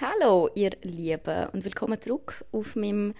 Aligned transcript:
Hallo, 0.00 0.48
ihr 0.54 0.70
Lieben, 0.82 1.48
und 1.48 1.64
willkommen 1.64 2.00
zurück 2.00 2.44
auf 2.52 2.76
meinem 2.76 3.14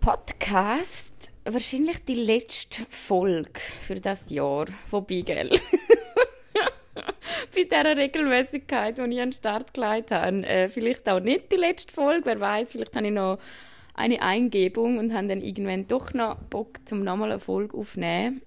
Podcast. 0.00 1.30
Wahrscheinlich 1.44 2.02
die 2.02 2.14
letzte 2.14 2.86
Folge 2.88 3.60
für 3.80 3.96
das 3.96 4.30
Jahr. 4.30 4.68
Wobei, 4.90 5.20
gell? 5.20 5.50
Bei 7.54 7.64
dieser 7.64 7.94
Regelmäßigkeit, 7.94 8.96
die 8.96 9.02
ich 9.02 9.06
an 9.06 9.28
den 9.28 9.32
Start 9.34 9.74
gelegt 9.74 10.12
habe. 10.12 10.46
Äh, 10.46 10.70
vielleicht 10.70 11.06
auch 11.10 11.20
nicht 11.20 11.52
die 11.52 11.56
letzte 11.56 11.92
Folge, 11.92 12.24
wer 12.24 12.40
weiß, 12.40 12.72
vielleicht 12.72 12.96
habe 12.96 13.08
ich 13.08 13.12
noch 13.12 13.38
eine 13.92 14.22
Eingebung 14.22 14.96
und 14.96 15.12
habe 15.12 15.26
dann 15.26 15.42
irgendwann 15.42 15.86
doch 15.86 16.14
noch 16.14 16.36
Bock, 16.36 16.78
zum 16.86 17.04
nochmal 17.04 17.32
eine 17.32 17.40
Folge 17.40 17.76
aufzunehmen. 17.76 18.40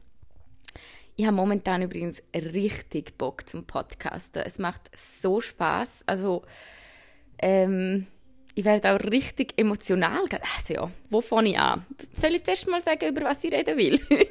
Ich 1.15 1.27
habe 1.27 1.35
momentan 1.35 1.83
übrigens 1.83 2.23
richtig 2.33 3.19
Bock 3.19 3.47
zum 3.47 3.65
Podcasten. 3.65 4.41
Es 4.43 4.57
macht 4.57 4.89
so 4.95 5.41
Spaß. 5.41 6.05
Also 6.07 6.43
ähm, 7.41 8.07
ich 8.55 8.65
werde 8.65 8.93
auch 8.93 8.99
richtig 9.11 9.53
emotional. 9.57 10.23
Also 10.57 10.73
ja, 10.73 10.91
wo 11.09 11.21
fange 11.21 11.51
ich 11.51 11.59
an? 11.59 11.85
Soll 12.13 12.35
ich 12.35 12.43
zuerst 12.43 12.67
mal 12.67 12.83
sagen, 12.83 13.07
über 13.07 13.21
was 13.21 13.43
ich 13.43 13.53
reden 13.53 13.77
will? 13.77 13.99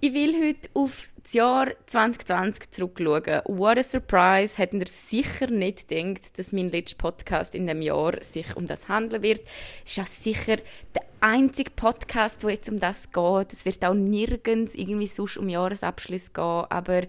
ich 0.00 0.12
will 0.12 0.34
heute 0.34 0.68
auf 0.74 1.08
das 1.22 1.32
Jahr 1.32 1.68
2020 1.86 2.70
zurückschauen. 2.70 3.42
What 3.46 3.78
a 3.78 3.82
surprise! 3.82 4.58
Hätten 4.58 4.80
ihr 4.80 4.88
sicher 4.88 5.46
nicht 5.46 5.88
gedacht, 5.88 6.38
dass 6.38 6.52
mein 6.52 6.70
letzter 6.70 6.96
Podcast 6.98 7.54
in 7.54 7.66
dem 7.66 7.82
Jahr 7.82 8.22
sich 8.22 8.56
um 8.56 8.66
das 8.66 8.88
handeln 8.88 9.22
wird. 9.22 9.40
Es 9.84 9.92
ist 9.92 10.00
auch 10.00 10.06
sicher 10.06 10.56
der 10.56 11.02
einzige 11.20 11.70
Podcast, 11.70 12.42
wo 12.44 12.48
jetzt 12.48 12.68
um 12.68 12.78
das 12.78 13.10
geht. 13.10 13.52
Es 13.52 13.64
wird 13.64 13.84
auch 13.84 13.94
nirgends 13.94 14.74
irgendwie 14.74 15.06
sonst 15.06 15.36
um 15.36 15.48
Jahresabschluss 15.48 16.32
gehen. 16.32 16.64
Aber 16.68 17.02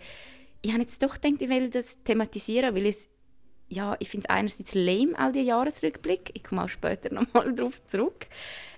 ich 0.61 0.71
habe 0.71 0.83
jetzt 0.83 1.01
doch 1.01 1.19
gedacht, 1.19 1.41
ich 1.41 1.49
will 1.49 1.69
das 1.69 2.01
thematisieren, 2.03 2.75
weil 2.75 2.85
es 2.85 3.07
ja, 3.71 3.95
ich 3.99 4.09
finde 4.09 4.27
es 4.27 4.35
einerseits 4.35 4.75
lame, 4.75 5.17
all 5.17 5.31
die 5.31 5.41
Jahresrückblick. 5.41 6.31
Ich 6.33 6.43
komme 6.43 6.63
auch 6.63 6.69
später 6.69 7.13
nochmal 7.13 7.53
darauf 7.55 7.83
zurück. 7.87 8.27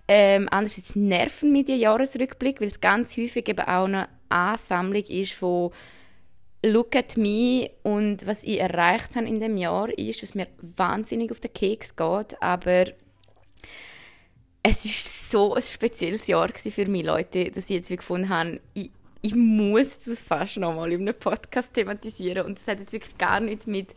Ähm, 0.07 0.47
andererseits 0.51 0.95
nerven 0.95 1.51
mich 1.51 1.65
die 1.65 1.75
Jahresrückblick, 1.75 2.61
weil 2.61 2.67
es 2.67 2.79
ganz 2.79 3.17
häufig 3.17 3.49
eben 3.49 3.65
auch 3.65 3.85
eine 3.85 4.07
Ansammlung 4.29 5.03
ist 5.03 5.33
von 5.33 5.71
«Look 6.61 6.95
at 6.95 7.17
me» 7.17 7.71
und 7.81 8.27
was 8.27 8.43
ich 8.43 8.59
erreicht 8.59 9.15
habe 9.15 9.27
in 9.27 9.39
dem 9.39 9.57
Jahr 9.57 9.89
ist, 9.97 10.21
was 10.21 10.35
mir 10.35 10.47
wahnsinnig 10.61 11.31
auf 11.31 11.39
den 11.39 11.53
Keks 11.53 11.95
geht, 11.95 12.41
aber 12.41 12.85
es 14.61 14.85
ist 14.85 15.31
so 15.31 15.55
ein 15.55 15.61
spezielles 15.61 16.27
Jahr 16.27 16.49
für 16.49 16.85
mich, 16.85 17.05
Leute, 17.05 17.51
dass 17.51 17.65
ich 17.65 17.77
jetzt 17.77 17.89
gefunden 17.89 18.29
habe, 18.29 18.61
ich, 18.73 18.91
ich 19.21 19.35
muss 19.35 19.99
das 19.99 20.21
fast 20.21 20.57
nochmal 20.57 20.91
in 20.91 21.01
einem 21.01 21.15
Podcast 21.15 21.73
thematisieren 21.73 22.45
und 22.45 22.59
das 22.59 22.67
hat 22.67 22.79
jetzt 22.79 22.93
wirklich 22.93 23.17
gar 23.17 23.39
nicht 23.39 23.67
mit 23.67 23.93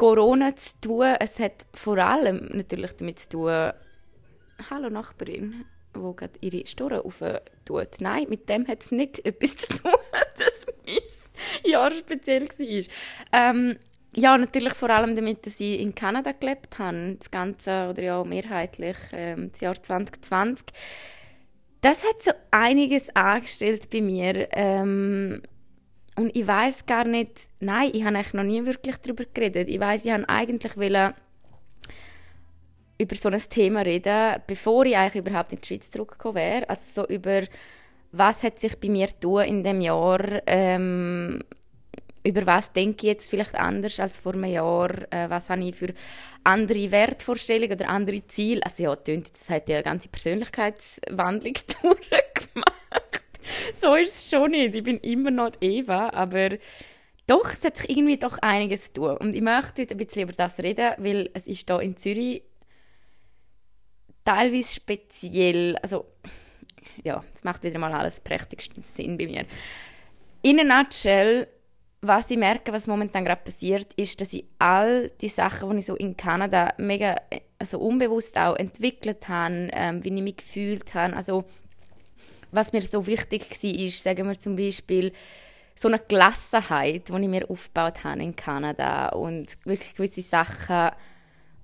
Corona 0.00 0.56
zu 0.56 0.70
tun. 0.80 1.14
Es 1.20 1.38
hat 1.38 1.66
vor 1.74 1.98
allem 1.98 2.48
natürlich 2.54 2.92
damit 2.92 3.18
zu 3.18 3.28
tun, 3.28 3.70
hallo 4.70 4.88
Nachbarin, 4.88 5.66
die 5.94 6.16
gerade 6.16 6.38
ihre 6.40 6.66
Store 6.66 7.02
tut. 7.66 8.00
Nein, 8.00 8.24
mit 8.30 8.48
dem 8.48 8.66
hat 8.66 8.80
es 8.80 8.92
nicht 8.92 9.18
etwas 9.26 9.56
zu 9.56 9.68
tun, 9.74 9.92
dass 10.38 10.66
mein 10.86 11.70
Jahr 11.70 11.90
speziell 11.90 12.48
war. 12.48 12.86
Ähm, 13.34 13.76
ja, 14.16 14.38
natürlich 14.38 14.72
vor 14.72 14.88
allem 14.88 15.14
damit, 15.14 15.44
dass 15.44 15.60
ich 15.60 15.78
in 15.78 15.94
Kanada 15.94 16.32
gelebt 16.32 16.78
habe, 16.78 17.16
das 17.18 17.30
Ganze, 17.30 17.88
oder 17.90 18.02
ja 18.02 18.24
mehrheitlich, 18.24 18.96
ähm, 19.12 19.50
das 19.52 19.60
Jahr 19.60 19.82
2020. 19.82 20.64
Das 21.82 22.06
hat 22.06 22.22
so 22.22 22.30
einiges 22.50 23.14
angestellt 23.14 23.90
bei 23.90 24.00
mir. 24.00 24.48
Ähm, 24.52 25.42
und 26.16 26.34
ich 26.34 26.46
weiß 26.46 26.86
gar 26.86 27.04
nicht, 27.04 27.32
nein, 27.60 27.90
ich 27.92 28.04
habe 28.04 28.16
eigentlich 28.16 28.34
noch 28.34 28.44
nie 28.44 28.64
wirklich 28.64 28.96
darüber 28.98 29.24
geredet. 29.32 29.68
Ich 29.68 29.80
weiß, 29.80 30.04
ich 30.04 30.12
habe 30.12 30.28
eigentlich 30.28 30.76
über 33.00 33.14
so 33.14 33.28
ein 33.30 33.40
Thema 33.48 33.80
reden, 33.80 34.42
bevor 34.46 34.84
ich 34.84 34.96
eigentlich 34.96 35.26
überhaupt 35.26 35.52
in 35.52 35.60
die 35.60 35.66
Schweiz 35.66 35.90
zurückgekommen 35.90 36.34
wäre. 36.34 36.68
Also 36.68 37.02
so 37.02 37.08
über, 37.08 37.42
was 38.12 38.42
hat 38.42 38.58
sich 38.58 38.78
bei 38.78 38.88
mir 38.88 39.08
tun 39.18 39.44
in 39.44 39.64
dem 39.64 39.80
Jahr, 39.80 40.42
ähm, 40.46 41.42
über 42.22 42.44
was 42.44 42.72
denke 42.72 43.06
ich 43.06 43.12
jetzt 43.12 43.30
vielleicht 43.30 43.54
anders 43.54 43.98
als 43.98 44.18
vor 44.18 44.34
einem 44.34 44.44
Jahr, 44.44 44.90
äh, 45.10 45.30
was 45.30 45.48
habe 45.48 45.64
ich 45.64 45.74
für 45.74 45.94
andere 46.44 46.90
Wertvorstellungen 46.90 47.72
oder 47.72 47.88
andere 47.88 48.26
Ziele. 48.26 48.62
Also 48.62 48.82
ja, 48.82 48.94
das 48.94 49.48
hat 49.48 49.70
ja 49.70 49.76
eine 49.76 49.84
ganze 49.84 50.10
Persönlichkeitswandlung 50.10 51.54
durchgemacht 51.82 52.79
so 53.74 53.94
ist 53.94 54.14
es 54.14 54.30
schon 54.30 54.50
nicht. 54.50 54.74
Ich 54.74 54.82
bin 54.82 54.98
immer 54.98 55.30
noch 55.30 55.52
Eva, 55.60 56.10
aber 56.10 56.50
doch, 57.26 57.52
es 57.52 57.64
hat 57.64 57.76
sich 57.76 57.90
irgendwie 57.90 58.16
doch 58.16 58.38
einiges 58.38 58.92
zu 58.92 59.00
tun. 59.00 59.16
Und 59.18 59.34
ich 59.34 59.42
möchte 59.42 59.82
heute 59.82 59.94
ein 59.94 59.98
bisschen 59.98 60.22
über 60.22 60.32
das 60.32 60.58
reden, 60.58 60.94
weil 60.98 61.30
es 61.34 61.46
ist 61.46 61.68
hier 61.68 61.80
in 61.80 61.96
Zürich 61.96 62.42
teilweise 64.24 64.74
speziell, 64.74 65.76
also 65.76 66.06
ja, 67.04 67.22
es 67.34 67.44
macht 67.44 67.62
wieder 67.62 67.78
mal 67.78 67.92
alles 67.92 68.20
prächtigsten 68.20 68.82
Sinn 68.82 69.16
bei 69.16 69.26
mir. 69.26 69.46
In 70.42 70.60
a 70.60 70.82
nutshell, 70.82 71.48
was 72.02 72.30
ich 72.30 72.38
merke, 72.38 72.72
was 72.72 72.86
momentan 72.86 73.24
gerade 73.24 73.42
passiert, 73.42 73.92
ist, 73.94 74.20
dass 74.20 74.32
ich 74.32 74.44
all 74.58 75.10
die 75.20 75.28
Sachen, 75.28 75.70
die 75.70 75.78
ich 75.78 75.86
so 75.86 75.94
in 75.96 76.16
Kanada 76.16 76.74
mega 76.78 77.16
also 77.58 77.78
unbewusst 77.78 78.38
auch 78.38 78.56
entwickelt 78.56 79.28
habe, 79.28 79.68
ähm, 79.72 80.02
wie 80.02 80.14
ich 80.14 80.22
mich 80.22 80.36
gefühlt 80.38 80.94
habe, 80.94 81.14
also 81.14 81.44
was 82.52 82.72
mir 82.72 82.82
so 82.82 83.06
wichtig 83.06 83.50
war, 83.50 83.70
ist, 83.70 84.02
sagen 84.02 84.28
wir 84.28 84.38
zum 84.38 84.56
Beispiel, 84.56 85.12
so 85.74 85.88
eine 85.88 85.98
Gelassenheit, 85.98 87.08
die 87.08 87.12
ich 87.12 87.28
mir 87.28 87.48
aufgebaut 87.48 88.04
habe 88.04 88.22
in 88.22 88.36
Kanada 88.36 89.08
und 89.10 89.46
wirklich 89.64 89.94
gewisse 89.94 90.20
Sachen, 90.20 90.90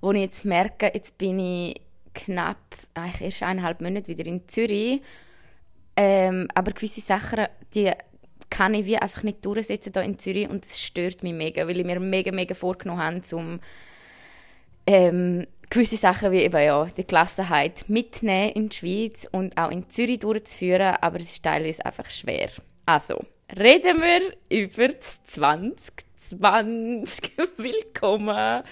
wo 0.01 0.11
ich 0.11 0.21
jetzt 0.21 0.43
merke, 0.43 0.91
jetzt 0.93 1.17
bin 1.17 1.39
ich 1.39 1.81
knapp, 2.15 2.57
eigentlich 2.95 3.21
erst 3.21 3.43
eineinhalb 3.43 3.79
Monate 3.79 4.07
wieder 4.07 4.25
in 4.25 4.47
Zürich, 4.47 5.01
ähm, 5.95 6.47
aber 6.55 6.71
gewisse 6.71 7.01
Sachen, 7.01 7.45
die 7.75 7.91
kann 8.49 8.73
ich 8.73 8.85
wie 8.85 8.97
einfach 8.97 9.23
nicht 9.23 9.45
durchsetzen 9.45 9.93
hier 9.93 10.03
in 10.03 10.17
Zürich 10.17 10.49
und 10.49 10.65
es 10.65 10.81
stört 10.81 11.21
mich 11.21 11.33
mega, 11.33 11.67
weil 11.67 11.79
ich 11.79 11.85
mir 11.85 11.99
mega, 11.99 12.31
mega 12.31 12.55
vorgenommen 12.55 13.01
habe, 13.01 13.35
um 13.35 13.59
ähm, 14.87 15.45
gewisse 15.69 15.97
Sachen 15.97 16.31
wie 16.31 16.43
eben 16.43 16.61
ja, 16.61 16.85
die 16.85 17.05
Gelassenheit 17.05 17.85
mitnehmen 17.87 18.53
in 18.53 18.69
die 18.69 18.77
Schweiz 18.77 19.27
und 19.31 19.57
auch 19.57 19.71
in 19.71 19.89
Zürich 19.89 20.19
durchzuführen, 20.19 20.95
aber 21.01 21.17
es 21.17 21.31
ist 21.31 21.43
teilweise 21.43 21.85
einfach 21.85 22.09
schwer. 22.09 22.49
Also, 22.85 23.19
reden 23.57 24.01
wir 24.01 24.33
über 24.49 24.87
das 24.89 25.23
2020. 25.25 27.31
Willkommen! 27.57 28.63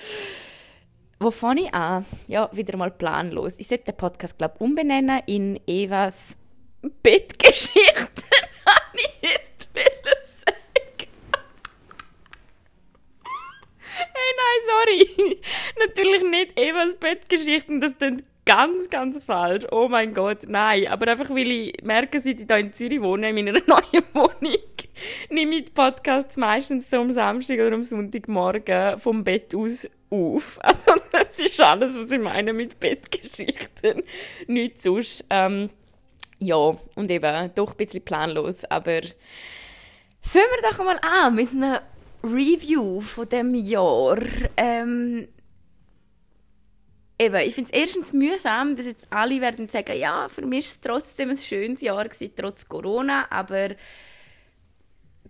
Wo 1.19 1.31
fange 1.31 1.61
ich 1.61 1.73
an? 1.73 2.05
Ja, 2.27 2.49
wieder 2.51 2.77
mal 2.77 2.91
planlos. 2.91 3.55
Ich 3.57 3.67
sollte 3.67 3.85
den 3.85 3.97
Podcast, 3.97 4.37
glaube 4.37 4.55
ich, 4.55 4.61
umbenennen 4.61 5.21
in 5.25 5.59
Evas 5.65 6.37
Bettgeschichten 7.01 8.23
jetzt 9.21 9.55
Hey, 13.97 14.34
nein, 14.45 15.07
sorry. 15.17 15.41
Natürlich 15.79 16.23
nicht 16.23 16.59
Evas 16.59 16.95
Bettgeschichten, 16.95 17.79
das 17.79 17.97
klingt 17.97 18.23
ganz, 18.45 18.89
ganz 18.89 19.23
falsch. 19.23 19.65
Oh 19.71 19.87
mein 19.87 20.13
Gott, 20.13 20.47
nein. 20.47 20.87
Aber 20.87 21.07
einfach, 21.07 21.29
weil 21.29 21.51
ich 21.51 21.83
merke, 21.83 22.19
seit 22.19 22.39
ich 22.39 22.45
hier 22.47 22.57
in 22.57 22.73
Zürich 22.73 23.01
wohne, 23.01 23.29
in 23.29 23.35
meiner 23.35 23.51
neuen 23.67 24.03
Wohnung, 24.13 24.57
nehme 25.29 25.55
ich 25.55 25.65
die 25.65 25.71
Podcasts 25.71 26.37
meistens 26.37 26.89
so 26.89 26.97
am 26.97 27.11
Samstag 27.11 27.59
oder 27.59 27.73
am 27.73 27.83
Sonntagmorgen 27.83 28.99
vom 28.99 29.23
Bett 29.23 29.53
aus 29.55 29.89
auf. 30.09 30.59
Also, 30.63 30.93
das 31.11 31.39
ist 31.39 31.59
alles, 31.59 31.99
was 31.99 32.11
ich 32.11 32.19
meine 32.19 32.53
mit 32.53 32.79
Bettgeschichten. 32.79 34.03
Nichts 34.47 34.83
sonst. 34.83 35.25
Ähm, 35.29 35.69
ja, 36.39 36.55
und 36.55 37.09
eben 37.09 37.51
doch 37.55 37.71
ein 37.71 37.77
bisschen 37.77 38.03
planlos, 38.03 38.65
aber 38.65 39.01
fangen 40.21 40.45
wir 40.61 40.69
doch 40.69 40.83
mal 40.83 40.99
an 41.01 41.35
mit 41.35 41.51
einem 41.51 41.79
Review 42.25 43.01
von 43.01 43.29
dem 43.29 43.55
Jahr. 43.55 44.17
Ähm, 44.57 45.27
eben, 47.19 47.35
ich 47.35 47.55
finde 47.55 47.71
es 47.71 47.79
erstens 47.79 48.13
mühsam, 48.13 48.75
dass 48.75 48.85
jetzt 48.85 49.07
alle 49.09 49.39
werden 49.41 49.69
sagen, 49.69 49.97
ja, 49.97 50.27
für 50.27 50.45
mich 50.45 50.65
war 50.65 50.71
es 50.71 50.81
trotzdem 50.81 51.29
ein 51.29 51.37
schönes 51.37 51.81
Jahr 51.81 52.03
gewesen, 52.03 52.33
trotz 52.35 52.67
Corona, 52.67 53.27
aber 53.29 53.69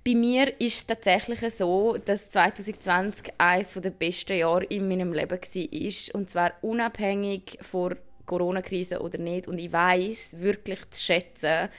bei 0.06 0.14
mir 0.14 0.60
ist 0.62 0.78
es 0.78 0.86
tatsächlich 0.86 1.42
so, 1.56 1.98
dass 1.98 2.30
2020 2.30 3.34
eines 3.40 3.74
der 3.74 3.90
besten 3.90 4.38
Jahre 4.38 4.66
in 4.66 4.88
meinem 4.88 5.14
Leben 5.14 5.32
war. 5.32 6.16
Und 6.16 6.30
zwar 6.30 6.54
unabhängig 6.62 7.58
von 7.62 7.96
Corona-Krise 8.28 9.02
oder 9.02 9.18
nicht. 9.18 9.48
Und 9.48 9.58
ich 9.58 9.72
weiß 9.72 10.40
wirklich 10.40 10.88
zu 10.92 11.04
schätzen, 11.04 11.70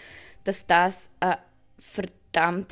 dass 0.43 0.67
das 0.67 1.09
eine 1.21 1.39
verdammt 1.79 2.26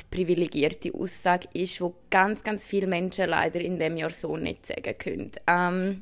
privilegierte 0.09 0.93
Aussage 0.93 1.47
ist, 1.53 1.81
wo 1.81 1.95
ganz, 2.09 2.43
ganz 2.43 2.65
viele 2.65 2.87
Menschen 2.87 3.29
leider 3.29 3.59
in 3.61 3.79
dem 3.79 3.97
Jahr 3.97 4.11
so 4.11 4.37
nicht 4.37 4.65
sagen 4.65 4.97
können. 4.97 5.31
Ähm, 5.47 6.01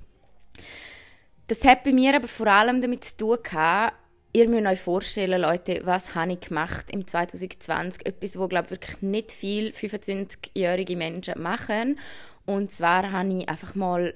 das 1.48 1.64
hat 1.64 1.84
bei 1.84 1.92
mir 1.92 2.16
aber 2.16 2.28
vor 2.28 2.48
allem 2.48 2.82
damit 2.82 3.04
zu 3.04 3.18
tun 3.18 3.38
gehabt, 3.44 3.96
ihr 4.34 4.50
müsst 4.50 4.66
euch 4.66 4.82
vorstellen, 4.82 5.42
Leute, 5.42 5.82
was 5.84 6.16
habe 6.16 6.34
ich 6.34 6.42
gemacht 6.42 6.88
im 6.90 7.06
2020? 7.06 8.06
Etwas, 8.06 8.38
wo 8.38 8.48
glaube 8.48 8.72
wirklich 8.72 9.02
nicht 9.02 9.32
viele 9.32 9.70
25-jährige 9.72 10.96
Menschen 10.96 11.42
machen. 11.42 12.00
Und 12.46 12.72
zwar 12.72 13.12
habe 13.12 13.34
ich 13.34 13.48
einfach 13.48 13.76
mal 13.76 14.14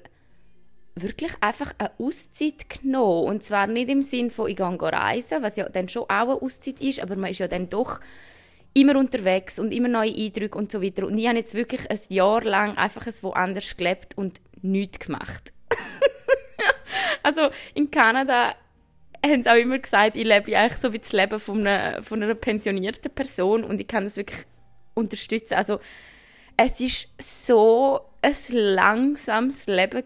wirklich 0.96 1.32
einfach 1.40 1.72
eine 1.78 1.92
Auszeit 1.98 2.68
genommen. 2.68 3.28
Und 3.28 3.42
zwar 3.42 3.66
nicht 3.66 3.88
im 3.88 4.02
Sinn 4.02 4.30
von, 4.30 4.48
ich 4.48 4.56
gehe 4.56 4.66
reisen, 4.66 5.42
was 5.42 5.56
ja 5.56 5.68
dann 5.68 5.88
schon 5.88 6.04
auch 6.04 6.08
eine 6.08 6.42
Auszeit 6.42 6.80
ist, 6.80 7.00
aber 7.00 7.16
man 7.16 7.30
ist 7.30 7.38
ja 7.38 7.48
dann 7.48 7.68
doch 7.68 8.00
immer 8.74 8.96
unterwegs 8.96 9.58
und 9.58 9.72
immer 9.72 9.88
neue 9.88 10.14
Eindrücke 10.14 10.56
und 10.56 10.70
so 10.70 10.82
weiter. 10.82 11.06
Und 11.06 11.18
ich 11.18 11.26
habe 11.26 11.38
jetzt 11.38 11.54
wirklich 11.54 11.90
ein 11.90 12.00
Jahr 12.08 12.42
lang 12.42 12.76
einfach 12.76 13.06
ein 13.06 13.14
woanders 13.22 13.76
gelebt 13.76 14.16
und 14.16 14.40
nichts 14.62 15.00
gemacht. 15.00 15.52
also 17.22 17.48
in 17.74 17.90
Kanada 17.90 18.54
haben 19.24 19.42
sie 19.42 19.50
auch 19.50 19.56
immer 19.56 19.78
gesagt, 19.78 20.16
ich 20.16 20.24
lebe 20.24 20.56
eigentlich 20.56 20.78
so 20.78 20.92
wie 20.92 20.98
das 20.98 21.12
Leben 21.12 21.40
von 21.40 21.66
einer, 21.66 22.02
von 22.02 22.22
einer 22.22 22.34
pensionierten 22.34 23.10
Person 23.10 23.64
und 23.64 23.80
ich 23.80 23.88
kann 23.88 24.04
das 24.04 24.16
wirklich 24.16 24.44
unterstützen. 24.94 25.54
Also 25.54 25.80
es 26.56 26.80
ist 26.80 27.08
so 27.18 28.00
ein 28.20 28.34
langsames 28.50 29.66
Leben 29.66 30.02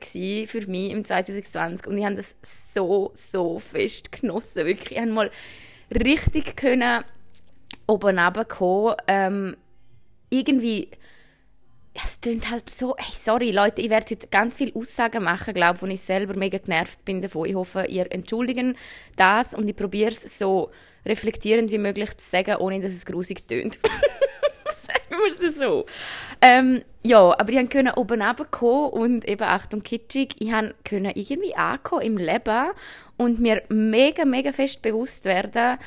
für 0.46 0.66
mich 0.66 0.90
im 0.90 1.04
2020 1.04 1.86
und 1.86 1.98
ich 1.98 2.04
habe 2.04 2.16
das 2.16 2.36
so, 2.42 3.10
so 3.14 3.58
fest 3.58 4.12
genossen. 4.12 4.66
Wirklich, 4.66 4.92
ich 4.92 4.98
habe 4.98 5.10
mal 5.10 5.30
richtig 5.90 6.56
können 6.56 7.04
oben 7.92 8.18
runterkommen. 8.18 8.96
Ähm, 9.06 9.56
irgendwie, 10.30 10.88
es 11.94 12.20
klingt 12.20 12.50
halt 12.50 12.70
so, 12.70 12.96
hey, 12.98 13.12
sorry 13.12 13.50
Leute, 13.50 13.82
ich 13.82 13.90
werde 13.90 14.06
heute 14.10 14.26
ganz 14.28 14.56
viele 14.56 14.74
Aussagen 14.74 15.22
machen, 15.22 15.54
glaube 15.54 15.82
wo 15.82 15.86
ich 15.86 16.00
selber 16.00 16.34
mega 16.34 16.58
genervt 16.58 17.04
bin 17.04 17.20
davon. 17.20 17.48
Ich 17.48 17.54
hoffe, 17.54 17.84
ihr 17.86 18.10
entschuldigen 18.10 18.76
das 19.16 19.52
und 19.54 19.68
ich 19.68 19.76
probiere 19.76 20.10
es 20.10 20.38
so 20.38 20.70
reflektierend 21.04 21.70
wie 21.70 21.78
möglich 21.78 22.16
zu 22.16 22.28
sagen, 22.28 22.56
ohne 22.56 22.80
dass 22.80 22.92
es 22.92 23.04
grusig 23.04 23.46
tönt. 23.46 23.78
sagen 24.82 25.00
wir 25.10 25.48
es 25.48 25.56
so. 25.56 25.84
Ähm, 26.40 26.82
ja, 27.04 27.38
aber 27.38 27.52
ich 27.52 27.70
konnte 27.70 27.96
oben 27.96 28.22
runterkommen 28.22 28.90
und 28.90 29.28
eben, 29.28 29.42
Achtung, 29.42 29.82
kitschig, 29.82 30.36
ich 30.38 30.50
konnte 30.50 31.12
irgendwie 31.14 31.54
ankommen 31.54 32.02
im 32.02 32.16
Leben 32.16 32.70
und 33.16 33.38
mir 33.38 33.62
mega, 33.68 34.24
mega 34.24 34.52
fest 34.52 34.80
bewusst 34.82 35.24
werden, 35.24 35.78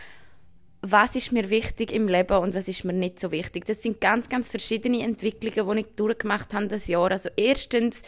was 0.92 1.16
ist 1.16 1.32
mir 1.32 1.50
wichtig 1.50 1.92
im 1.92 2.08
Leben 2.08 2.38
und 2.38 2.54
was 2.54 2.68
ist 2.68 2.84
mir 2.84 2.94
nicht 2.94 3.20
so 3.20 3.32
wichtig. 3.32 3.66
Das 3.66 3.82
sind 3.82 4.00
ganz, 4.00 4.30
ganz 4.30 4.50
verschiedene 4.50 5.04
Entwicklungen, 5.04 5.78
die 5.78 5.82
ich 5.82 5.96
durchgemacht 5.96 6.54
habe 6.54 6.68
das 6.68 6.88
Jahr. 6.88 7.12
Also 7.12 7.30
erstens, 7.36 8.04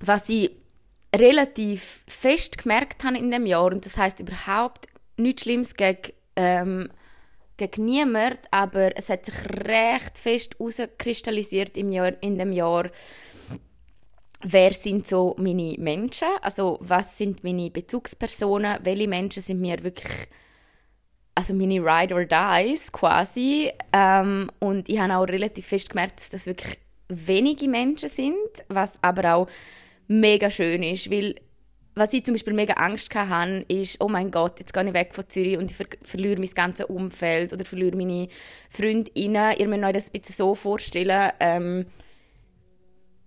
was 0.00 0.28
ich 0.28 0.50
relativ 1.14 2.04
fest 2.08 2.58
gemerkt 2.58 3.04
habe 3.04 3.18
in 3.18 3.30
dem 3.30 3.46
Jahr, 3.46 3.66
und 3.66 3.86
das 3.86 3.96
heißt 3.96 4.20
überhaupt 4.20 4.86
nichts 5.16 5.42
Schlimmes 5.42 5.74
gegen, 5.74 6.12
ähm, 6.34 6.90
gegen 7.56 7.84
niemand, 7.84 8.40
aber 8.50 8.96
es 8.96 9.08
hat 9.08 9.24
sich 9.24 9.36
recht 9.50 10.18
fest 10.18 10.56
herauskristallisiert 10.58 11.76
im 11.76 11.92
Jahr, 11.92 12.12
in 12.22 12.38
dem 12.38 12.52
Jahr, 12.52 12.90
wer 14.42 14.72
sind 14.72 15.06
so 15.06 15.34
meine 15.38 15.76
Menschen, 15.78 16.28
also 16.42 16.78
was 16.80 17.16
sind 17.16 17.44
meine 17.44 17.70
Bezugspersonen, 17.70 18.80
welche 18.82 19.08
Menschen 19.08 19.42
sind 19.42 19.60
mir 19.60 19.82
wirklich 19.82 20.28
also 21.36 21.54
meine 21.54 21.80
Ride 21.80 22.14
or 22.14 22.24
Dies 22.24 22.90
quasi. 22.90 23.70
Ähm, 23.92 24.50
und 24.58 24.88
ich 24.88 24.98
habe 24.98 25.16
auch 25.16 25.28
relativ 25.28 25.66
fest 25.66 25.90
gemerkt, 25.90 26.18
dass 26.18 26.30
das 26.30 26.46
wirklich 26.46 26.78
wenige 27.08 27.68
Menschen 27.68 28.08
sind, 28.08 28.34
was 28.68 28.98
aber 29.02 29.34
auch 29.34 29.48
mega 30.08 30.50
schön 30.50 30.82
ist, 30.82 31.10
weil 31.10 31.36
was 31.94 32.12
ich 32.12 32.24
zum 32.24 32.34
Beispiel 32.34 32.52
mega 32.52 32.74
Angst 32.74 33.14
hatte, 33.14 33.64
ist, 33.68 34.02
oh 34.02 34.08
mein 34.08 34.30
Gott, 34.30 34.58
jetzt 34.58 34.74
gehe 34.74 34.86
ich 34.86 34.92
weg 34.92 35.14
von 35.14 35.28
Zürich 35.28 35.56
und 35.56 35.70
ich 35.70 35.76
ver 35.76 35.86
verliere 36.02 36.38
mein 36.38 36.50
ganzes 36.50 36.86
Umfeld 36.86 37.54
oder 37.54 37.64
verliere 37.64 37.96
meine 37.96 38.28
Freundinnen. 38.68 39.56
Ihr 39.56 39.68
müsst 39.68 39.84
euch 39.84 39.92
das 39.92 40.06
ein 40.08 40.20
bisschen 40.20 40.34
so 40.34 40.54
vorstellen, 40.54 41.32
ähm, 41.40 41.86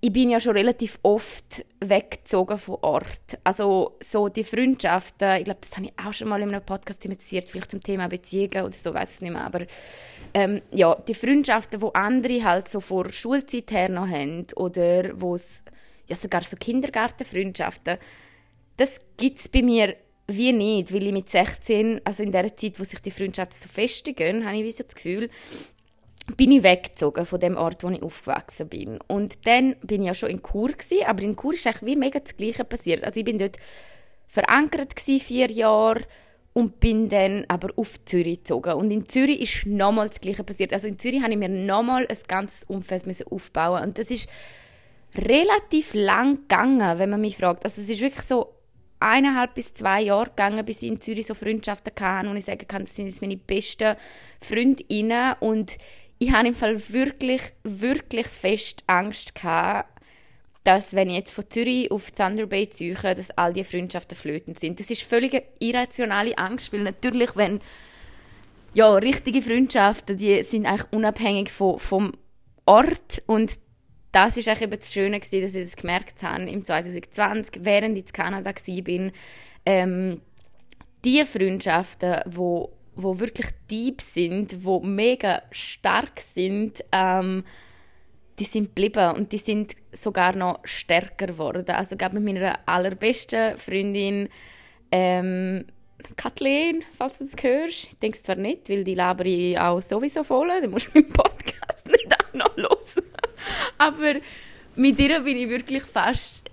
ich 0.01 0.13
bin 0.13 0.29
ja 0.29 0.39
schon 0.39 0.55
relativ 0.55 0.97
oft 1.03 1.65
weggezogen 1.81 2.57
von 2.57 2.77
Ort. 2.81 3.37
Also 3.43 3.97
so 4.01 4.29
die 4.29 4.45
Freundschaften, 4.45 5.37
ich 5.39 5.43
glaube, 5.43 5.59
das 5.61 5.75
habe 5.75 5.87
ich 5.87 5.93
auch 5.97 6.13
schon 6.13 6.29
mal 6.29 6.41
in 6.41 6.49
einem 6.49 6.65
Podcast 6.65 7.01
thematisiert, 7.01 7.47
vielleicht 7.47 7.71
zum 7.71 7.83
Thema 7.83 8.07
Beziehungen 8.07 8.63
oder 8.63 8.73
so, 8.73 8.93
weiß 8.93 9.15
ich 9.15 9.21
nicht 9.21 9.33
mehr. 9.33 9.43
Aber 9.43 9.65
ähm, 10.33 10.61
ja, 10.71 10.95
die 10.95 11.13
Freundschaften, 11.13 11.81
wo 11.81 11.89
andere 11.89 12.43
halt 12.43 12.69
so 12.69 12.79
vor 12.79 13.11
Schulzeit 13.11 13.71
her 13.71 13.89
noch 13.89 14.07
haben 14.07 14.47
oder 14.55 15.19
wo 15.19 15.35
es 15.35 15.63
ja 16.07 16.15
sogar 16.15 16.43
so 16.43 16.55
Kindergartenfreundschaften, 16.55 17.97
das 18.77 19.01
gibt 19.17 19.39
es 19.39 19.49
bei 19.49 19.61
mir 19.61 19.95
wie 20.27 20.53
nicht, 20.53 20.93
weil 20.93 21.07
ich 21.07 21.13
mit 21.13 21.29
16, 21.29 22.01
also 22.05 22.23
in 22.23 22.31
der 22.31 22.55
Zeit, 22.55 22.79
wo 22.79 22.83
sich 22.83 22.99
die 22.99 23.11
Freundschaften 23.11 23.57
so 23.57 23.67
festigen, 23.67 24.45
habe 24.45 24.57
ich 24.57 24.63
wie 24.63 24.71
so 24.71 24.83
das 24.83 24.95
Gefühl, 24.95 25.29
bin 26.37 26.51
ich 26.51 26.63
weggezogen 26.63 27.25
von 27.25 27.39
dem 27.39 27.57
Ort, 27.57 27.83
wo 27.83 27.89
ich 27.89 28.01
aufgewachsen 28.01 28.69
bin. 28.69 28.99
Und 29.07 29.45
dann 29.47 29.75
bin 29.81 30.01
ich 30.01 30.07
ja 30.07 30.13
schon 30.13 30.29
in 30.29 30.43
Chur 30.43 30.69
gewesen, 30.69 31.05
aber 31.05 31.23
in 31.23 31.35
Chur 31.35 31.53
ist 31.53 31.65
eigentlich 31.67 31.91
wie 31.91 31.95
mega 31.95 32.19
das 32.19 32.35
Gleiche 32.35 32.63
passiert. 32.63 33.03
Also 33.03 33.19
ich 33.19 33.25
bin 33.25 33.37
dort 33.37 33.57
verankert 34.27 34.95
gewesen, 34.95 35.19
vier 35.19 35.49
Jahre 35.51 36.01
und 36.53 36.79
bin 36.79 37.09
dann 37.09 37.45
aber 37.47 37.69
auf 37.75 38.03
Zürich 38.05 38.39
gezogen. 38.39 38.73
Und 38.73 38.91
in 38.91 39.07
Zürich 39.07 39.41
ist 39.41 39.65
nochmal 39.65 40.09
das 40.09 40.19
Gleiche 40.19 40.43
passiert. 40.43 40.73
Also 40.73 40.87
in 40.87 40.99
Zürich 40.99 41.21
habe 41.21 41.31
ich 41.31 41.37
mir 41.37 41.49
nochmal 41.49 42.05
ein 42.07 42.17
ganzes 42.27 42.63
Umfeld 42.65 43.03
aufbauen 43.31 43.83
und 43.83 43.97
das 43.97 44.11
ist 44.11 44.29
relativ 45.15 45.93
lang 45.93 46.41
gegangen, 46.41 46.99
wenn 46.99 47.09
man 47.09 47.21
mich 47.21 47.37
fragt. 47.37 47.63
Also 47.63 47.81
es 47.81 47.89
ist 47.89 48.01
wirklich 48.01 48.25
so 48.25 48.53
eineinhalb 48.99 49.53
bis 49.53 49.73
zwei 49.73 50.01
Jahre 50.01 50.29
gegangen, 50.29 50.65
bis 50.65 50.81
ich 50.81 50.89
in 50.89 51.01
Zürich 51.01 51.25
so 51.25 51.33
Freundschaften 51.33 51.93
hatte 51.99 52.29
und 52.29 52.37
ich 52.37 52.45
sagen 52.45 52.67
kann, 52.67 52.83
das 52.83 52.95
sind 52.95 53.07
jetzt 53.07 53.21
meine 53.21 53.37
besten 53.37 53.95
Freundinnen 54.41 55.35
und 55.39 55.77
ich 56.19 56.31
habe 56.31 56.49
im 56.49 56.55
Fall 56.55 56.77
wirklich, 56.89 57.41
wirklich 57.63 58.27
fest 58.27 58.83
Angst 58.87 59.35
gehabt, 59.35 59.89
dass 60.65 60.93
wenn 60.93 61.09
ich 61.09 61.15
jetzt 61.15 61.31
von 61.31 61.49
Zürich 61.49 61.89
auf 61.89 62.11
Thunder 62.11 62.45
Bay 62.45 62.69
ziehe, 62.69 62.93
dass 62.93 63.31
all 63.31 63.53
die 63.53 63.63
Freundschaften 63.63 64.17
flöten 64.17 64.55
sind. 64.55 64.79
Das 64.79 64.91
ist 64.91 65.03
völlig 65.03 65.41
irrationale 65.59 66.37
Angst, 66.37 66.73
weil 66.73 66.81
natürlich, 66.81 67.35
wenn 67.35 67.61
ja, 68.73 68.93
richtige 68.95 69.41
Freundschaften, 69.41 70.17
die 70.17 70.43
sind 70.43 70.65
eigentlich 70.65 70.91
unabhängig 70.91 71.51
von, 71.51 71.79
vom 71.79 72.11
Ort 72.65 73.23
und 73.25 73.57
das 74.11 74.37
ist 74.37 74.47
eigentlich 74.47 74.63
eben 74.63 74.79
das 74.79 74.93
Schöne 74.93 75.19
gewesen, 75.19 75.41
dass 75.41 75.55
ich 75.55 75.63
das 75.63 75.75
gemerkt 75.75 76.21
habe 76.21 76.43
im 76.43 76.65
2020, 76.65 77.63
während 77.63 77.97
ich 77.97 78.07
in 78.07 78.13
Kanada 78.13 78.51
war, 78.51 79.11
ähm, 79.65 80.21
die 81.05 81.25
Freundschaften, 81.25 82.21
wo 82.25 82.73
wo 83.03 83.19
wirklich 83.19 83.47
deep 83.69 84.01
sind, 84.01 84.63
wo 84.63 84.79
mega 84.79 85.41
stark 85.51 86.19
sind, 86.19 86.83
ähm, 86.91 87.43
die 88.39 88.45
sind 88.45 88.67
geblieben 88.67 89.15
und 89.15 89.31
die 89.31 89.37
sind 89.37 89.75
sogar 89.91 90.35
noch 90.35 90.59
stärker 90.63 91.27
geworden. 91.27 91.69
Also 91.69 91.97
gerade 91.97 92.19
mit 92.19 92.33
meiner 92.33 92.59
allerbesten 92.65 93.57
Freundin 93.57 94.29
ähm, 94.91 95.65
Kathleen, 96.15 96.83
falls 96.97 97.17
du 97.17 97.25
das 97.25 97.43
hörst. 97.43 97.85
Ich 97.85 97.99
denke 97.99 98.17
es 98.17 98.23
zwar 98.23 98.35
nicht, 98.35 98.69
weil 98.69 98.83
die 98.83 98.95
laber 98.95 99.25
ich 99.25 99.59
auch 99.59 99.81
sowieso 99.81 100.23
voll. 100.23 100.47
Dann 100.47 100.71
musst 100.71 100.87
du 100.87 100.91
meinen 100.99 101.11
Podcast 101.11 101.87
nicht 101.91 102.13
auch 102.13 102.33
noch 102.33 102.55
hören. 102.55 103.03
Aber 103.77 104.15
mit 104.75 104.99
ihr 104.99 105.19
bin 105.21 105.37
ich 105.37 105.49
wirklich 105.49 105.83
fast 105.83 106.49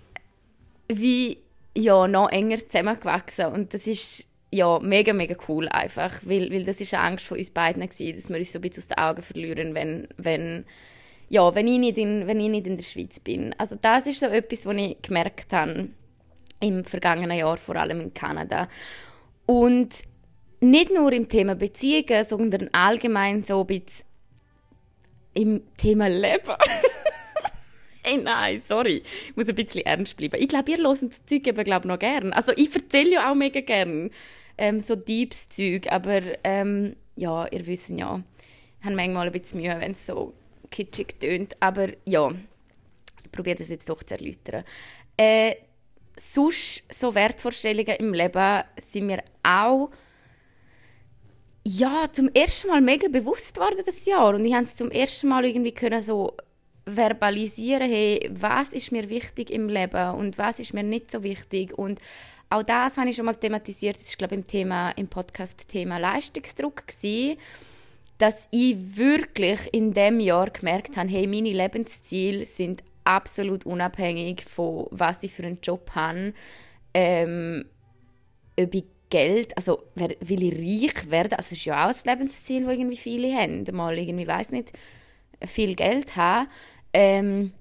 wie 0.88 1.38
ja, 1.76 2.09
noch 2.09 2.31
enger 2.31 2.59
zusammengewachsen. 2.59 3.47
Und 3.47 3.75
das 3.75 3.87
ist 3.87 4.26
ja, 4.50 4.79
mega, 4.79 5.12
mega 5.12 5.37
cool 5.49 5.69
einfach, 5.69 6.21
weil, 6.25 6.50
weil 6.50 6.65
das 6.65 6.81
ist 6.81 6.95
eine 6.95 7.03
Angst 7.03 7.26
von 7.26 7.38
uns 7.38 7.50
beiden 7.50 7.83
gewesen, 7.83 8.17
dass 8.17 8.29
wir 8.29 8.38
uns 8.38 8.53
so 8.53 8.59
ein 8.59 8.62
bisschen 8.62 8.83
aus 8.83 8.88
den 8.88 8.99
Augen 8.99 9.23
verlieren, 9.23 9.75
wenn, 9.75 10.09
wenn, 10.17 10.65
ja, 11.29 11.55
wenn, 11.55 11.69
ich 11.69 11.79
nicht 11.79 11.99
in, 11.99 12.26
wenn 12.26 12.41
ich 12.41 12.49
nicht 12.49 12.67
in 12.67 12.76
der 12.76 12.85
Schweiz 12.85 13.21
bin. 13.21 13.55
Also 13.59 13.76
das 13.81 14.07
ist 14.07 14.21
so 14.21 14.26
etwas, 14.26 14.65
was 14.65 14.76
ich 14.76 15.03
gemerkt 15.03 15.53
habe 15.53 15.88
im 16.61 16.85
vergangenen 16.85 17.37
Jahr, 17.37 17.57
vor 17.57 17.76
allem 17.76 18.00
in 18.00 18.15
Kanada. 18.15 18.69
Und 19.45 19.91
nicht 20.61 20.93
nur 20.93 21.12
im 21.12 21.29
Thema 21.29 21.55
Beziehungen, 21.55 22.25
sondern 22.25 22.69
allgemein 22.73 23.43
so 23.43 23.61
ein 23.61 23.67
bisschen 23.67 24.07
im 25.35 25.62
Thema 25.76 26.09
Leben. 26.09 26.55
hey, 28.07 28.19
nein, 28.19 28.59
sorry. 28.61 29.03
Ich 29.29 29.37
muss 29.37 29.49
ein 29.49 29.55
bisschen 29.55 29.85
ernst 29.85 30.17
bleiben. 30.17 30.41
Ich 30.41 30.49
glaube, 30.49 30.71
ihr 30.71 30.79
hört 30.79 31.03
das 31.03 31.25
Zeug 31.27 31.47
eben 31.47 31.65
glaub, 31.65 31.85
noch 31.85 31.99
gern. 31.99 32.33
Also 32.33 32.53
ich 32.57 32.75
erzähle 32.75 33.13
ja 33.13 33.31
auch 33.31 33.35
mega 33.35 33.61
gern 33.61 34.11
ähm, 34.59 34.81
so 34.81 34.97
deepes 34.97 35.49
Zeug, 35.49 35.91
aber 35.91 36.21
ähm, 36.45 36.97
ja, 37.17 37.47
ihr 37.49 37.67
wisst 37.67 37.91
ja, 37.91 38.23
ich 38.81 38.85
habe 38.85 38.97
manchmal 38.97 39.27
ein 39.27 39.33
bisschen 39.33 39.61
Mühe, 39.61 39.77
wenn 39.79 39.93
es 39.93 40.07
so 40.07 40.35
kitschig 40.71 41.19
tönt, 41.21 41.57
aber 41.61 41.89
ja, 42.05 42.31
ich 43.25 43.33
probiere 43.33 43.57
das 43.57 43.69
jetzt 43.69 43.89
doch 43.89 44.03
zu 44.03 44.15
erläutern. 44.15 44.65
Äh, 45.17 45.57
sonst, 46.17 46.85
so 46.91 47.15
Wertvorstellungen 47.15 47.97
im 47.97 48.15
Leben 48.15 48.63
sind 48.79 49.07
mir 49.07 49.23
auch 49.43 49.91
ja, 51.69 52.07
zum 52.13 52.29
ersten 52.33 52.69
Mal 52.69 52.81
mega 52.81 53.09
bewusst 53.09 53.59
worden 53.59 53.83
das 53.85 54.07
Jahr 54.07 54.35
und 54.35 54.45
ich 54.45 54.55
habe 54.55 54.63
es 54.63 54.77
zum 54.77 54.91
ersten 54.91 55.29
Mal 55.29 55.45
irgendwie 55.45 55.73
können 55.73 56.01
so 56.01 56.37
verbalisieren, 56.87 57.90
hey, 57.90 58.31
was 58.33 58.73
ist 58.73 58.93
mir 58.93 59.11
wichtig 59.11 59.50
im 59.50 59.69
Leben 59.69 60.14
und 60.14 60.38
was 60.38 60.61
ist 60.61 60.73
mir 60.73 60.85
nicht 60.85 61.11
so 61.11 61.23
wichtig 61.23 61.76
und 61.76 62.00
auch 62.49 62.62
das 62.62 62.97
habe 62.97 63.11
ich 63.11 63.16
schon 63.16 63.26
mal 63.26 63.35
thematisiert. 63.35 63.97
Das 63.97 64.05
ist, 64.05 64.19
glaube 64.19 64.37
ich, 64.37 64.40
im, 64.40 64.47
Thema, 64.47 64.90
im 64.93 65.09
Podcast 65.09 65.66
Thema 65.69 65.99
Leistungsdruck 65.99 66.87
gewesen, 66.87 67.38
dass 68.19 68.47
ich 68.52 68.97
wirklich 68.97 69.73
in 69.73 69.93
dem 69.93 70.21
Jahr 70.21 70.50
gemerkt 70.50 70.97
habe, 70.97 71.09
hey, 71.09 71.26
meine 71.26 71.52
Lebensziele 71.52 72.45
sind 72.45 72.85
absolut 73.05 73.66
unabhängig 73.66 74.45
von 74.45 74.87
was 74.90 75.23
ich 75.23 75.33
für 75.33 75.43
einen 75.43 75.59
Job 75.61 75.90
habe, 75.95 76.35
ähm, 76.95 77.64
ob 78.59 78.75
ich 78.75 78.85
Geld, 79.11 79.57
also 79.57 79.83
will 79.95 80.43
ich 80.43 80.93
reich 80.93 81.11
werden, 81.11 81.35
also 81.35 81.50
das 81.50 81.52
ist 81.52 81.64
ja 81.64 81.87
auch 81.87 81.93
ein 81.93 81.97
Lebensziel, 82.05 82.64
das 82.64 82.73
irgendwie 82.73 82.97
viele 82.97 83.37
haben, 83.37 83.64
mal 83.73 83.97
irgendwie, 83.97 84.26
weiß 84.26 84.50
nicht, 84.50 84.73
viel 85.45 85.75
Geld 85.76 86.16
haben. 86.16 86.49
Ähm, 86.99 87.53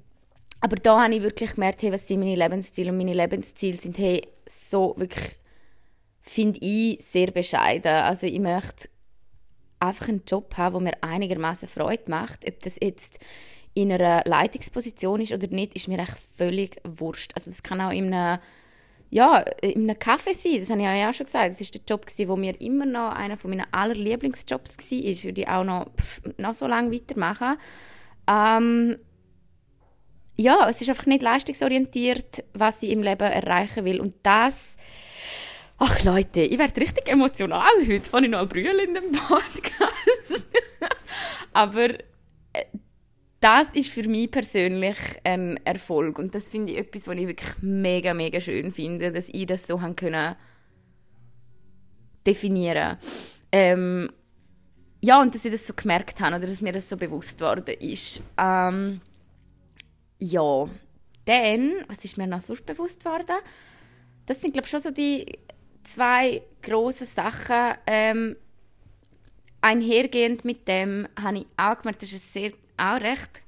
aber 0.62 0.77
da 0.77 1.04
habe 1.04 1.13
ich 1.13 1.22
wirklich 1.22 1.56
gemerkt, 1.56 1.82
hey, 1.82 1.92
was 1.92 2.08
sind 2.08 2.22
meine 2.22 2.36
Lebensziele 2.36 2.89
und 2.89 2.98
meine 2.98 3.13
Lebensziele 3.13 3.75
sind 3.75 3.98
hey, 3.98 4.25
so 4.48 4.96
wirklich, 4.98 5.36
finde 6.22 6.60
ich, 6.62 7.04
sehr 7.04 7.32
bescheiden. 7.32 7.92
Also 7.92 8.27
ich 8.27 8.39
möchte 8.39 8.88
einfach 9.80 10.08
einen 10.08 10.24
Job 10.25 10.56
haben, 10.56 10.86
der 10.86 10.94
mir 10.94 11.04
einigermaßen 11.04 11.68
Freude 11.68 12.04
macht. 12.08 12.48
Ob 12.48 12.62
das 12.62 12.77
jetzt 12.82 13.20
in 13.74 13.92
einer 13.92 14.24
Leitungsposition 14.25 15.20
ist 15.20 15.34
oder 15.34 15.48
nicht, 15.48 15.75
ist 15.75 15.89
mir 15.89 16.00
echt 16.00 16.18
völlig 16.38 16.77
wurscht. 16.86 17.34
Also 17.36 17.51
das 17.51 17.62
kann 17.62 17.82
auch 17.82 17.92
in 17.92 18.13
einem, 18.13 18.39
ja, 19.10 19.39
in 19.62 19.89
einem 19.89 19.98
Café 19.98 20.34
sein, 20.34 20.62
das 20.62 20.70
habe 20.70 20.80
ich 20.80 20.86
ja 20.86 21.10
auch 21.10 21.13
schon 21.13 21.25
gesagt. 21.25 21.51
Das 21.51 21.60
ist 21.60 21.75
der 21.75 21.82
Job, 21.86 22.06
der 22.18 22.38
mir 22.38 22.62
immer 22.62 22.86
noch 22.86 23.12
einer 23.12 23.38
meiner 23.44 23.68
allerlieblingsjobs 23.74 24.77
war. 24.77 24.98
Ich 24.98 25.25
würde 25.25 25.54
auch 25.54 25.65
noch, 25.65 25.94
pff, 25.98 26.22
noch 26.38 26.54
so 26.54 26.68
lange 26.68 26.94
weitermachen. 26.94 27.58
Ähm, 28.27 28.98
ja, 30.38 30.68
es 30.70 30.82
ist 30.82 30.89
einfach 30.89 31.06
nicht 31.06 31.22
leistungsorientiert, 31.22 32.44
was 32.54 32.84
ich 32.84 32.92
im 32.92 33.04
Leben 33.04 33.32
erreichen 33.32 33.86
will. 33.86 34.01
Und 34.01 34.15
das 34.24 34.77
Ach 35.77 36.04
Leute, 36.04 36.42
ich 36.42 36.58
werde 36.58 36.80
richtig 36.80 37.10
emotional 37.10 37.86
heute. 37.86 38.10
Fange 38.10 38.27
ich 38.27 38.32
noch 38.32 38.48
brüllen 38.48 38.88
in 38.88 38.94
dem 38.94 39.12
Podcast. 39.12 40.48
Aber 41.54 41.89
äh, 41.89 42.65
das 43.42 43.68
ist 43.74 43.89
für 43.89 44.08
mich 44.08 44.32
persönlich 44.32 44.98
ein 45.24 45.60
Erfolg. 45.65 46.18
Und 46.18 46.34
das 46.34 46.50
finde 46.50 46.72
ich 46.72 46.80
etwas, 46.80 47.08
was 47.08 47.15
ich 47.15 47.27
wirklich 47.27 47.51
mega, 47.62 48.13
mega 48.13 48.39
schön 48.39 48.72
finde, 48.72 49.12
dass 49.12 49.27
ich 49.30 49.46
das 49.46 49.68
so 49.68 49.77
können 49.77 50.36
definieren 52.25 52.98
ähm, 53.51 54.10
Ja, 55.01 55.22
und 55.22 55.36
dass 55.36 55.46
ich 55.46 55.51
das 55.51 55.68
so 55.68 55.74
gemerkt 55.75 56.20
habe 56.22 56.38
oder 56.38 56.48
dass 56.48 56.62
mir 56.62 56.74
das 56.74 56.89
so 56.89 56.96
bewusst 56.98 57.39
worden 57.42 57.75
ist. 57.80 58.22
Ähm, 58.38 59.01
ja, 60.19 60.69
dann, 61.25 61.74
was 61.88 62.05
ist 62.05 62.17
mir 62.17 62.27
noch 62.27 62.41
sonst 62.41 62.65
bewusst 62.65 63.05
worden? 63.05 63.38
Das 64.25 64.41
sind, 64.41 64.53
glaube 64.53 64.65
ich, 64.65 64.72
schon 64.72 64.79
so 64.79 64.91
die 64.91 65.39
zwei 65.84 66.41
große 66.62 67.05
Sachen. 67.05 67.77
Ähm, 67.88 68.36
einhergehend 69.62 70.45
mit 70.45 70.67
dem 70.67 71.07
habe 71.19 71.39
ich 71.39 71.48
auch 71.57 71.79
gemerkt, 71.79 72.03
das 72.03 72.13
ist 72.13 72.31
sehr, 72.31 72.51
auch 72.77 73.01
recht 73.01 73.41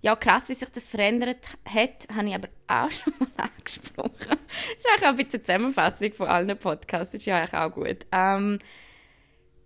ja, 0.00 0.14
krass, 0.14 0.48
wie 0.48 0.54
sich 0.54 0.68
das 0.68 0.86
verändert 0.86 1.44
hat, 1.64 2.06
habe 2.14 2.28
ich 2.28 2.34
aber 2.34 2.48
auch 2.68 2.90
schon 2.92 3.12
mal 3.18 3.28
angesprochen. 3.36 4.10
Das 4.18 4.78
ist 4.78 4.86
eigentlich 4.88 5.02
auch 5.02 5.08
ein 5.08 5.16
bisschen 5.16 5.32
eine 5.34 5.42
Zusammenfassung 5.42 6.12
von 6.12 6.28
allen 6.28 6.58
Podcasts, 6.58 7.12
das 7.12 7.20
ist 7.20 7.26
ja 7.26 7.44
auch 7.52 7.72
gut. 7.72 8.06
Ähm, 8.12 8.58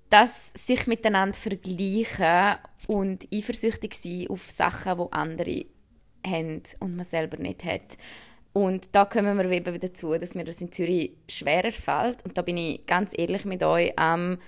dass 0.08 0.52
sich 0.52 0.86
miteinander 0.86 1.36
vergleichen 1.36 2.58
und 2.86 3.26
eifersüchtig 3.32 3.94
sein 3.94 4.26
auf 4.28 4.50
Sachen, 4.50 4.98
die 4.98 5.12
andere 5.12 5.64
haben 6.26 6.62
und 6.80 6.96
man 6.96 7.04
selber 7.04 7.38
nicht 7.38 7.64
hat. 7.64 7.96
Und 8.52 8.88
da 8.92 9.06
kommen 9.06 9.36
wir 9.38 9.44
eben 9.46 9.74
wieder 9.74 9.88
dazu, 9.88 10.16
dass 10.18 10.34
mir 10.34 10.44
das 10.44 10.60
in 10.60 10.72
Zürich 10.72 11.12
schwerer 11.28 11.72
fällt. 11.72 12.24
Und 12.24 12.36
da 12.36 12.42
bin 12.42 12.58
ich 12.58 12.84
ganz 12.86 13.12
ehrlich 13.16 13.44
mit 13.44 13.62
euch. 13.62 13.92
Ähm, 13.98 14.38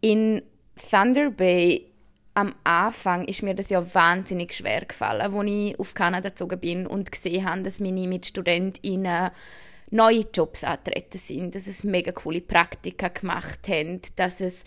in 0.00 0.42
Thunder 0.90 1.30
Bay 1.30 1.88
am 2.34 2.54
Anfang 2.64 3.24
ist 3.24 3.42
mir 3.42 3.54
das 3.54 3.68
ja 3.68 3.82
wahnsinnig 3.94 4.54
schwer 4.54 4.84
gefallen, 4.84 5.20
als 5.20 5.46
ich 5.46 5.78
auf 5.78 5.92
Kanada 5.94 6.28
gezogen 6.28 6.60
bin 6.60 6.86
und 6.86 7.10
gesehen 7.10 7.44
habe, 7.44 7.62
dass 7.62 7.80
meine 7.80 8.06
MitstudentInnen 8.06 9.30
neue 9.90 10.24
Jobs 10.32 10.64
antreten 10.64 11.18
sind, 11.18 11.54
dass 11.54 11.66
es 11.66 11.82
mega 11.82 12.12
coole 12.12 12.40
Praktika 12.40 13.08
gemacht 13.08 13.66
haben, 13.68 14.00
dass 14.16 14.40
es 14.40 14.62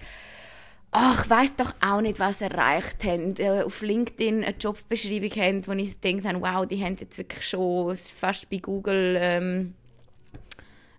ach, 0.91 1.29
weiss 1.29 1.55
doch 1.55 1.73
auch 1.81 2.01
nicht, 2.01 2.19
was 2.19 2.41
erreicht 2.41 3.03
haben. 3.03 3.35
Äh, 3.37 3.63
auf 3.63 3.81
LinkedIn 3.81 4.43
eine 4.43 4.55
Jobbeschreibung 4.57 5.31
haben, 5.31 5.67
wo 5.67 5.71
ich 5.71 5.99
gedacht 5.99 6.41
wow, 6.41 6.65
die 6.65 6.83
haben 6.83 6.97
jetzt 6.99 7.17
wirklich 7.17 7.47
schon 7.47 7.95
fast 7.95 8.49
bei 8.49 8.57
Google 8.57 9.17
ähm, 9.19 9.73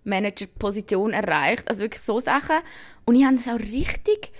Manager-Position 0.03 1.11
erreicht. 1.11 1.67
Also 1.67 1.81
wirklich 1.81 2.01
so 2.01 2.19
Sachen. 2.19 2.57
Und 3.05 3.15
ich 3.15 3.23
habe 3.23 3.35
das 3.35 3.47
auch 3.47 3.59
richtig 3.59 4.31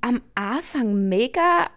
am 0.00 0.20
Anfang 0.34 1.08
mega 1.08 1.68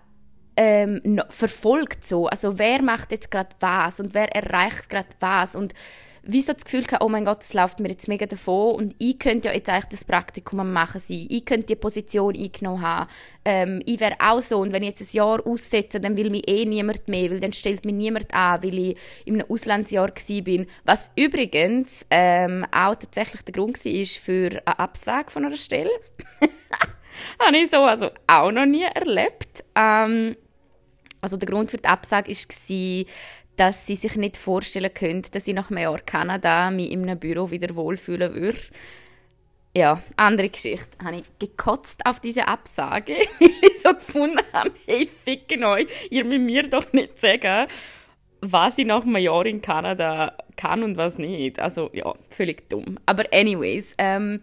ähm, 0.57 1.21
verfolgt 1.29 2.05
so. 2.05 2.27
Also 2.27 2.60
wer 2.60 2.81
macht 2.81 3.12
jetzt 3.12 3.31
gerade 3.31 3.55
was 3.62 4.00
und 4.00 4.13
wer 4.13 4.36
erreicht 4.36 4.89
gerade 4.89 5.07
was 5.19 5.55
und 5.55 5.74
wie 6.23 6.41
so 6.41 6.53
das 6.53 6.65
Gefühl 6.65 6.83
gehabt, 6.83 7.03
oh 7.03 7.09
mein 7.09 7.25
Gott, 7.25 7.41
es 7.41 7.53
läuft 7.53 7.79
mir 7.79 7.89
jetzt 7.89 8.07
mega 8.07 8.25
davon 8.25 8.75
und 8.75 8.95
ich 8.99 9.17
könnte 9.17 9.47
ja 9.47 9.55
jetzt 9.55 9.69
eigentlich 9.69 9.85
das 9.85 10.05
Praktikum 10.05 10.59
am 10.59 10.71
machen 10.71 10.99
sein. 10.99 11.25
Ich 11.29 11.45
könnte 11.45 11.67
die 11.67 11.75
Position 11.75 12.35
eingenommen 12.35 12.81
haben. 12.81 13.09
Ähm, 13.43 13.81
ich 13.85 13.99
wäre 13.99 14.15
auch 14.19 14.41
so 14.41 14.59
und 14.59 14.71
wenn 14.71 14.83
ich 14.83 14.89
jetzt 14.89 15.13
ein 15.13 15.17
Jahr 15.17 15.45
aussetze, 15.45 15.99
dann 15.99 16.17
will 16.17 16.29
mich 16.29 16.47
eh 16.47 16.65
niemand 16.65 17.07
mehr, 17.07 17.31
weil 17.31 17.39
dann 17.39 17.53
stellt 17.53 17.85
mich 17.85 17.95
niemand 17.95 18.33
an, 18.33 18.61
weil 18.61 18.77
ich 18.77 18.97
in 19.25 19.35
einem 19.35 19.49
Auslandsjahr 19.49 20.11
bin. 20.43 20.67
Was 20.85 21.09
übrigens 21.15 22.05
ähm, 22.11 22.65
auch 22.71 22.95
tatsächlich 22.95 23.41
der 23.41 23.53
Grund 23.53 23.83
war 23.83 24.05
für 24.05 24.61
eine 24.65 24.79
Absage 24.79 25.31
von 25.31 25.45
einer 25.45 25.57
Stelle. 25.57 25.91
Habe 27.39 27.57
ich 27.57 27.69
so 27.69 27.77
also 27.77 28.09
auch 28.27 28.51
noch 28.51 28.65
nie 28.65 28.83
erlebt. 28.83 29.63
Ähm, 29.75 30.35
also 31.21 31.37
der 31.37 31.49
Grund 31.49 31.71
für 31.71 31.77
die 31.77 31.87
Absage 31.87 32.31
war, 32.31 33.05
dass 33.55 33.86
sie 33.86 33.96
sich 33.96 34.15
nicht 34.15 34.38
vorstellen 34.38 34.93
können, 34.93 35.24
dass 35.31 35.48
ich 35.48 35.53
nach 35.53 35.70
einem 35.70 35.84
Jahr 35.84 36.00
Kanada 36.00 36.72
mich 36.72 36.91
in 36.91 37.03
einem 37.03 37.20
Büro 37.20 37.51
wieder 37.51 37.75
wohlfühlen 37.75 38.34
würde. 38.34 38.60
Ja, 39.75 40.01
andere 40.17 40.50
Geschichte. 40.50 40.89
Habe 41.03 41.17
ich 41.17 41.24
gekotzt 41.39 42.05
auf 42.05 42.20
diese 42.20 42.48
Absage, 42.48 43.13
weil 43.39 43.51
ich 43.62 43.81
so 43.81 43.93
gefunden 43.93 44.41
habe, 44.51 44.72
hey, 44.86 45.08
ficken 45.08 45.63
euch, 45.63 45.88
ihr 46.10 46.25
müsst 46.25 46.41
mir 46.41 46.70
doch 46.70 46.91
nicht 46.91 47.17
sagen, 47.17 47.67
was 48.41 48.77
ich 48.77 48.86
nach 48.86 49.03
einem 49.03 49.17
Jahr 49.17 49.46
in 49.46 49.62
Kanada 49.62 50.36
kann 50.58 50.84
und 50.84 50.98
was 50.98 51.17
nicht. 51.17 51.60
Also, 51.60 51.89
ja, 51.93 52.13
völlig 52.29 52.70
dumm. 52.70 53.00
Aber 53.05 53.24
anyways, 53.31 53.93
ähm, 53.98 54.41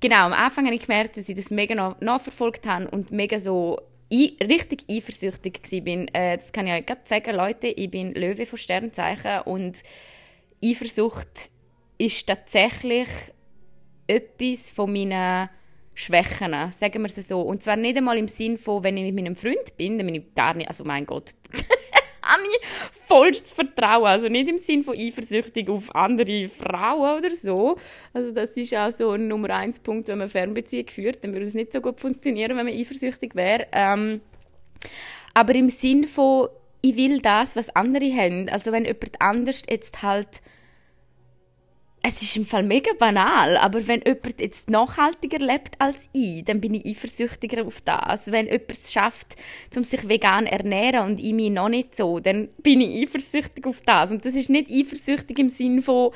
genau, 0.00 0.26
am 0.26 0.32
Anfang 0.32 0.64
habe 0.64 0.76
ich 0.76 0.86
gemerkt, 0.86 1.16
dass 1.16 1.28
ich 1.28 1.36
das 1.36 1.50
mega 1.50 1.96
nachverfolgt 2.00 2.66
habe 2.66 2.88
und 2.88 3.10
mega 3.10 3.38
so 3.38 3.80
ich 4.08 4.38
richtig 4.40 4.84
eifersüchtig 4.90 5.60
war. 5.62 6.14
Äh, 6.14 6.36
das 6.36 6.52
kann 6.52 6.66
ich 6.66 6.72
euch 6.72 6.86
gerade 6.86 7.02
sagen, 7.04 7.36
Leute, 7.36 7.68
ich 7.68 7.90
bin 7.90 8.14
Löwe 8.14 8.46
von 8.46 8.58
Sternzeichen 8.58 9.42
und 9.42 9.82
Eifersucht 10.64 11.50
ist 11.98 12.26
tatsächlich 12.26 13.08
etwas 14.06 14.70
von 14.70 14.92
meinen 14.92 15.48
Schwächen, 15.94 16.54
sagen 16.72 17.02
wir 17.02 17.06
es 17.06 17.28
so. 17.28 17.40
Und 17.40 17.62
zwar 17.62 17.76
nicht 17.76 17.96
einmal 17.96 18.18
im 18.18 18.28
Sinn 18.28 18.58
von, 18.58 18.84
wenn 18.84 18.96
ich 18.98 19.04
mit 19.04 19.14
meinem 19.14 19.34
Freund 19.34 19.76
bin, 19.76 19.96
dann 19.96 20.06
bin 20.06 20.16
ich 20.16 20.34
gar 20.34 20.54
nicht, 20.54 20.68
also 20.68 20.84
mein 20.84 21.06
Gott, 21.06 21.32
habe 22.26 22.42
ich 22.42 22.66
vollstes 23.06 23.52
Vertrauen. 23.52 24.06
Also 24.06 24.28
nicht 24.28 24.48
im 24.48 24.58
Sinn 24.58 24.84
von 24.84 24.96
eifersüchtig 24.96 25.68
auf 25.68 25.94
andere 25.94 26.48
Frauen 26.48 27.18
oder 27.18 27.30
so. 27.30 27.76
Also 28.12 28.32
das 28.32 28.56
ist 28.56 28.74
auch 28.74 28.92
so 28.92 29.12
ein 29.12 29.28
Nummer 29.28 29.50
eins 29.50 29.78
Punkt, 29.78 30.08
wenn 30.08 30.18
man 30.18 30.28
Fernbeziehung 30.28 30.88
führt, 30.88 31.22
dann 31.22 31.32
würde 31.32 31.46
es 31.46 31.54
nicht 31.54 31.72
so 31.72 31.80
gut 31.80 32.00
funktionieren, 32.00 32.56
wenn 32.56 32.66
man 32.66 32.74
eifersüchtig 32.74 33.34
wäre. 33.34 33.66
Ähm, 33.72 34.20
aber 35.34 35.54
im 35.54 35.68
Sinn 35.68 36.04
von, 36.04 36.48
ich 36.80 36.96
will 36.96 37.20
das, 37.20 37.56
was 37.56 37.74
andere 37.74 38.12
haben. 38.12 38.48
Also 38.48 38.72
wenn 38.72 38.84
jemand 38.84 39.20
anders 39.20 39.62
jetzt 39.68 40.02
halt 40.02 40.40
es 42.08 42.22
ist 42.22 42.36
im 42.36 42.46
Fall 42.46 42.62
mega 42.62 42.92
banal, 42.96 43.56
aber 43.56 43.88
wenn 43.88 44.00
jemand 44.06 44.40
jetzt 44.40 44.70
nachhaltiger 44.70 45.38
lebt 45.38 45.80
als 45.80 46.08
ich, 46.12 46.44
dann 46.44 46.60
bin 46.60 46.74
ich 46.74 46.86
eifersüchtiger 46.86 47.66
auf 47.66 47.80
das. 47.80 48.30
Wenn 48.30 48.46
jemand 48.46 48.70
es 48.70 48.92
schafft, 48.92 49.34
um 49.74 49.82
sich 49.82 50.08
vegan 50.08 50.46
ernähren 50.46 51.10
und 51.10 51.18
ich 51.18 51.32
mich 51.32 51.50
noch 51.50 51.68
nicht 51.68 51.96
so, 51.96 52.20
dann 52.20 52.48
bin 52.62 52.80
ich 52.80 53.08
eifersüchtig 53.08 53.66
auf 53.66 53.80
das. 53.80 54.12
Und 54.12 54.24
das 54.24 54.36
ist 54.36 54.50
nicht 54.50 54.70
eifersüchtig 54.70 55.36
im 55.40 55.48
Sinne 55.48 55.82
von, 55.82 56.12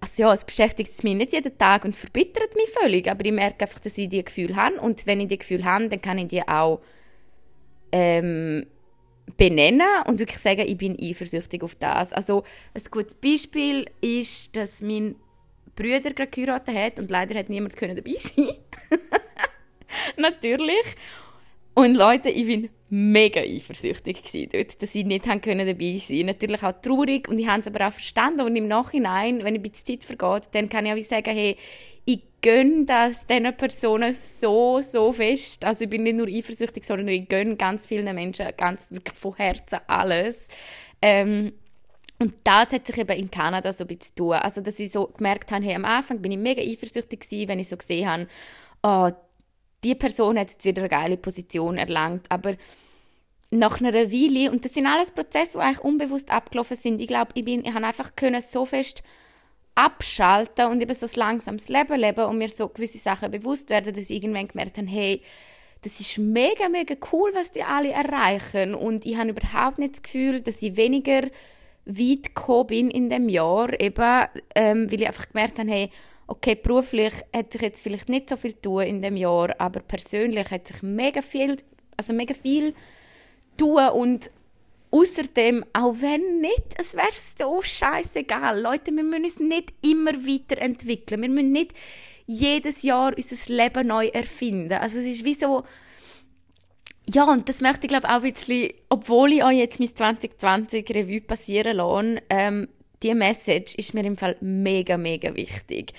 also 0.00 0.22
ja, 0.22 0.32
es 0.32 0.44
beschäftigt 0.44 1.04
mich 1.04 1.14
nicht 1.14 1.32
jeden 1.32 1.56
Tag 1.56 1.84
und 1.84 1.94
verbittert 1.94 2.56
mich 2.56 2.68
völlig, 2.70 3.08
aber 3.08 3.24
ich 3.24 3.32
merke 3.32 3.62
einfach, 3.62 3.78
dass 3.78 3.96
ich 3.96 4.08
die 4.08 4.24
Gefühle 4.24 4.56
habe 4.56 4.80
und 4.80 5.06
wenn 5.06 5.20
ich 5.20 5.28
die 5.28 5.38
Gefühle 5.38 5.64
habe, 5.64 5.88
dann 5.88 6.02
kann 6.02 6.18
ich 6.18 6.26
die 6.26 6.46
auch 6.46 6.80
ähm, 7.92 8.66
benennen 9.36 9.86
und 10.06 10.18
wirklich 10.18 10.38
sagen, 10.38 10.64
ich 10.66 10.76
bin 10.76 10.96
eifersüchtig 11.00 11.62
auf 11.62 11.74
das. 11.74 12.12
Also 12.12 12.44
ein 12.74 12.82
gutes 12.90 13.14
Beispiel 13.14 13.86
ist, 14.00 14.56
dass 14.56 14.80
mein 14.80 15.16
Bruder 15.74 16.12
gerade 16.12 16.30
geheiratet 16.30 16.74
hat 16.74 16.98
und 16.98 17.10
leider 17.10 17.38
hat 17.38 17.48
niemand 17.48 17.80
dabei 17.80 18.14
sein. 18.18 18.48
Natürlich. 20.16 20.84
Und 21.74 21.94
Leute, 21.94 22.30
ich 22.30 22.46
bin 22.46 22.70
mega 22.88 23.40
eifersüchtig 23.40 24.22
dort, 24.50 24.80
dass 24.80 24.92
sie 24.92 25.04
nicht 25.04 25.26
haben 25.26 25.40
können 25.40 25.66
dabei 25.66 25.98
sein 25.98 26.26
Natürlich 26.26 26.62
auch 26.62 26.80
traurig 26.80 27.28
und 27.28 27.38
ich 27.38 27.46
habe 27.46 27.60
es 27.60 27.66
aber 27.66 27.88
auch 27.88 27.92
verstanden 27.92 28.42
und 28.42 28.56
im 28.56 28.68
Nachhinein, 28.68 29.44
wenn 29.44 29.54
ein 29.54 29.62
bisschen 29.62 30.00
Zeit 30.00 30.04
vergeht, 30.04 30.48
dann 30.52 30.68
kann 30.68 30.86
ich 30.86 30.92
auch 30.92 31.08
sagen, 31.08 31.34
hey, 31.34 31.56
ich 32.06 32.20
gönne 32.46 32.84
das 32.84 33.26
diesen 33.26 33.56
Personen 33.56 34.12
so, 34.12 34.80
so 34.80 35.10
fest. 35.10 35.64
Also 35.64 35.82
ich 35.82 35.90
bin 35.90 36.04
nicht 36.04 36.14
nur 36.14 36.28
eifersüchtig, 36.28 36.84
sondern 36.84 37.08
ich 37.08 37.28
gönne 37.28 37.56
ganz 37.56 37.88
vielen 37.88 38.14
Menschen 38.14 38.46
ganz 38.56 38.86
wirklich 38.88 39.18
von 39.18 39.34
Herzen 39.34 39.80
alles. 39.88 40.46
Ähm, 41.02 41.54
und 42.20 42.34
das 42.44 42.72
hat 42.72 42.86
sich 42.86 42.98
eben 42.98 43.18
in 43.18 43.32
Kanada 43.32 43.72
so 43.72 43.82
ein 43.82 43.88
bisschen 43.88 44.14
tun. 44.14 44.34
Also, 44.34 44.60
dass 44.60 44.78
ich 44.78 44.92
so 44.92 45.08
gemerkt 45.08 45.50
habe, 45.50 45.64
hey, 45.64 45.74
am 45.74 45.84
Anfang 45.84 46.22
bin 46.22 46.30
ich 46.30 46.38
mega 46.38 46.62
eifersüchtig 46.62 47.18
gewesen, 47.18 47.48
wenn 47.48 47.58
ich 47.58 47.68
so 47.68 47.76
gesehen 47.76 48.08
habe, 48.08 48.28
oh, 48.84 49.10
die 49.82 49.96
Person 49.96 50.38
hat 50.38 50.50
jetzt 50.50 50.64
wieder 50.64 50.82
eine 50.82 50.88
geile 50.88 51.16
Position 51.16 51.76
erlangt, 51.76 52.26
aber 52.30 52.54
nach 53.50 53.80
einer 53.80 53.92
Weile, 53.92 54.52
und 54.52 54.64
das 54.64 54.72
sind 54.72 54.86
alles 54.86 55.10
Prozesse, 55.10 55.52
die 55.54 55.58
eigentlich 55.58 55.84
unbewusst 55.84 56.30
abgelaufen 56.30 56.76
sind, 56.76 57.00
ich 57.00 57.08
glaube, 57.08 57.32
ich, 57.34 57.44
bin, 57.44 57.64
ich 57.64 57.74
habe 57.74 57.86
einfach 57.86 58.14
können 58.14 58.40
so 58.40 58.64
fest 58.64 59.02
abschalten 59.76 60.66
und 60.66 60.80
eben 60.80 60.94
so 60.94 61.06
ein 61.06 61.12
langsames 61.14 61.68
Leben 61.68 62.00
leben 62.00 62.24
und 62.24 62.38
mir 62.38 62.48
so 62.48 62.68
gewisse 62.68 62.98
Sachen 62.98 63.30
bewusst 63.30 63.70
werden, 63.70 63.94
dass 63.94 64.10
ich 64.10 64.22
irgendwann 64.22 64.48
gemerkt 64.48 64.78
habe, 64.78 64.88
hey, 64.88 65.22
das 65.82 66.00
ist 66.00 66.18
mega, 66.18 66.68
mega 66.68 66.96
cool, 67.12 67.30
was 67.34 67.52
die 67.52 67.62
alle 67.62 67.92
erreichen. 67.92 68.74
Und 68.74 69.06
ich 69.06 69.16
habe 69.16 69.30
überhaupt 69.30 69.78
nicht 69.78 69.94
das 69.94 70.02
Gefühl, 70.02 70.40
dass 70.40 70.62
ich 70.62 70.76
weniger 70.76 71.28
weit 71.84 72.34
gekommen 72.34 72.66
bin 72.66 72.90
in 72.90 73.10
dem 73.10 73.28
Jahr, 73.28 73.78
eben, 73.80 74.26
ähm, 74.54 74.90
weil 74.90 75.02
ich 75.02 75.06
einfach 75.06 75.28
gemerkt 75.28 75.58
habe, 75.58 75.70
hey, 75.70 75.90
okay, 76.26 76.56
beruflich 76.56 77.12
hätte 77.32 77.58
ich 77.58 77.62
jetzt 77.62 77.82
vielleicht 77.82 78.08
nicht 78.08 78.28
so 78.28 78.36
viel 78.36 78.54
tun 78.54 78.82
in 78.82 79.02
dem 79.02 79.16
Jahr, 79.16 79.54
aber 79.58 79.80
persönlich 79.80 80.50
hat 80.50 80.66
sich 80.66 80.82
mega 80.82 81.22
viel, 81.22 81.58
also 81.96 82.12
mega 82.12 82.34
viel 82.34 82.74
tun 83.56 83.88
und 83.90 84.30
außerdem, 84.96 85.64
auch 85.72 85.94
wenn 86.00 86.40
nicht, 86.40 86.74
es 86.78 86.94
wäre 86.94 87.06
so 87.12 87.62
scheißegal. 87.62 88.60
Leute, 88.60 88.94
wir 88.94 89.02
müssen 89.02 89.24
uns 89.24 89.40
nicht 89.40 89.72
immer 89.82 90.14
weiterentwickeln. 90.14 91.22
Wir 91.22 91.28
müssen 91.28 91.52
nicht 91.52 91.72
jedes 92.26 92.82
Jahr 92.82 93.12
unser 93.16 93.54
Leben 93.54 93.88
neu 93.88 94.08
erfinden. 94.08 94.72
Also 94.72 94.98
es 94.98 95.06
ist 95.06 95.24
wie 95.24 95.34
so, 95.34 95.64
ja, 97.08 97.24
und 97.24 97.48
das 97.48 97.60
möchte 97.60 97.86
ich 97.86 97.88
glaube 97.88 98.08
auch 98.08 98.22
ein 98.22 98.32
bisschen, 98.32 98.70
obwohl 98.88 99.32
ich 99.32 99.44
euch 99.44 99.58
jetzt 99.58 99.80
mein 99.80 99.94
2020 99.94 100.90
Revue 100.90 101.20
passieren 101.20 101.76
lasse, 101.76 102.22
ähm, 102.30 102.68
die 103.02 103.14
Message 103.14 103.74
ist 103.76 103.94
mir 103.94 104.04
im 104.04 104.16
Fall 104.16 104.36
mega, 104.40 104.96
mega 104.96 105.34
wichtig. 105.36 105.92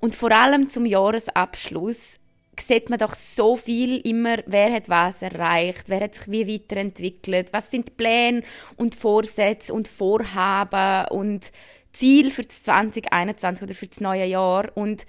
Und 0.00 0.14
vor 0.14 0.32
allem 0.32 0.68
zum 0.68 0.84
Jahresabschluss 0.84 2.19
sieht 2.60 2.90
man 2.90 2.98
doch 2.98 3.14
so 3.14 3.56
viel 3.56 3.98
immer, 3.98 4.38
wer 4.46 4.72
hat 4.72 4.88
was 4.88 5.22
erreicht, 5.22 5.88
wer 5.88 6.00
hat 6.00 6.14
sich 6.14 6.30
wie 6.30 6.54
weiterentwickelt, 6.54 7.52
was 7.52 7.70
sind 7.70 7.88
die 7.88 7.92
Pläne 7.92 8.42
und 8.76 8.94
Vorsätze 8.94 9.72
und 9.72 9.88
Vorhaben 9.88 11.08
und 11.08 11.50
Ziel 11.92 12.30
für 12.30 12.42
das 12.42 12.62
2021 12.62 13.62
oder 13.62 13.74
für 13.74 13.86
das 13.86 14.00
neue 14.00 14.26
Jahr. 14.26 14.70
Und 14.74 15.06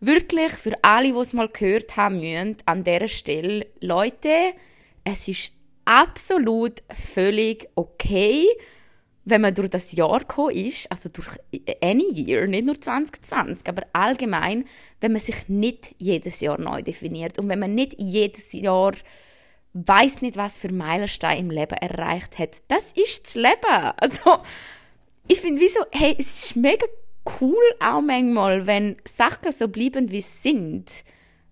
wirklich 0.00 0.52
für 0.52 0.72
alle, 0.82 1.12
die 1.12 1.18
es 1.18 1.32
mal 1.32 1.48
gehört 1.48 1.96
haben 1.96 2.20
müssen, 2.20 2.56
an 2.66 2.84
dieser 2.84 3.08
Stelle, 3.08 3.66
Leute, 3.80 4.52
es 5.04 5.28
ist 5.28 5.52
absolut 5.84 6.82
völlig 6.90 7.68
okay, 7.74 8.46
wenn 9.30 9.40
man 9.40 9.54
durch 9.54 9.70
das 9.70 9.92
Jahr 9.92 10.20
gekommen 10.20 10.54
ist, 10.54 10.90
also 10.90 11.08
durch 11.08 11.28
any 11.82 12.12
year, 12.12 12.46
nicht 12.46 12.66
nur 12.66 12.80
2020, 12.80 13.68
aber 13.68 13.82
allgemein, 13.92 14.64
wenn 15.00 15.12
man 15.12 15.20
sich 15.20 15.48
nicht 15.48 15.94
jedes 15.98 16.40
Jahr 16.40 16.58
neu 16.60 16.82
definiert 16.82 17.38
und 17.38 17.48
wenn 17.48 17.58
man 17.58 17.74
nicht 17.74 17.94
jedes 17.98 18.52
Jahr 18.52 18.92
weiß 19.74 20.22
nicht, 20.22 20.36
was 20.36 20.58
für 20.58 20.72
Meilensteine 20.72 21.40
im 21.40 21.50
Leben 21.50 21.76
erreicht 21.76 22.38
hat. 22.38 22.56
Das 22.68 22.92
ist 22.92 23.26
das 23.26 23.34
Leben. 23.34 23.92
Also, 23.96 24.38
ich 25.26 25.40
finde, 25.40 25.60
wieso, 25.60 25.80
hey, 25.92 26.16
es 26.18 26.44
ist 26.44 26.56
mega 26.56 26.86
cool 27.40 27.62
auch 27.80 28.00
manchmal, 28.00 28.66
wenn 28.66 28.96
Sachen 29.04 29.52
so 29.52 29.68
bleiben, 29.68 30.10
wie 30.10 30.22
sie 30.22 30.50
sind. 30.50 30.90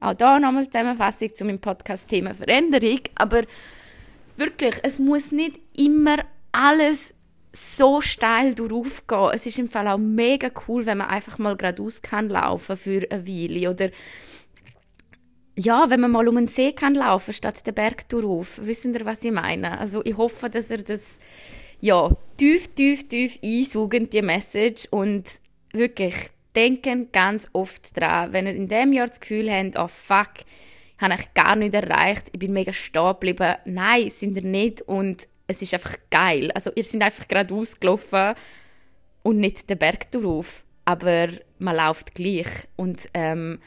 Auch 0.01 0.15
da 0.15 0.39
nochmal 0.39 0.67
Zusammenfassung 0.67 1.35
zu 1.35 1.45
meinem 1.45 1.61
Podcast-Thema 1.61 2.35
Veränderung. 2.35 3.01
Aber 3.15 3.43
wirklich, 4.37 4.77
es 4.83 4.99
muss 4.99 5.33
nicht 5.33 5.61
immer 5.77 6.19
alles 6.53 7.15
so 7.57 8.01
steil 8.01 8.55
durchgehen. 8.55 9.31
Es 9.33 9.47
ist 9.47 9.59
im 9.59 9.69
Fall 9.69 9.89
auch 9.89 9.99
mega 9.99 10.51
cool, 10.69 10.87
wenn 10.87 10.99
man 10.99 11.09
einfach 11.09 11.39
mal 11.39 11.57
geradeaus 11.57 12.03
kann 12.03 12.29
laufen 12.29 12.77
für 12.77 13.07
eine 13.11 13.27
Weile 13.27 13.71
oder 13.71 13.91
ja, 15.59 15.89
wenn 15.89 16.01
man 16.01 16.11
mal 16.11 16.29
um 16.29 16.37
einen 16.37 16.49
See 16.49 16.73
kann 16.73 16.95
laufen 16.95 17.33
statt 17.33 17.67
den 17.67 17.75
Berg 17.75 18.09
durch. 18.11 18.47
Wissen 18.59 18.95
ihr, 18.95 19.07
was 19.07 19.25
ich 19.25 19.33
meine? 19.33 19.79
Also 19.79 20.05
ich 20.05 20.17
hoffe, 20.17 20.51
dass 20.51 20.71
ihr 20.71 20.83
das 20.83 21.19
ja 21.81 22.11
tief, 22.37 22.75
tief, 22.75 23.09
tief 23.09 23.39
einsaugen 23.43 24.11
die 24.11 24.21
Message 24.21 24.87
und 24.91 25.25
wirklich 25.73 26.15
denken 26.55 27.11
ganz 27.11 27.49
oft 27.55 27.99
dran, 27.99 28.35
wenn 28.35 28.47
ihr 28.47 28.55
in 28.55 28.69
dem 28.69 28.93
Jahr 28.93 29.07
das 29.07 29.21
Gefühl 29.21 29.51
habt, 29.51 29.79
oh 29.79 29.89
fuck, 29.89 30.45
habe 30.99 31.15
ich 31.19 31.35
gar 31.35 31.57
nicht 31.57 31.75
erreicht, 31.75 32.25
ich 32.33 32.39
bin 32.39 32.53
mega 32.53 32.73
stehen 32.73 33.13
geblieben. 33.13 33.55
Nein, 33.65 34.11
sind 34.11 34.37
ihr 34.37 34.43
nicht 34.43 34.83
und 34.83 35.27
es 35.47 35.63
ist 35.63 35.75
einfach 35.75 35.97
geil. 36.11 36.51
Also 36.53 36.71
ihr 36.75 36.85
seid 36.85 37.03
einfach 37.03 37.29
gerade 37.29 37.55
ausgelaufen 37.55 38.35
und 39.23 39.39
nicht 39.39 39.69
den 39.69 39.79
Berg 39.79 40.11
drauf, 40.11 40.65
aber 40.85 41.29
man 41.59 41.77
läuft 41.77 42.15
gleich 42.15 42.49
und 42.77 43.09
ähm, 43.15 43.61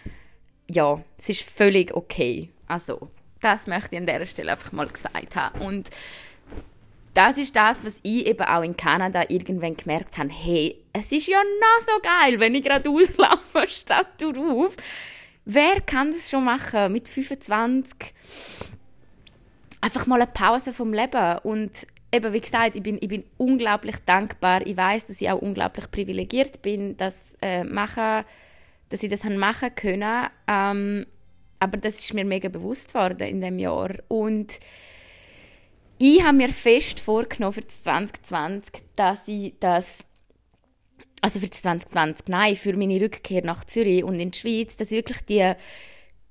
ja, 0.70 1.04
es 1.18 1.30
ist 1.30 1.42
völlig 1.42 1.94
okay. 1.94 2.50
Also 2.68 3.10
das 3.42 3.68
möchte 3.68 3.96
ich 3.96 4.02
an 4.02 4.08
dieser 4.08 4.26
Stelle 4.26 4.52
einfach 4.52 4.72
mal 4.72 4.88
gesagt 4.88 5.36
haben 5.36 5.62
und 5.62 5.90
das 7.14 7.38
ist 7.38 7.56
das, 7.56 7.84
was 7.84 8.00
ich 8.04 8.28
eben 8.28 8.44
auch 8.44 8.62
in 8.62 8.78
Kanada 8.78 9.24
irgendwann 9.28 9.76
gemerkt 9.76 10.18
habe. 10.18 10.30
Hey, 10.30 10.78
es 10.94 11.12
ist 11.12 11.28
ja 11.28 11.38
noch 11.38 11.86
so 11.86 12.00
geil, 12.02 12.40
wenn 12.40 12.56
ich 12.56 12.64
gerade 12.64 12.90
auslaufe 12.90 13.68
statt 13.68 14.22
drauf. 14.22 14.76
Wer 15.46 15.82
kann 15.82 16.12
das 16.12 16.30
schon 16.30 16.46
machen 16.46 16.94
mit 16.94 17.10
25? 17.10 18.14
Einfach 19.82 20.06
mal 20.08 20.22
eine 20.22 20.32
Pause 20.32 20.74
vom 20.74 20.94
Leben 20.94 21.38
und 21.44 21.72
eben 22.12 22.34
wie 22.34 22.40
gesagt, 22.40 22.76
ich 22.76 22.84
bin, 22.84 22.98
ich 23.02 23.08
bin 23.08 23.24
unglaublich 23.38 23.98
dankbar. 24.06 24.66
Ich 24.66 24.76
weiß, 24.76 25.06
dass 25.06 25.22
ich 25.22 25.30
auch 25.30 25.42
unglaublich 25.42 25.90
privilegiert 25.92 26.62
bin, 26.62 26.98
dass, 26.98 27.36
äh, 27.42 27.64
machen, 27.64 28.26
dass 28.90 29.04
ich 29.04 29.10
das 29.10 29.24
machen 29.24 29.76
können. 29.76 30.28
Ähm, 30.48 31.06
aber 31.60 31.78
das 31.78 32.00
ist 32.00 32.14
mir 32.14 32.26
mega 32.26 32.50
bewusst 32.50 32.94
worden 32.94 33.28
in 33.28 33.42
dem 33.42 33.60
Jahr 33.60 33.92
und 34.08 34.60
ich 36.02 36.24
habe 36.24 36.38
mir 36.38 36.48
fest 36.48 37.02
vorgenommen 37.02 37.52
für 37.52 37.62
das 37.62 37.84
2020, 37.84 38.84
dass 38.96 39.28
ich 39.28 39.54
das 39.60 40.06
also 41.22 41.40
für 41.40 41.48
das 41.48 41.62
2020, 41.62 42.28
nein, 42.30 42.56
für 42.56 42.78
meine 42.78 43.02
Rückkehr 43.02 43.44
nach 43.44 43.66
Zürich 43.66 44.06
und 44.06 44.18
in 44.20 44.32
die 44.32 44.40
Schweiz, 44.40 44.78
dass 44.78 44.92
ich 44.92 45.00
wirklich 45.00 45.20
die 45.26 45.54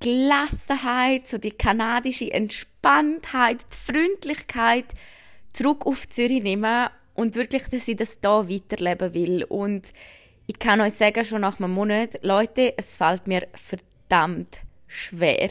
Gelassenheit, 0.00 1.26
so 1.26 1.38
die 1.38 1.50
kanadische 1.50 2.32
Entspanntheit, 2.32 3.66
die 3.72 3.92
Freundlichkeit 3.92 4.86
zurück 5.52 5.86
auf 5.86 6.08
Zürich 6.08 6.42
nehmen 6.42 6.88
und 7.14 7.34
wirklich, 7.34 7.64
dass 7.64 7.88
ich 7.88 7.96
das 7.96 8.20
da 8.20 8.48
weiterleben 8.48 9.14
will. 9.14 9.44
Und 9.44 9.88
ich 10.46 10.58
kann 10.58 10.80
euch 10.80 10.94
sagen, 10.94 11.24
schon 11.24 11.40
nach 11.40 11.58
einem 11.58 11.72
Monat, 11.72 12.22
Leute, 12.22 12.74
es 12.76 12.96
fällt 12.96 13.26
mir 13.26 13.48
verdammt 13.54 14.62
schwer. 14.86 15.50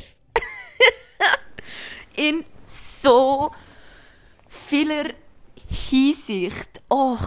In 2.15 2.45
so 2.65 3.51
vieler 4.47 5.13
Hinsicht. 5.69 6.81
Oh 6.89 7.17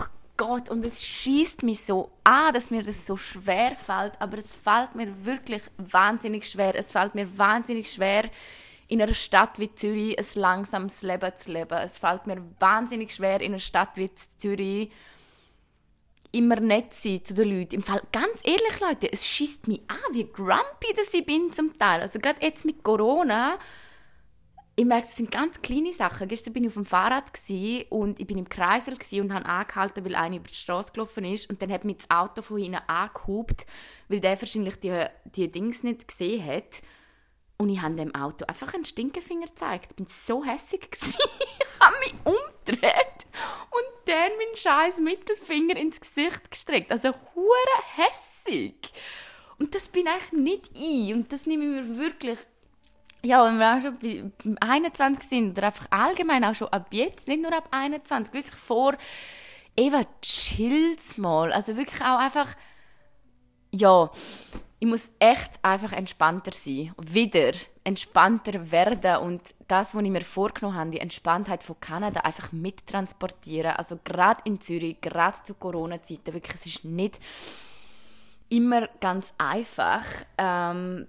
Gott, 0.40 0.70
und 0.70 0.82
es 0.86 1.04
schießt 1.04 1.64
mich 1.64 1.84
so 1.84 2.12
an, 2.24 2.54
dass 2.54 2.70
mir 2.70 2.82
das 2.82 3.06
so 3.06 3.18
schwer 3.18 3.76
fällt, 3.76 4.14
aber 4.20 4.38
es 4.38 4.56
fällt 4.56 4.94
mir 4.94 5.26
wirklich 5.26 5.60
wahnsinnig 5.76 6.48
schwer. 6.48 6.74
Es 6.74 6.92
fällt 6.92 7.14
mir 7.14 7.36
wahnsinnig 7.36 7.92
schwer, 7.92 8.24
in 8.88 9.02
einer 9.02 9.12
Stadt 9.12 9.58
wie 9.58 9.74
Zürich 9.74 10.18
ein 10.18 10.40
langsames 10.40 11.02
Leben 11.02 11.30
zu 11.36 11.52
leben. 11.52 11.76
Es 11.76 11.98
fällt 11.98 12.26
mir 12.26 12.42
wahnsinnig 12.58 13.14
schwer, 13.14 13.42
in 13.42 13.52
einer 13.52 13.58
Stadt 13.58 13.98
wie 13.98 14.10
Zürich 14.38 14.90
immer 16.32 16.58
nett 16.58 16.94
zu 16.94 17.02
sein 17.02 17.22
zu 17.22 17.34
den 17.34 17.58
Leuten. 17.58 17.74
Im 17.74 17.82
Fall, 17.82 18.00
ganz 18.10 18.40
ehrlich, 18.42 18.80
Leute, 18.80 19.12
es 19.12 19.28
schießt 19.28 19.68
mich 19.68 19.82
an, 19.88 19.98
wie 20.12 20.24
grumpy 20.24 20.94
das 20.96 21.12
ich 21.12 21.26
bin 21.26 21.52
zum 21.52 21.76
Teil. 21.76 22.00
Also 22.00 22.18
gerade 22.18 22.40
jetzt 22.40 22.64
mit 22.64 22.82
Corona 22.82 23.58
ich 24.80 24.86
merke, 24.86 25.08
es 25.08 25.16
sind 25.16 25.30
ganz 25.30 25.60
kleine 25.60 25.92
Sachen. 25.92 26.26
Gestern 26.26 26.54
bin 26.54 26.64
ich 26.64 26.68
auf 26.68 26.74
dem 26.74 26.86
Fahrrad 26.86 27.30
und 27.90 28.18
ich 28.18 28.26
bin 28.26 28.38
im 28.38 28.48
Kreisel 28.48 28.96
und 29.20 29.34
habe 29.34 29.44
angehalten, 29.44 30.02
weil 30.06 30.14
einer 30.14 30.36
über 30.36 30.48
die 30.48 30.54
Straße 30.54 30.92
gelaufen 30.92 31.22
ist 31.26 31.50
und 31.50 31.60
dann 31.60 31.70
hat 31.70 31.84
mich 31.84 31.98
das 31.98 32.08
Auto 32.08 32.40
von 32.40 32.56
hinten 32.56 32.80
angehupt, 32.86 33.66
weil 34.08 34.20
der 34.20 34.40
wahrscheinlich 34.40 34.76
die, 34.76 35.04
die 35.26 35.52
Dings 35.52 35.82
nicht 35.82 36.08
gesehen 36.08 36.46
hat. 36.46 36.80
Und 37.58 37.68
ich 37.68 37.82
habe 37.82 37.94
dem 37.94 38.14
Auto 38.14 38.46
einfach 38.46 38.72
einen 38.72 38.86
Stinkefinger 38.86 39.48
gezeigt. 39.48 39.88
Ich 39.90 39.96
bin 39.96 40.06
so 40.06 40.42
hässlich 40.42 40.88
ich 40.92 41.78
habe 41.78 41.96
mich 41.98 42.14
umgedreht 42.24 43.26
und 43.70 43.84
dann 44.06 44.30
meinen 44.38 44.56
scheiß 44.56 44.98
Mittelfinger 45.00 45.76
ins 45.76 46.00
Gesicht 46.00 46.50
gestreckt. 46.50 46.90
Also 46.90 47.10
hure 47.34 47.82
hässig. 47.96 48.76
Und 49.58 49.74
das 49.74 49.90
bin 49.90 50.06
ich 50.06 50.32
nicht 50.32 50.70
ich 50.74 51.12
und 51.12 51.30
das 51.30 51.44
nehme 51.44 51.64
ich 51.64 51.70
mir 51.70 51.98
wirklich 51.98 52.38
ja, 53.22 53.44
wenn 53.44 53.58
wir 53.58 53.76
auch 53.76 53.80
schon 53.80 53.98
bei 53.98 54.68
21 54.68 55.24
sind 55.24 55.58
oder 55.58 55.68
einfach 55.68 55.86
allgemein 55.90 56.44
auch 56.44 56.54
schon 56.54 56.68
ab 56.68 56.88
jetzt, 56.90 57.28
nicht 57.28 57.42
nur 57.42 57.52
ab 57.52 57.68
21, 57.70 58.32
wirklich 58.32 58.54
vor, 58.54 58.94
Eva, 59.76 60.02
chill's 60.20 61.16
mal. 61.16 61.52
Also 61.52 61.76
wirklich 61.76 62.00
auch 62.00 62.18
einfach, 62.18 62.54
ja, 63.72 64.10
ich 64.78 64.88
muss 64.88 65.10
echt 65.18 65.62
einfach 65.62 65.92
entspannter 65.92 66.52
sein. 66.52 66.92
Wieder 66.98 67.52
entspannter 67.84 68.70
werden 68.70 69.16
und 69.16 69.54
das, 69.68 69.94
was 69.94 70.02
ich 70.02 70.10
mir 70.10 70.22
vorgenommen 70.22 70.76
habe, 70.76 70.90
die 70.90 71.00
Entspanntheit 71.00 71.62
von 71.62 71.78
Kanada 71.80 72.20
einfach 72.20 72.50
mittransportieren. 72.52 73.72
Also 73.72 73.98
gerade 74.02 74.40
in 74.44 74.60
Zürich, 74.60 75.00
gerade 75.00 75.42
zu 75.42 75.54
Corona-Zeiten, 75.54 76.32
wirklich, 76.32 76.54
es 76.54 76.66
ist 76.66 76.84
nicht 76.84 77.20
immer 78.48 78.88
ganz 79.00 79.34
einfach. 79.38 80.04
Ähm, 80.38 81.06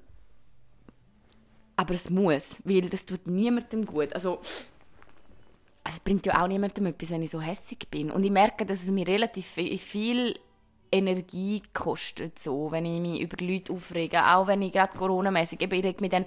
aber 1.82 1.96
es 1.96 2.12
muss, 2.12 2.62
weil 2.64 2.82
das 2.90 3.08
tut 3.08 3.26
niemandem 3.26 3.88
gut. 3.88 4.14
Also, 4.14 4.40
es 5.84 6.00
bringt 6.00 6.28
ja 6.28 6.44
auch 6.44 6.48
niemandem 6.48 6.86
etwas, 6.86 7.10
wenn 7.10 7.24
ich 7.24 7.32
so 7.32 7.42
hässig 7.42 7.88
bin. 7.90 8.12
Und 8.12 8.24
ich 8.24 8.30
merke, 8.30 8.68
dass 8.68 8.84
es 8.84 8.90
mir 8.90 9.08
relativ 9.08 9.48
viel 9.48 10.40
Energie 10.92 11.64
kostet, 11.74 12.38
so, 12.38 12.72
wenn 12.72 12.86
ich 12.86 13.02
mich 13.02 13.22
über 13.22 13.44
Leute 13.44 13.74
aufrege. 13.74 14.24
Auch 14.24 14.46
wenn 14.46 14.62
ich 14.62 14.74
gerade 14.74 14.96
Corona-mäßig, 14.96 15.60
ich 15.60 15.72
rege 15.72 16.02
mich 16.02 16.12
dann 16.12 16.26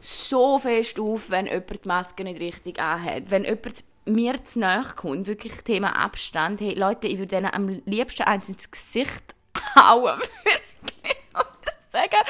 so 0.00 0.58
fest 0.58 0.98
auf, 0.98 1.28
wenn 1.28 1.44
jemand 1.44 1.84
die 1.84 1.88
Maske 1.88 2.24
nicht 2.24 2.40
richtig 2.40 2.80
anhat. 2.80 3.30
Wenn 3.30 3.44
jemand 3.44 3.84
mir 4.06 4.42
zu 4.42 4.60
nahe 4.60 4.84
kommt, 4.96 5.26
wirklich 5.26 5.60
Thema 5.60 5.94
Abstand. 5.94 6.62
Hey, 6.62 6.72
Leute, 6.72 7.06
ich 7.06 7.18
würde 7.18 7.36
denen 7.36 7.52
am 7.52 7.68
liebsten 7.84 8.22
eins 8.22 8.48
ins 8.48 8.70
Gesicht 8.70 9.34
hauen. 9.76 10.20
Wirklich. 10.44 11.16
Und 11.34 11.92
sagen, 11.92 12.24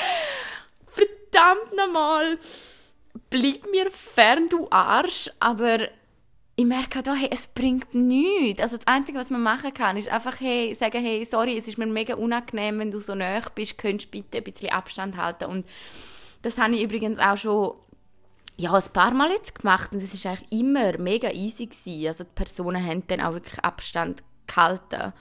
verdammt 1.00 1.76
nochmal, 1.76 2.38
bleib 3.30 3.70
mir 3.70 3.90
fern, 3.90 4.48
du 4.48 4.68
Arsch. 4.70 5.30
Aber 5.40 5.88
ich 6.56 6.64
merke 6.64 7.00
auch, 7.00 7.16
hey, 7.16 7.30
es 7.32 7.46
bringt 7.46 7.94
nichts. 7.94 8.60
Also 8.60 8.76
das 8.76 8.86
Einzige, 8.86 9.18
was 9.18 9.30
man 9.30 9.42
machen 9.42 9.72
kann, 9.72 9.96
ist 9.96 10.08
einfach 10.08 10.40
hey, 10.40 10.74
sagen, 10.74 11.02
hey, 11.02 11.24
sorry, 11.24 11.56
es 11.56 11.68
ist 11.68 11.78
mir 11.78 11.86
mega 11.86 12.14
unangenehm, 12.14 12.78
wenn 12.78 12.90
du 12.90 13.00
so 13.00 13.14
nah 13.14 13.40
bist, 13.54 13.78
könntest 13.78 14.10
bitte 14.10 14.38
ein 14.38 14.44
bisschen 14.44 14.70
Abstand 14.70 15.16
halten. 15.16 15.46
Und 15.46 15.66
das 16.42 16.58
habe 16.58 16.74
ich 16.74 16.82
übrigens 16.82 17.18
auch 17.18 17.36
schon 17.36 17.74
ja, 18.56 18.74
ein 18.74 18.92
paar 18.92 19.14
Mal 19.14 19.30
jetzt 19.30 19.54
gemacht 19.54 19.92
und 19.92 20.02
es 20.02 20.24
war 20.24 20.32
eigentlich 20.32 20.60
immer 20.60 20.98
mega 20.98 21.30
easy 21.30 21.66
gewesen. 21.66 22.06
Also 22.08 22.24
die 22.24 22.30
Personen 22.34 22.84
haben 22.84 23.06
dann 23.06 23.22
auch 23.22 23.32
wirklich 23.32 23.58
Abstand 23.60 24.22
gehalten. 24.46 25.14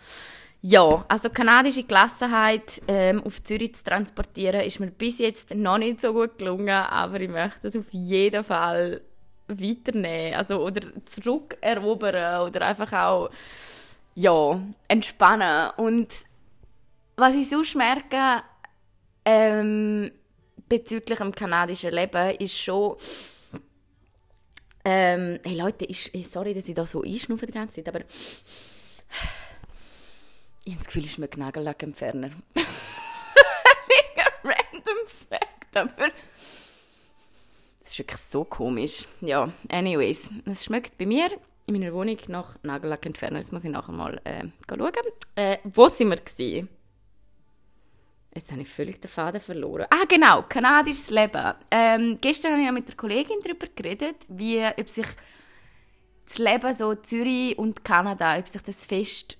Ja, 0.61 1.05
also 1.07 1.29
kanadische 1.29 1.83
Gelassenheit 1.83 2.81
ähm, 2.87 3.23
auf 3.23 3.41
Zürich 3.43 3.75
zu 3.75 3.83
transportieren, 3.85 4.61
ist 4.61 4.81
mir 4.81 4.91
bis 4.91 5.19
jetzt 5.19 5.55
noch 5.55 5.77
nicht 5.77 6.01
so 6.01 6.11
gut 6.11 6.37
gelungen, 6.37 6.69
aber 6.69 7.21
ich 7.21 7.29
möchte 7.29 7.59
das 7.63 7.77
auf 7.77 7.85
jeden 7.91 8.43
Fall 8.43 9.01
weiternehmen, 9.47 10.35
also 10.35 10.61
oder 10.61 10.81
zurückerobern 11.05 12.47
oder 12.47 12.61
einfach 12.65 12.91
auch 12.91 13.29
ja 14.15 14.61
entspannen. 14.89 15.71
Und 15.77 16.09
was 17.15 17.35
ich 17.35 17.49
sonst 17.49 17.75
merke 17.75 18.43
ähm, 19.23 20.11
bezüglich 20.67 21.19
dem 21.19 21.33
kanadischen 21.33 21.93
Leben 21.93 22.35
ist 22.35 22.59
schon 22.59 22.97
ähm, 24.83 25.39
hey 25.43 25.57
Leute, 25.57 25.85
ich, 25.85 26.11
sorry, 26.29 26.53
dass 26.53 26.67
ich 26.67 26.75
da 26.75 26.85
so 26.85 27.01
einschnaufe 27.01 27.45
die 27.45 27.51
ganze 27.51 27.75
Zeit, 27.75 27.87
aber 27.89 28.03
ich 30.65 30.73
habe 30.73 30.83
das 30.83 30.87
Gefühl, 30.87 31.05
ich 31.05 31.13
schmecke 31.13 31.39
Nagellackentferner. 31.39 32.31
Random 34.43 34.97
Fact, 35.29 35.77
aber 35.77 36.11
das 37.79 37.91
ist 37.91 37.99
wirklich 37.99 38.19
so 38.19 38.43
komisch. 38.43 39.05
Ja, 39.21 39.51
anyways, 39.69 40.29
es 40.45 40.65
schmeckt 40.65 40.97
bei 40.97 41.05
mir 41.05 41.29
in 41.65 41.73
meiner 41.73 41.93
Wohnung 41.93 42.17
nach 42.27 42.57
Nagellackentferner. 42.63 43.39
Das 43.39 43.51
muss 43.51 43.63
ich 43.63 43.71
nachher 43.71 43.93
mal 43.93 44.19
äh, 44.23 44.45
schauen. 44.67 44.91
Äh, 45.35 45.57
wo 45.63 45.87
sind 45.87 46.09
wir 46.09 46.17
gewesen? 46.17 46.69
Jetzt 48.33 48.51
habe 48.51 48.61
ich 48.61 48.69
völlig 48.69 49.01
den 49.01 49.09
Faden 49.09 49.41
verloren. 49.41 49.87
Ah, 49.89 50.05
genau, 50.07 50.43
kanadisches 50.43 51.09
Leben. 51.09 51.53
Ähm, 51.71 52.17
gestern 52.21 52.53
habe 52.53 52.63
ich 52.63 52.71
mit 52.71 52.87
der 52.87 52.95
Kollegin 52.95 53.39
darüber 53.43 53.67
geredet, 53.75 54.17
wie, 54.27 54.63
ob 54.63 54.87
sich 54.87 55.07
das 56.27 56.37
Leben 56.37 56.75
so 56.75 56.93
Zürich 56.95 57.57
und 57.57 57.83
Kanada, 57.83 58.37
ob 58.37 58.47
sich 58.47 58.61
das 58.61 58.85
fest 58.85 59.37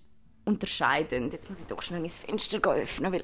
unterscheidend. 0.50 1.34
Jetzt 1.34 1.50
muss 1.50 1.60
ich 1.60 1.68
doch 1.68 1.82
schnell 1.82 2.02
mein 2.02 2.10
Fenster 2.10 2.60
öffnen, 2.72 3.14
weil 3.14 3.24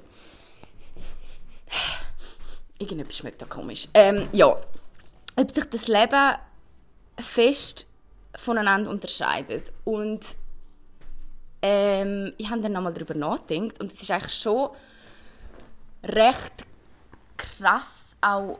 irgendetwas 2.79 3.17
schmeckt 3.17 3.41
da 3.41 3.45
komisch. 3.45 3.88
Ähm, 3.93 4.27
ja, 4.31 4.55
ob 5.35 5.51
sich 5.51 5.65
das 5.65 5.88
Leben 5.88 6.35
fest 7.19 7.88
voneinander 8.35 8.89
unterscheidet. 8.89 9.71
Und 9.83 10.21
ähm, 11.61 12.33
ich 12.38 12.49
habe 12.49 12.61
dann 12.61 12.73
nochmal 12.73 12.93
darüber 12.93 13.15
nachgedacht 13.15 13.79
und 13.79 13.91
es 13.91 14.01
ist 14.01 14.11
eigentlich 14.11 14.33
schon 14.33 14.69
recht 16.03 16.65
krass 17.38 18.15
auch, 18.21 18.59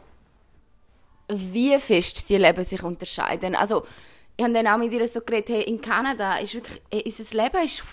wie 1.28 1.78
fest 1.80 2.30
die 2.30 2.38
Leben 2.38 2.64
sich 2.64 2.84
unterscheiden. 2.84 3.56
Also 3.56 3.86
ich 4.38 4.44
habe 4.44 4.54
dann 4.54 4.68
auch 4.68 4.78
mit 4.78 4.92
ihr 4.92 5.08
so 5.08 5.22
geredet, 5.22 5.50
hey, 5.50 5.64
in 5.64 5.80
Kanada 5.80 6.38
ist 6.38 6.56
wirklich, 6.56 6.82
hey, 6.92 7.04
unser 7.06 7.38
Leben 7.38 7.64
ist 7.64 7.84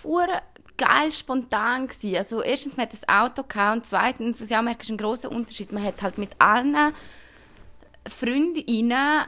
geil 0.76 1.12
spontan 1.12 1.88
gewesen. 1.88 2.16
Also 2.16 2.42
erstens, 2.42 2.76
man 2.76 2.86
hat 2.86 2.92
das 2.92 3.08
Auto 3.08 3.42
gehabt 3.42 3.76
und 3.76 3.86
zweitens, 3.86 4.40
was 4.40 4.50
ich 4.50 4.56
auch 4.56 4.62
merke, 4.62 4.82
ist 4.82 4.90
ein 4.90 4.96
großer 4.96 5.30
Unterschied. 5.30 5.72
Man 5.72 5.84
hat 5.84 6.02
halt 6.02 6.18
mit 6.18 6.30
allen 6.38 6.92
Freundinnen 8.08 9.26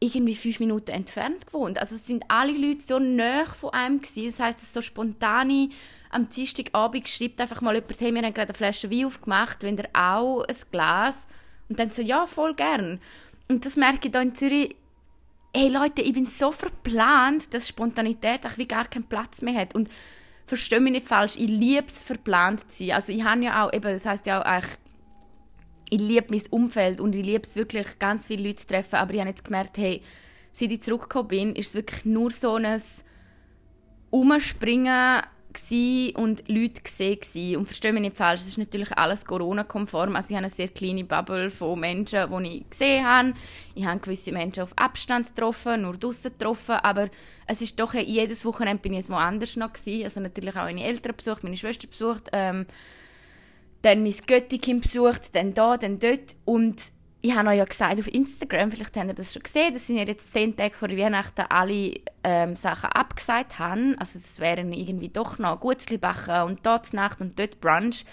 irgendwie 0.00 0.34
fünf 0.34 0.58
Minuten 0.58 0.90
entfernt 0.90 1.46
gewohnt. 1.46 1.78
Also 1.78 1.94
es 1.94 2.06
sind 2.06 2.24
alle 2.28 2.52
Leute 2.52 2.80
so 2.80 2.98
nah 2.98 3.44
von 3.46 3.70
einem 3.70 4.00
gewesen. 4.00 4.26
Das 4.26 4.40
heißt, 4.40 4.62
es 4.62 4.74
so 4.74 4.80
spontane 4.80 5.70
am 6.10 6.28
Dienstagabend 6.28 7.08
schreibt 7.08 7.40
einfach 7.40 7.60
mal 7.60 7.74
jemand, 7.74 8.00
hey, 8.00 8.12
wir 8.12 8.22
haben 8.22 8.34
gerade 8.34 8.48
eine 8.48 8.54
Flasche 8.54 8.90
Wein 8.90 9.06
aufgemacht, 9.06 9.62
wenn 9.62 9.78
ihr 9.78 9.88
auch 9.94 10.42
ein 10.42 10.56
Glas? 10.70 11.26
Und 11.68 11.78
dann 11.78 11.90
so, 11.90 12.02
ja, 12.02 12.26
voll 12.26 12.54
gern. 12.54 13.00
Und 13.48 13.64
das 13.64 13.76
merke 13.76 14.08
ich 14.08 14.12
hier 14.12 14.20
in 14.20 14.34
Zürich, 14.34 14.76
hey 15.54 15.68
Leute, 15.68 16.02
ich 16.02 16.14
bin 16.14 16.26
so 16.26 16.50
verplant, 16.50 17.52
dass 17.52 17.68
Spontanität 17.68 18.46
auch 18.46 18.56
wie 18.56 18.66
gar 18.66 18.86
keinen 18.86 19.04
Platz 19.04 19.42
mehr 19.42 19.54
hat. 19.54 19.74
Und 19.74 19.90
verstehe 20.46 20.80
mich 20.80 20.92
nicht 20.92 21.06
falsch, 21.06 21.36
ich 21.36 21.48
liebe 21.48 21.86
es, 21.86 22.02
verplant 22.02 22.70
zu 22.70 22.84
sein. 22.84 22.92
Also 22.92 23.12
ich 23.12 23.22
habe 23.22 23.44
ja 23.44 23.64
auch, 23.64 23.72
eben, 23.72 23.92
das 23.92 24.06
heißt 24.06 24.26
ja 24.26 24.40
auch 24.40 24.66
ich 25.90 26.00
liebe 26.00 26.26
mein 26.30 26.42
Umfeld 26.48 27.00
und 27.00 27.14
ich 27.14 27.24
liebe 27.24 27.46
es 27.46 27.54
wirklich, 27.54 27.98
ganz 27.98 28.26
viele 28.26 28.44
Leute 28.44 28.56
zu 28.56 28.66
treffen, 28.68 28.96
aber 28.96 29.12
ich 29.12 29.20
habe 29.20 29.28
jetzt 29.28 29.44
gemerkt, 29.44 29.76
hey, 29.76 30.00
seit 30.50 30.72
ich 30.72 30.80
zurückgekommen 30.80 31.28
bin, 31.28 31.54
ist 31.54 31.68
es 31.68 31.74
wirklich 31.74 32.06
nur 32.06 32.30
so 32.30 32.54
ein 32.54 32.80
Umspringen 34.08 35.22
und 36.16 36.44
Leute 36.48 36.82
gesehen 36.82 37.56
und 37.56 37.66
verstehe 37.66 37.92
mich 37.92 38.02
nicht 38.02 38.16
falsch, 38.16 38.40
es 38.40 38.48
ist 38.48 38.58
natürlich 38.58 38.96
alles 38.96 39.24
Corona-konform, 39.24 40.16
also 40.16 40.30
ich 40.30 40.36
habe 40.36 40.46
eine 40.46 40.54
sehr 40.54 40.68
kleine 40.68 41.04
Bubble 41.04 41.50
von 41.50 41.78
Menschen, 41.78 42.30
die 42.42 42.58
ich 42.58 42.70
gesehen 42.70 43.06
habe. 43.06 43.34
Ich 43.74 43.84
habe 43.84 44.00
gewisse 44.00 44.32
Menschen 44.32 44.62
auf 44.62 44.72
Abstand 44.76 45.34
getroffen, 45.34 45.82
nur 45.82 45.96
draußen 45.96 46.32
getroffen, 46.32 46.76
aber 46.76 47.08
es 47.46 47.62
ist 47.62 47.78
doch, 47.78 47.94
jedes 47.94 48.44
Wochenende 48.44 48.82
bin 48.82 48.92
ich 48.92 48.98
jetzt 48.98 49.10
woanders 49.10 49.56
noch 49.56 49.72
gewesen, 49.72 50.04
also 50.04 50.20
natürlich 50.20 50.56
auch 50.56 50.64
meine 50.64 50.84
Eltern 50.84 51.14
besucht, 51.16 51.44
meine 51.44 51.56
Schwester 51.56 51.86
besucht, 51.86 52.28
ähm, 52.32 52.66
dann 53.82 54.02
mein 54.02 54.14
Göttikind 54.26 54.82
besucht, 54.82 55.34
dann 55.34 55.54
da, 55.54 55.76
dann 55.76 55.98
dort. 55.98 56.36
Und 56.44 56.80
ich 57.24 57.34
habe 57.34 57.50
euch 57.50 57.58
ja 57.58 57.64
gesagt 57.64 58.00
auf 58.00 58.12
Instagram, 58.12 58.72
vielleicht 58.72 58.96
habt 58.96 59.06
ihr 59.06 59.14
das 59.14 59.32
schon 59.32 59.44
gesehen, 59.44 59.72
dass 59.72 59.88
wir 59.88 60.04
jetzt 60.04 60.32
zehn 60.32 60.56
Tage 60.56 60.74
vor 60.74 60.90
Weihnachten 60.90 61.42
alle 61.48 61.94
ähm, 62.24 62.56
Sachen 62.56 62.90
abgesagt 62.90 63.60
haben. 63.60 63.96
Also 63.98 64.18
es 64.18 64.40
wären 64.40 64.72
irgendwie 64.72 65.08
doch 65.08 65.38
noch 65.38 65.60
Gutzli 65.60 65.98
backen 65.98 66.42
und 66.42 66.66
dort 66.66 66.92
Nacht 66.92 67.20
und 67.20 67.38
dort 67.38 67.60
Brunch. 67.60 68.04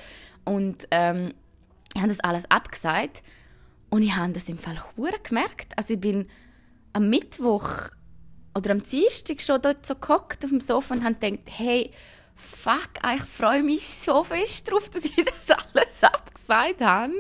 Und 0.46 0.88
ähm, 0.92 1.34
ich 1.96 2.02
habe 2.02 2.10
das 2.10 2.20
alles 2.20 2.50
abgesagt. 2.52 3.24
Und 3.90 4.04
ich 4.04 4.16
habe 4.16 4.32
das 4.32 4.48
im 4.48 4.60
Fall 4.60 4.80
hure 4.96 5.20
gemerkt. 5.24 5.76
Also 5.76 5.96
ich 5.96 6.00
bin 6.00 6.28
am 6.94 7.10
Mittwoch 7.10 7.90
oder 8.54 8.72
am 8.72 8.84
Dienstag 8.84 9.42
schon 9.42 9.60
dort 9.60 9.88
so 9.88 9.96
gehockt 9.96 10.46
auf 10.46 10.52
dem 10.52 10.62
Sofa 10.62 10.94
und 10.94 11.04
habe 11.04 11.16
gedacht, 11.16 11.48
hey, 11.48 11.90
fuck, 12.36 12.92
ich 13.16 13.24
freue 13.24 13.64
mich 13.64 13.88
so 13.88 14.24
fest 14.24 14.68
darauf, 14.68 14.88
dass 14.92 15.06
ich 15.06 15.16
das 15.48 15.58
alles 15.74 16.04
abgesagt 16.04 16.82
habe. 16.82 17.14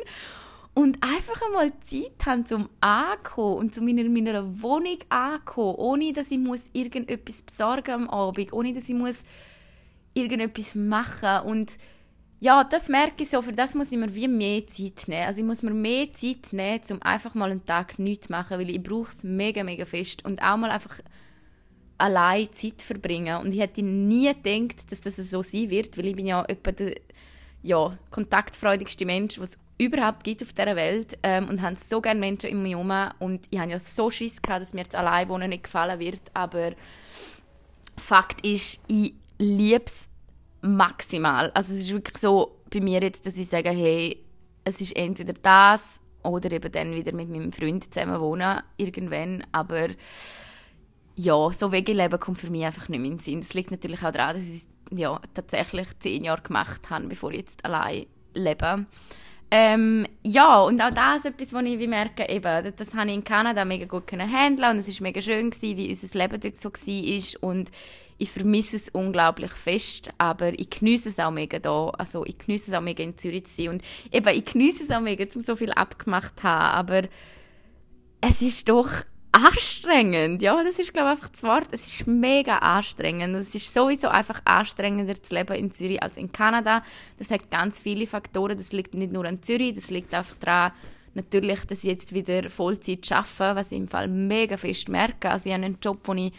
Und 0.73 0.99
einfach 1.01 1.41
einmal 1.41 1.73
Zeit 1.81 2.25
haben, 2.25 2.45
zum 2.45 2.69
ankommen 2.79 3.57
und 3.57 3.75
zu 3.75 3.81
meiner, 3.81 4.03
meiner 4.03 4.61
Wohnung 4.61 4.97
ankommen, 5.09 5.75
ohne 5.75 6.13
dass 6.13 6.31
ich 6.31 6.37
muss 6.37 6.69
irgendetwas 6.73 7.41
besorgen 7.41 7.91
am 7.91 8.09
Abend, 8.09 8.53
ohne 8.53 8.73
dass 8.73 8.87
ich 8.87 8.95
muss 8.95 9.23
irgendetwas 10.13 10.75
machen 10.75 11.47
und 11.47 11.77
ja, 12.41 12.63
das 12.63 12.87
merke 12.87 13.23
ich 13.23 13.29
so, 13.29 13.41
für 13.41 13.51
das 13.51 13.75
muss 13.75 13.91
ich 13.91 13.97
mir 13.97 14.13
wie 14.15 14.27
mehr 14.27 14.65
Zeit 14.65 15.07
nehmen. 15.07 15.27
Also 15.27 15.41
ich 15.41 15.45
muss 15.45 15.61
mir 15.61 15.73
mehr 15.73 16.11
Zeit 16.13 16.53
nehmen, 16.53 16.81
um 16.89 17.01
einfach 17.01 17.35
mal 17.35 17.51
einen 17.51 17.65
Tag 17.65 17.99
nichts 17.99 18.27
zu 18.27 18.31
machen, 18.31 18.57
weil 18.57 18.69
ich 18.69 18.81
brauche 18.81 19.09
es 19.09 19.23
mega, 19.23 19.63
mega 19.63 19.85
fest. 19.85 20.23
Und 20.23 20.41
auch 20.41 20.55
mal 20.55 20.71
einfach 20.71 21.01
allein 21.97 22.47
Zeit 22.53 22.81
verbringen. 22.81 23.41
Und 23.41 23.53
ich 23.53 23.59
hätte 23.59 23.83
nie 23.83 24.33
gedacht, 24.33 24.89
dass 24.89 25.01
das 25.01 25.17
so 25.17 25.43
sein 25.43 25.69
wird, 25.69 25.97
weil 25.97 26.07
ich 26.07 26.15
bin 26.15 26.27
ja 26.27 26.45
etwa 26.45 26.71
der 26.71 26.95
ja, 27.61 27.97
kontaktfreudigste 28.09 29.05
Mensch, 29.05 29.37
was 29.37 29.57
überhaupt 29.79 30.23
gibt 30.23 30.43
auf 30.43 30.53
dieser 30.53 30.75
Welt 30.75 31.17
ähm, 31.23 31.47
und 31.49 31.61
haben 31.61 31.75
so 31.77 32.01
gerne 32.01 32.19
Menschen 32.19 32.49
in 32.49 32.61
mir 32.61 32.77
herum 32.77 32.93
und 33.19 33.47
ich 33.49 33.59
habe 33.59 33.71
ja 33.71 33.79
so 33.79 34.11
Schiss 34.11 34.41
gehabt, 34.41 34.61
dass 34.61 34.73
mir 34.73 34.81
jetzt 34.81 34.95
allein 34.95 35.27
wohnen 35.29 35.49
nicht 35.49 35.63
gefallen 35.63 35.99
wird, 35.99 36.21
aber 36.33 36.73
Fakt 37.97 38.45
ist, 38.45 38.81
ich 38.87 39.13
liebe 39.37 39.85
es 39.85 40.07
maximal. 40.61 41.49
Also 41.53 41.73
es 41.73 41.81
ist 41.81 41.93
wirklich 41.93 42.17
so, 42.17 42.59
bei 42.69 42.81
mir 42.81 43.01
jetzt, 43.01 43.25
dass 43.25 43.37
ich 43.37 43.47
sage, 43.47 43.69
hey, 43.69 44.23
es 44.63 44.81
ist 44.81 44.95
entweder 44.95 45.33
das 45.33 45.99
oder 46.23 46.51
eben 46.51 46.71
dann 46.71 46.93
wieder 46.93 47.13
mit 47.13 47.29
meinem 47.29 47.51
Freund 47.51 47.91
zusammen 47.93 48.19
wohnen, 48.19 48.61
irgendwann. 48.77 49.45
Aber 49.51 49.89
ja, 51.15 51.51
so 51.51 51.71
Wegeleben 51.71 52.19
kommt 52.19 52.37
für 52.37 52.49
mich 52.49 52.65
einfach 52.65 52.89
nicht 52.89 52.99
mehr 52.99 53.11
in 53.11 53.17
den 53.17 53.23
Sinn. 53.23 53.39
Es 53.39 53.53
liegt 53.53 53.71
natürlich 53.71 54.03
auch 54.03 54.11
daran, 54.11 54.35
dass 54.35 54.47
ich 54.47 54.63
es 54.63 54.67
ja, 54.91 55.19
tatsächlich 55.33 55.87
zehn 55.99 56.23
Jahre 56.23 56.41
gemacht 56.41 56.89
habe, 56.89 57.07
bevor 57.07 57.31
ich 57.31 57.39
jetzt 57.39 57.65
allein 57.65 58.05
lebe. 58.33 58.85
Ähm, 59.51 60.05
ja, 60.23 60.59
und 60.61 60.79
auch 60.79 60.91
das 60.91 61.17
ist 61.17 61.25
etwas, 61.25 61.53
was 61.53 61.63
ich 61.63 61.87
merke, 61.87 62.29
eben, 62.29 62.73
das 62.75 62.93
habe 62.93 63.09
ich 63.09 63.15
in 63.15 63.23
Kanada 63.23 63.65
mega 63.65 63.85
gut 63.85 64.11
handeln 64.11 64.77
und 64.77 64.87
es 64.87 64.99
war 64.99 65.03
mega 65.03 65.21
schön, 65.21 65.49
gewesen, 65.49 65.77
wie 65.77 65.89
unser 65.89 66.19
Leben 66.19 66.39
dort 66.39 66.57
so 66.57 66.69
war 66.69 67.49
und 67.49 67.71
ich 68.19 68.29
vermisse 68.29 68.75
es 68.75 68.89
unglaublich 68.89 69.51
fest, 69.51 70.11
aber 70.17 70.53
ich 70.59 70.69
genieße 70.69 71.09
es 71.09 71.19
auch 71.19 71.31
mega 71.31 71.57
da, 71.57 71.89
also 71.97 72.25
ich 72.25 72.37
genieße 72.37 72.69
es 72.69 72.77
auch 72.77 72.81
mega 72.81 73.03
in 73.03 73.17
Zürich 73.17 73.45
zu 73.45 73.55
sein 73.55 73.69
und 73.69 73.81
eben, 74.11 74.37
ich 74.37 74.45
genieße 74.45 74.83
es 74.83 74.91
auch 74.91 74.99
mega, 74.99 75.25
um 75.33 75.41
so 75.41 75.55
viel 75.55 75.71
abgemacht 75.71 76.37
zu 76.37 76.43
haben, 76.43 76.75
aber 76.75 77.07
es 78.21 78.41
ist 78.41 78.69
doch 78.69 78.89
anstrengend. 79.31 80.41
Ja, 80.41 80.63
das 80.63 80.79
ist, 80.79 80.93
glaube 80.93 81.09
ich, 81.09 81.11
einfach 81.11 81.29
das 81.29 81.43
Wort. 81.43 81.67
Es 81.71 81.87
ist 81.87 82.07
mega 82.07 82.57
anstrengend. 82.57 83.35
Es 83.35 83.53
ist 83.53 83.73
sowieso 83.73 84.07
einfach 84.07 84.41
anstrengender 84.45 85.21
zu 85.21 85.35
leben 85.35 85.55
in 85.55 85.71
Zürich 85.71 86.01
als 86.01 86.17
in 86.17 86.31
Kanada. 86.31 86.83
Das 87.17 87.31
hat 87.31 87.51
ganz 87.51 87.79
viele 87.79 88.07
Faktoren. 88.07 88.57
Das 88.57 88.71
liegt 88.71 88.93
nicht 88.93 89.13
nur 89.13 89.25
an 89.25 89.41
Zürich, 89.41 89.75
das 89.75 89.89
liegt 89.89 90.13
einfach 90.13 90.35
daran, 90.37 90.71
natürlich, 91.13 91.65
dass 91.65 91.83
ich 91.83 91.89
jetzt 91.89 92.13
wieder 92.13 92.49
Vollzeit 92.49 93.11
arbeite, 93.11 93.55
was 93.55 93.71
ich 93.71 93.79
im 93.79 93.87
Fall 93.87 94.07
mega 94.07 94.57
fest 94.57 94.89
merke. 94.89 95.29
Also 95.29 95.49
ich 95.49 95.53
habe 95.53 95.65
einen 95.65 95.77
Job, 95.81 96.03
den 96.03 96.17
ich 96.17 96.33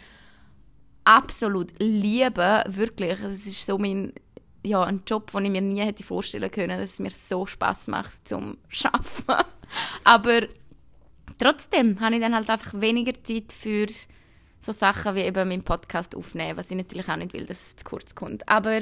absolut 1.03 1.71
liebe, 1.79 2.63
wirklich. 2.67 3.19
Es 3.21 3.45
ist 3.45 3.65
so 3.65 3.77
mein 3.77 4.13
ja, 4.63 4.83
ein 4.83 5.01
Job, 5.07 5.31
den 5.31 5.45
ich 5.45 5.51
mir 5.51 5.61
nie 5.61 5.81
hätte 5.81 6.03
vorstellen 6.03 6.51
können, 6.51 6.79
dass 6.79 6.91
es 6.93 6.99
mir 6.99 7.09
so 7.09 7.45
Spaß 7.45 7.87
macht 7.87 8.27
zum 8.27 8.57
Arbeiten. 8.83 9.49
Aber 10.03 10.41
trotzdem 11.41 11.99
habe 11.99 12.15
ich 12.15 12.21
dann 12.21 12.35
halt 12.35 12.49
einfach 12.49 12.79
weniger 12.79 13.13
Zeit 13.23 13.51
für 13.51 13.87
so 14.61 14.71
Sachen 14.71 15.15
wie 15.15 15.21
eben 15.21 15.47
meinen 15.47 15.63
Podcast 15.63 16.15
aufnehmen, 16.15 16.57
was 16.57 16.69
ich 16.69 16.77
natürlich 16.77 17.09
auch 17.09 17.15
nicht 17.15 17.33
will, 17.33 17.45
dass 17.45 17.61
es 17.61 17.75
zu 17.75 17.83
kurz 17.83 18.13
kommt. 18.13 18.47
Aber 18.47 18.81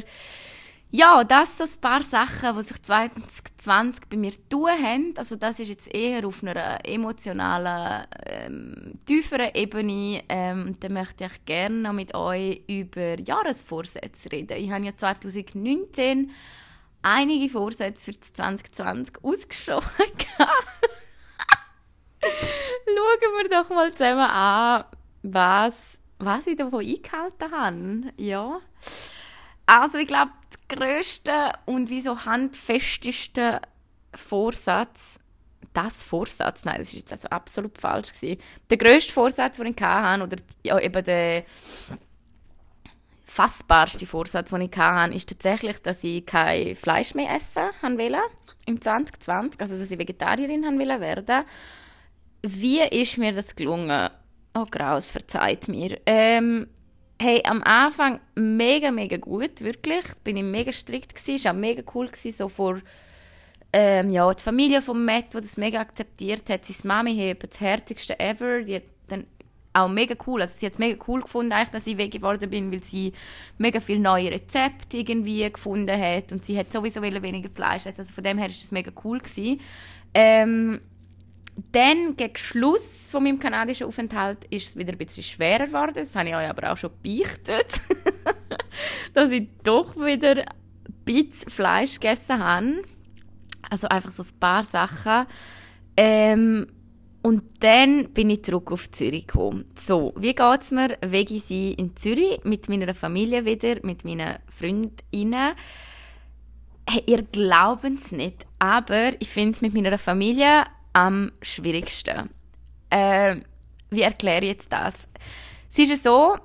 ja, 0.92 1.24
das 1.24 1.58
sind 1.58 1.70
so 1.70 1.78
ein 1.78 1.82
paar 1.82 2.04
Sachen, 2.04 2.58
die 2.58 2.64
sich 2.64 2.82
2020 2.82 4.10
bei 4.10 4.18
mir 4.18 4.32
tun 4.50 4.70
haben. 4.70 5.14
Also 5.16 5.36
das 5.36 5.60
ist 5.60 5.70
jetzt 5.70 5.94
eher 5.94 6.26
auf 6.26 6.42
einer 6.42 6.84
emotionalen, 6.84 8.08
ähm, 8.26 9.00
tieferen 9.06 9.52
Ebene. 9.54 10.24
Ähm, 10.28 10.76
da 10.80 10.90
möchte 10.90 11.26
ich 11.26 11.46
gerne 11.46 11.76
noch 11.76 11.94
mit 11.94 12.16
euch 12.16 12.64
über 12.68 13.20
Jahresvorsätze 13.20 14.32
reden. 14.32 14.58
Ich 14.58 14.72
habe 14.72 14.86
ja 14.86 14.96
2019 14.96 16.32
einige 17.04 17.50
Vorsätze 17.50 18.06
für 18.06 18.20
2020 18.20 19.24
ausgesprochen. 19.24 20.06
Schauen 22.86 23.38
wir 23.38 23.50
doch 23.50 23.70
mal 23.70 23.92
zusammen 23.92 24.20
an, 24.20 24.86
was, 25.24 26.00
was 26.20 26.48
ich 26.48 26.56
davon 26.56 26.86
eingehalten 26.86 27.52
habe. 27.52 28.14
Ja. 28.18 28.60
Also 29.66 29.98
ich 29.98 30.08
glaube, 30.08 30.32
der 30.70 30.78
grösste 30.78 31.54
und 31.66 31.90
wie 31.90 32.02
so 32.02 32.26
handfesteste 32.26 33.62
Vorsatz, 34.16 35.20
das 35.74 36.04
Vorsatz, 36.04 36.66
nein, 36.66 36.80
das 36.80 36.90
ist 36.90 36.96
jetzt 36.96 37.12
also 37.12 37.28
absolut 37.30 37.78
falsch 37.78 38.14
gewesen. 38.14 38.42
Der 38.70 38.78
grösste 38.78 39.14
Vorsatz, 39.14 39.58
den 39.58 39.68
ich 39.68 39.82
hatte, 39.82 40.24
oder 40.24 40.38
ja, 40.64 40.80
eben 40.80 41.04
der 41.04 41.44
fassbarste 43.26 44.06
Vorsatz, 44.08 44.50
den 44.50 44.62
ich 44.62 44.76
hatte, 44.76 45.14
ist 45.14 45.30
tatsächlich, 45.30 45.80
dass 45.82 46.04
ich 46.04 46.26
kein 46.26 46.76
Fleisch 46.76 47.14
mehr 47.14 47.36
essen 47.36 47.70
wollte 47.84 48.20
im 48.66 48.82
2020, 48.82 49.62
also 49.62 49.78
dass 49.78 49.92
ich 49.92 50.00
Vegetarierin 50.00 50.64
werden 50.64 50.80
wollte. 50.80 51.46
Wie 52.42 52.82
ist 52.82 53.18
mir 53.18 53.34
das 53.34 53.56
gelungen? 53.56 54.10
Oh, 54.54 54.66
Graus, 54.70 55.10
verzeiht 55.10 55.68
mir. 55.68 56.00
Ähm, 56.06 56.68
hey, 57.20 57.42
am 57.46 57.62
Anfang 57.64 58.20
mega, 58.36 58.92
mega 58.92 59.18
gut, 59.18 59.62
wirklich. 59.62 60.06
Bin 60.24 60.38
ich 60.38 60.44
mega 60.44 60.72
strikt 60.72 61.14
es 61.16 61.46
war 61.46 61.52
auch 61.52 61.58
mega 61.58 61.84
cool 61.94 62.08
gewesen, 62.08 62.38
so 62.38 62.50
vor 62.50 62.80
ähm, 63.72 64.12
ja, 64.12 64.34
die 64.34 64.42
Familie 64.42 64.82
von 64.82 65.06
Matt, 65.06 65.34
die 65.34 65.42
das 65.42 65.58
mega 65.58 65.80
akzeptiert 65.80 66.50
hat. 66.50 66.66
Seine 66.66 66.88
Mami 66.88 67.16
hey, 67.16 67.36
das 67.36 67.60
härtigste 67.60 68.20
ever. 68.20 68.62
Die 68.62 68.76
hat 68.76 68.84
dann 69.08 69.28
auch 69.74 69.88
mega 69.88 70.16
cool, 70.26 70.42
also 70.42 70.58
sie 70.58 70.66
hat 70.66 70.74
es 70.74 70.80
mega 70.80 71.04
cool 71.08 71.22
gefunden, 71.22 71.52
eigentlich, 71.52 71.70
dass 71.70 71.88
ich 71.88 71.98
Veggie 71.98 72.18
geworden 72.18 72.50
bin, 72.50 72.72
weil 72.72 72.84
sie 72.84 73.14
mega 73.60 73.80
viele 73.80 74.00
neue 74.00 74.32
Rezepte 74.32 74.98
irgendwie 74.98 75.52
gefunden 75.52 76.00
hat 76.00 76.32
und 76.32 76.44
sie 76.44 76.58
hat 76.58 76.74
sowieso 76.74 77.02
weniger 77.02 77.50
Fleisch. 77.50 77.86
Also 77.86 78.04
von 78.04 78.24
dem 78.24 78.40
her 78.40 78.48
ist 78.48 78.64
es 78.64 78.72
mega 78.72 78.92
cool 79.04 79.20
gewesen. 79.20 79.60
Ähm, 80.14 80.82
dann, 81.72 82.16
gegen 82.16 82.38
Schluss 82.38 83.08
von 83.10 83.24
meinem 83.24 83.40
kanadischen 83.40 83.88
Aufenthalt, 83.88 84.46
ist 84.46 84.70
es 84.70 84.76
wieder 84.76 84.92
ein 84.92 84.98
bisschen 84.98 85.24
schwerer 85.24 85.68
geworden. 85.68 85.94
Das 85.96 86.16
habe 86.16 86.30
ich 86.30 86.36
euch 86.36 86.50
aber 86.50 86.72
auch 86.72 86.78
schon 86.78 86.92
beichtet. 87.04 87.68
dass 89.14 89.32
ich 89.32 89.48
doch 89.64 89.96
wieder 89.96 90.38
ein 90.38 90.46
bisschen 91.06 91.50
Fleisch 91.50 91.96
gegessen 91.96 92.40
habe. 92.40 92.84
Also 93.70 93.88
einfach 93.88 94.12
so 94.12 94.24
ein 94.24 94.40
paar 94.40 94.64
Sachen. 94.64 95.28
Ähm, 95.98 96.68
und 97.22 97.44
dann 97.60 98.10
bin 98.14 98.30
ich 98.30 98.44
zurück 98.44 98.72
auf 98.72 98.90
Zürich 98.92 99.28
gekommen. 99.28 99.66
So, 99.80 100.14
wie 100.16 100.34
geht 100.34 100.62
es 100.62 100.72
mir? 100.72 100.98
Wege 101.02 101.40
sein 101.40 101.74
in 101.74 101.96
Zürich 101.96 102.40
mit 102.44 102.70
meiner 102.70 102.94
Familie 102.94 103.44
wieder, 103.46 103.76
mit 103.84 104.06
meinen 104.06 104.38
Freundinnen. 104.48 105.54
Hey, 106.88 107.04
ihr 107.06 107.24
glaubt 107.24 107.84
es 107.84 108.12
nicht, 108.12 108.48
aber 108.58 109.12
ich 109.20 109.30
finde 109.30 109.52
es 109.52 109.62
mit 109.62 109.74
meiner 109.74 109.98
Familie 109.98 110.64
am 111.00 111.32
schwierigsten. 111.42 112.30
Äh, 112.90 113.38
wie 113.90 114.02
erkläre 114.02 114.42
ich 114.42 114.52
jetzt 114.52 114.74
das? 114.74 115.08
Es 115.70 115.78
ist 115.78 116.04
so, 116.04 116.38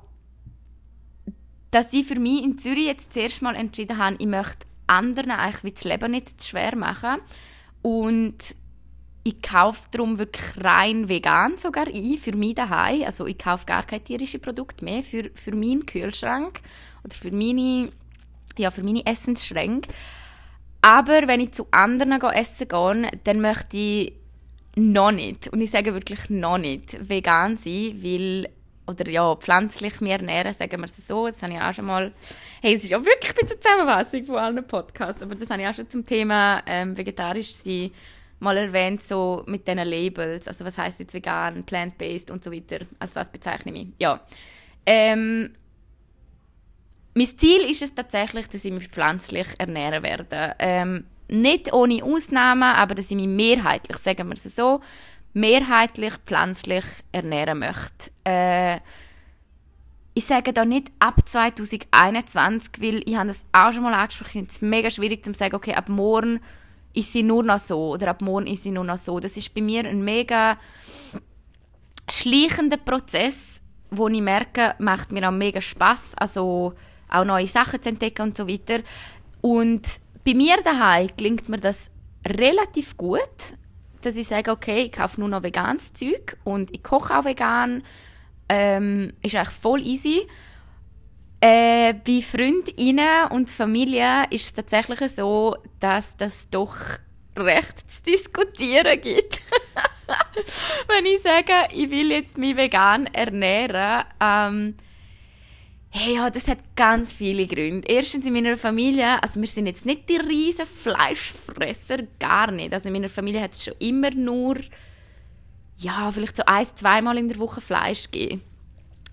dass 1.70 1.92
ich 1.92 2.06
für 2.06 2.18
mich 2.18 2.44
in 2.44 2.58
Zürich 2.58 2.86
jetzt 2.86 3.12
zuerst 3.12 3.42
mal 3.42 3.56
entschieden 3.56 3.98
habe, 3.98 4.16
ich 4.18 4.26
möchte 4.26 4.66
anderen 4.86 5.32
eigentlich 5.32 5.64
wie 5.64 5.72
das 5.72 5.84
Leben 5.84 6.12
nicht 6.12 6.40
zu 6.40 6.50
schwer 6.50 6.76
machen. 6.76 7.20
Und 7.82 8.36
ich 9.24 9.42
kaufe 9.42 9.88
darum 9.90 10.18
wirklich 10.18 10.62
rein 10.62 11.08
vegan 11.08 11.56
sogar 11.58 11.86
ein, 11.86 12.18
für 12.18 12.36
mich 12.36 12.54
daheim. 12.54 13.02
Also 13.04 13.26
ich 13.26 13.38
kaufe 13.38 13.66
gar 13.66 13.84
keine 13.84 14.04
tierischen 14.04 14.40
Produkte 14.40 14.84
mehr 14.84 15.02
für, 15.02 15.30
für 15.34 15.54
meinen 15.54 15.84
Kühlschrank 15.84 16.60
oder 17.02 17.14
für 17.14 17.32
meine, 17.32 17.90
ja, 18.56 18.70
für 18.70 18.84
meine 18.84 19.04
Essensschränke. 19.04 19.88
Aber 20.82 21.26
wenn 21.26 21.40
ich 21.40 21.52
zu 21.52 21.66
anderen 21.70 22.20
essen 22.20 22.68
gehe, 22.68 23.10
dann 23.24 23.40
möchte 23.40 23.76
ich 23.76 24.12
noch 24.76 25.12
nicht, 25.12 25.48
und 25.48 25.60
ich 25.60 25.70
sage 25.70 25.94
wirklich 25.94 26.30
noch 26.30 26.58
nicht, 26.58 27.08
vegan 27.08 27.56
sein, 27.56 27.98
weil, 28.02 28.48
oder 28.86 29.08
ja, 29.08 29.34
pflanzlich 29.36 30.00
mehr 30.00 30.18
ernähren, 30.18 30.52
sagen 30.52 30.80
wir 30.80 30.86
es 30.86 31.06
so, 31.06 31.26
das 31.26 31.42
habe 31.42 31.54
ich 31.54 31.60
auch 31.60 31.72
schon 31.72 31.86
mal, 31.86 32.12
hey, 32.60 32.74
es 32.74 32.84
ist 32.84 32.90
ja 32.90 33.04
wirklich 33.04 33.34
bei 33.34 33.46
der 33.46 33.60
Zusammenfassung 33.60 34.24
von 34.24 34.36
allen 34.36 34.66
Podcasts, 34.66 35.22
aber 35.22 35.34
das 35.34 35.50
habe 35.50 35.62
ich 35.62 35.68
auch 35.68 35.74
schon 35.74 35.90
zum 35.90 36.04
Thema 36.04 36.62
ähm, 36.66 36.96
vegetarisch 36.96 37.54
sein 37.54 37.90
mal 38.40 38.56
erwähnt, 38.56 39.02
so 39.02 39.42
mit 39.46 39.66
diesen 39.66 39.84
Labels, 39.84 40.48
also 40.48 40.64
was 40.64 40.76
heißt 40.76 41.00
jetzt 41.00 41.14
vegan, 41.14 41.64
plant-based 41.64 42.30
und 42.30 42.44
so 42.44 42.52
weiter, 42.52 42.84
als 42.98 43.16
was 43.16 43.30
bezeichne 43.30 43.72
ich 43.72 43.78
mich, 43.78 43.94
ja. 43.98 44.20
Ähm, 44.86 45.54
mein 47.14 47.26
Ziel 47.26 47.62
ist 47.70 47.80
es 47.80 47.94
tatsächlich, 47.94 48.48
dass 48.48 48.64
ich 48.64 48.72
mich 48.72 48.88
pflanzlich 48.88 49.46
ernähren 49.58 50.02
werde. 50.02 50.56
Ähm, 50.58 51.04
nicht 51.28 51.72
ohne 51.72 52.02
Ausnahmen, 52.04 52.62
aber 52.62 52.94
dass 52.94 53.10
ich 53.10 53.16
mich 53.16 53.26
mehrheitlich, 53.26 53.98
sagen 53.98 54.28
wir 54.28 54.34
es 54.34 54.44
so, 54.54 54.80
mehrheitlich 55.32 56.14
pflanzlich 56.24 56.84
ernähren 57.12 57.58
möchte. 57.58 58.10
Äh, 58.24 58.80
ich 60.14 60.26
sage 60.26 60.52
da 60.52 60.64
nicht 60.64 60.92
ab 61.00 61.28
2021, 61.28 62.70
weil 62.80 63.02
ich 63.04 63.16
habe 63.16 63.28
das 63.28 63.44
auch 63.52 63.72
schon 63.72 63.82
mal 63.82 63.94
angesprochen, 63.94 64.46
es 64.48 64.62
mega 64.62 64.90
schwierig 64.90 65.24
zu 65.24 65.34
sagen, 65.34 65.56
okay, 65.56 65.74
ab 65.74 65.88
morgen 65.88 66.40
ist 66.92 67.12
sie 67.12 67.24
nur 67.24 67.42
noch 67.42 67.58
so 67.58 67.90
oder 67.90 68.08
ab 68.08 68.22
morgen 68.22 68.46
ist 68.46 68.62
sie 68.62 68.70
nur 68.70 68.84
noch 68.84 68.98
so. 68.98 69.18
Das 69.18 69.36
ist 69.36 69.52
bei 69.52 69.60
mir 69.60 69.84
ein 69.84 70.04
mega 70.04 70.56
schleichender 72.08 72.76
Prozess, 72.76 73.60
wo 73.90 74.06
ich 74.06 74.20
merke, 74.20 74.76
macht 74.78 75.10
mir 75.10 75.28
auch 75.28 75.32
mega 75.32 75.60
Spaß, 75.60 76.12
also 76.16 76.74
auch 77.08 77.24
neue 77.24 77.48
Sachen 77.48 77.82
zu 77.82 77.88
entdecken 77.88 78.22
und 78.22 78.36
so 78.36 78.46
weiter. 78.46 78.80
Und 79.40 79.82
bei 80.24 80.34
mir 80.34 80.56
daheim 80.62 81.08
klingt 81.16 81.48
mir 81.48 81.58
das 81.58 81.90
relativ 82.26 82.96
gut, 82.96 83.20
dass 84.02 84.16
ich 84.16 84.28
sage, 84.28 84.50
okay, 84.50 84.82
ich 84.82 84.92
kaufe 84.92 85.20
nur 85.20 85.28
noch 85.28 85.42
veganes 85.42 85.92
Zeug 85.92 86.36
und 86.44 86.74
ich 86.74 86.82
koche 86.82 87.18
auch 87.18 87.24
vegan. 87.24 87.82
Ähm, 88.48 89.12
ist 89.22 89.34
eigentlich 89.34 89.54
voll 89.54 89.80
easy. 89.80 90.26
Äh, 91.40 91.94
bei 91.94 92.20
Freundinnen 92.22 93.28
und 93.30 93.50
Familie 93.50 94.24
ist 94.30 94.46
es 94.46 94.52
tatsächlich 94.54 95.00
so, 95.12 95.56
dass 95.80 96.16
das 96.16 96.48
doch 96.50 96.76
recht 97.36 97.90
zu 97.90 98.02
diskutieren 98.02 99.00
gibt. 99.00 99.40
Wenn 100.88 101.06
ich 101.06 101.20
sage, 101.20 101.68
ich 101.72 101.90
will 101.90 102.10
jetzt 102.12 102.38
mich 102.38 102.56
vegan 102.56 103.06
ernähren, 103.06 104.04
ähm, 104.20 104.76
Hey, 105.96 106.16
ja, 106.16 106.28
das 106.28 106.48
hat 106.48 106.58
ganz 106.74 107.12
viele 107.12 107.46
Gründe. 107.46 107.86
Erstens 107.86 108.26
in 108.26 108.32
meiner 108.32 108.56
Familie, 108.56 109.22
also 109.22 109.40
wir 109.40 109.46
sind 109.46 109.66
jetzt 109.66 109.86
nicht 109.86 110.08
die 110.08 110.16
riesen 110.16 110.66
Fleischfresser, 110.66 111.98
gar 112.18 112.50
nicht. 112.50 112.74
Also 112.74 112.88
in 112.88 112.94
meiner 112.94 113.08
Familie 113.08 113.40
hat 113.40 113.52
es 113.52 113.62
schon 113.62 113.74
immer 113.78 114.10
nur, 114.10 114.56
ja, 115.76 116.10
vielleicht 116.10 116.36
so 116.36 116.42
ein, 116.46 116.66
zweimal 116.66 117.16
in 117.16 117.28
der 117.28 117.38
Woche 117.38 117.60
Fleisch 117.60 118.10
gegeben. 118.10 118.42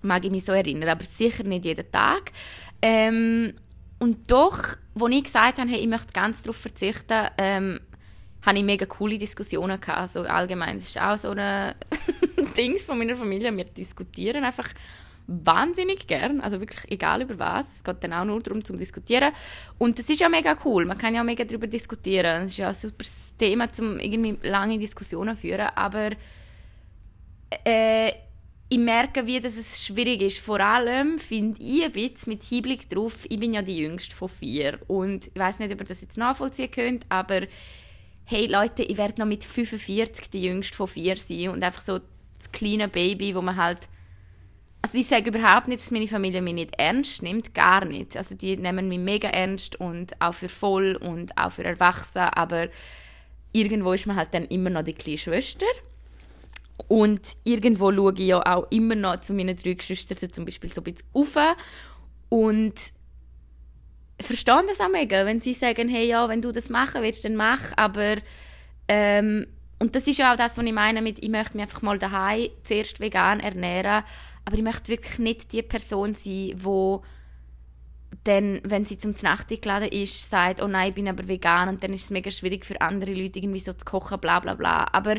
Mag 0.02 0.24
ich 0.24 0.32
mich 0.32 0.44
so 0.44 0.50
erinnern, 0.50 0.88
aber 0.88 1.04
sicher 1.04 1.44
nicht 1.44 1.66
jeden 1.66 1.88
Tag. 1.92 2.32
Ähm, 2.82 3.54
und 4.00 4.28
doch, 4.28 4.58
als 5.00 5.12
ich 5.12 5.22
gesagt 5.22 5.58
habe, 5.60 5.70
hey, 5.70 5.78
ich 5.78 5.86
möchte 5.88 6.12
ganz 6.12 6.42
darauf 6.42 6.56
verzichten, 6.56 7.28
ähm, 7.38 7.78
hatte 8.44 8.58
ich 8.58 8.64
mega 8.64 8.86
coole 8.86 9.18
Diskussionen 9.18 9.80
gehabt. 9.80 10.00
Also 10.00 10.22
allgemein, 10.22 10.78
das 10.78 10.86
ist 10.88 11.00
auch 11.00 11.16
so 11.16 11.30
ein 11.30 11.76
Dings 12.56 12.84
von 12.84 12.98
meiner 12.98 13.14
Familie. 13.14 13.56
Wir 13.56 13.66
diskutieren 13.66 14.42
einfach 14.42 14.70
wahnsinnig 15.26 16.06
gern, 16.06 16.40
also 16.40 16.60
wirklich 16.60 16.90
egal 16.90 17.22
über 17.22 17.38
was. 17.38 17.76
Es 17.76 17.84
geht 17.84 18.02
dann 18.02 18.12
auch 18.12 18.24
nur 18.24 18.40
darum, 18.40 18.64
zu 18.64 18.76
diskutieren. 18.76 19.32
Und 19.78 19.98
das 19.98 20.08
ist 20.08 20.20
ja 20.20 20.28
mega 20.28 20.56
cool. 20.64 20.84
Man 20.84 20.98
kann 20.98 21.14
ja 21.14 21.22
mega 21.22 21.44
darüber 21.44 21.66
diskutieren. 21.66 22.44
Es 22.44 22.52
ist 22.52 22.56
ja 22.58 22.68
ein 22.68 22.74
super 22.74 23.04
Thema, 23.38 23.68
um 23.78 23.98
irgendwie 23.98 24.36
lange 24.42 24.78
Diskussionen 24.78 25.34
zu 25.34 25.42
führen. 25.42 25.68
Aber 25.74 26.10
äh, 27.64 28.12
ich 28.68 28.78
merke, 28.78 29.26
wie 29.26 29.38
das 29.38 29.56
es 29.56 29.84
schwierig 29.84 30.22
ist. 30.22 30.38
Vor 30.38 30.60
allem 30.60 31.18
finde 31.18 31.62
ich 31.62 31.84
ein 31.84 31.92
bisschen 31.92 32.32
mit 32.32 32.42
Hinblick 32.42 32.88
darauf, 32.88 33.26
ich 33.28 33.38
bin 33.38 33.52
ja 33.52 33.62
die 33.62 33.78
Jüngste 33.78 34.16
von 34.16 34.28
vier. 34.28 34.78
Und 34.88 35.26
ich 35.26 35.38
weiß 35.38 35.58
nicht, 35.58 35.72
ob 35.72 35.80
ihr 35.80 35.86
das 35.86 36.00
jetzt 36.00 36.16
nachvollziehen 36.16 36.70
könnt, 36.70 37.04
aber 37.10 37.42
hey 38.24 38.46
Leute, 38.46 38.82
ich 38.82 38.96
werde 38.96 39.20
noch 39.20 39.26
mit 39.26 39.44
45 39.44 40.30
die 40.30 40.44
Jüngste 40.44 40.74
von 40.74 40.88
vier 40.88 41.16
sein 41.16 41.50
und 41.50 41.62
einfach 41.62 41.82
so 41.82 42.00
das 42.38 42.50
kleine 42.50 42.88
Baby, 42.88 43.34
wo 43.34 43.42
man 43.42 43.56
halt 43.56 43.80
also 44.82 44.98
ich 44.98 45.06
sage 45.06 45.30
überhaupt 45.30 45.68
nicht, 45.68 45.80
dass 45.80 45.90
meine 45.92 46.08
Familie 46.08 46.42
mich 46.42 46.54
nicht 46.54 46.78
ernst 46.78 47.22
nimmt, 47.22 47.54
gar 47.54 47.84
nicht. 47.84 48.16
Also 48.16 48.34
die 48.34 48.56
nehmen 48.56 48.88
mich 48.88 48.98
mega 48.98 49.28
ernst 49.28 49.80
und 49.80 50.20
auch 50.20 50.34
für 50.34 50.48
voll 50.48 50.96
und 50.96 51.38
auch 51.38 51.52
für 51.52 51.64
erwachsen, 51.64 52.18
aber 52.18 52.68
irgendwo 53.52 53.92
ist 53.92 54.06
man 54.06 54.16
halt 54.16 54.34
dann 54.34 54.44
immer 54.46 54.70
noch 54.70 54.82
die 54.82 54.94
kleine 54.94 55.18
Schwester. 55.18 55.66
Und 56.88 57.20
irgendwo 57.44 57.92
schaue 57.92 58.12
ich 58.14 58.26
ja 58.26 58.42
auch 58.44 58.66
immer 58.70 58.96
noch 58.96 59.20
zu 59.20 59.34
meinen 59.34 59.56
drei 59.56 59.74
Geschwistern 59.74 60.32
zum 60.32 60.44
Beispiel 60.44 60.72
so 60.72 60.80
ein 60.80 60.84
bisschen 60.84 61.06
auf 61.12 61.56
und 62.28 62.74
verstehe 64.20 64.62
das 64.66 64.80
auch 64.80 64.90
mega, 64.90 65.24
wenn 65.26 65.40
sie 65.40 65.52
sagen, 65.52 65.88
hey, 65.88 66.08
ja, 66.08 66.28
wenn 66.28 66.42
du 66.42 66.50
das 66.50 66.70
machen 66.70 67.02
willst, 67.02 67.24
dann 67.24 67.36
mach, 67.36 67.72
aber 67.76 68.16
ähm, 68.88 69.46
und 69.78 69.94
das 69.96 70.06
ist 70.06 70.18
ja 70.18 70.32
auch 70.32 70.36
das, 70.36 70.56
was 70.56 70.64
ich 70.64 70.72
meine 70.72 71.02
mit, 71.02 71.22
ich 71.22 71.28
möchte 71.28 71.56
mich 71.56 71.64
einfach 71.64 71.82
mal 71.82 71.98
daheim 71.98 72.48
zuerst 72.64 73.00
vegan 73.00 73.40
ernähren, 73.40 74.04
aber 74.44 74.56
ich 74.56 74.62
möchte 74.62 74.88
wirklich 74.88 75.18
nicht 75.18 75.52
die 75.52 75.62
Person 75.62 76.14
sein, 76.14 76.54
wo 76.56 77.02
dann, 78.24 78.60
wenn 78.64 78.84
sie 78.84 78.98
zum 78.98 79.14
Nacht 79.22 79.48
geladen 79.48 79.88
ist, 79.88 80.30
sagt, 80.30 80.62
oh 80.62 80.68
nein, 80.68 80.90
ich 80.90 80.94
bin 80.94 81.08
aber 81.08 81.26
vegan 81.26 81.68
und 81.68 81.82
dann 81.82 81.92
ist 81.92 82.04
es 82.04 82.10
mega 82.10 82.30
schwierig 82.30 82.64
für 82.64 82.80
andere 82.80 83.12
Leute 83.12 83.38
irgendwie 83.38 83.60
so 83.60 83.72
zu 83.72 83.84
kochen, 83.84 84.20
bla 84.20 84.40
bla 84.40 84.54
bla. 84.54 84.86
Aber 84.92 85.16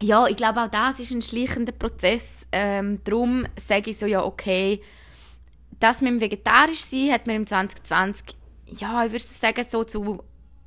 ja, 0.00 0.26
ich 0.26 0.36
glaube 0.36 0.62
auch 0.62 0.68
das 0.68 1.00
ist 1.00 1.12
ein 1.12 1.22
schleichender 1.22 1.72
Prozess. 1.72 2.46
Ähm, 2.50 3.00
darum 3.04 3.46
sage 3.56 3.90
ich 3.90 3.98
so, 3.98 4.06
ja 4.06 4.22
okay, 4.24 4.80
das 5.78 6.00
mit 6.00 6.12
dem 6.12 6.20
vegetarisch 6.20 6.80
sein 6.80 7.12
hat 7.12 7.26
mir 7.26 7.36
im 7.36 7.46
2020, 7.46 8.36
ja, 8.78 9.04
ich 9.04 9.12
würde 9.12 9.24
sagen 9.24 9.64
so 9.68 9.84
zu 9.84 10.22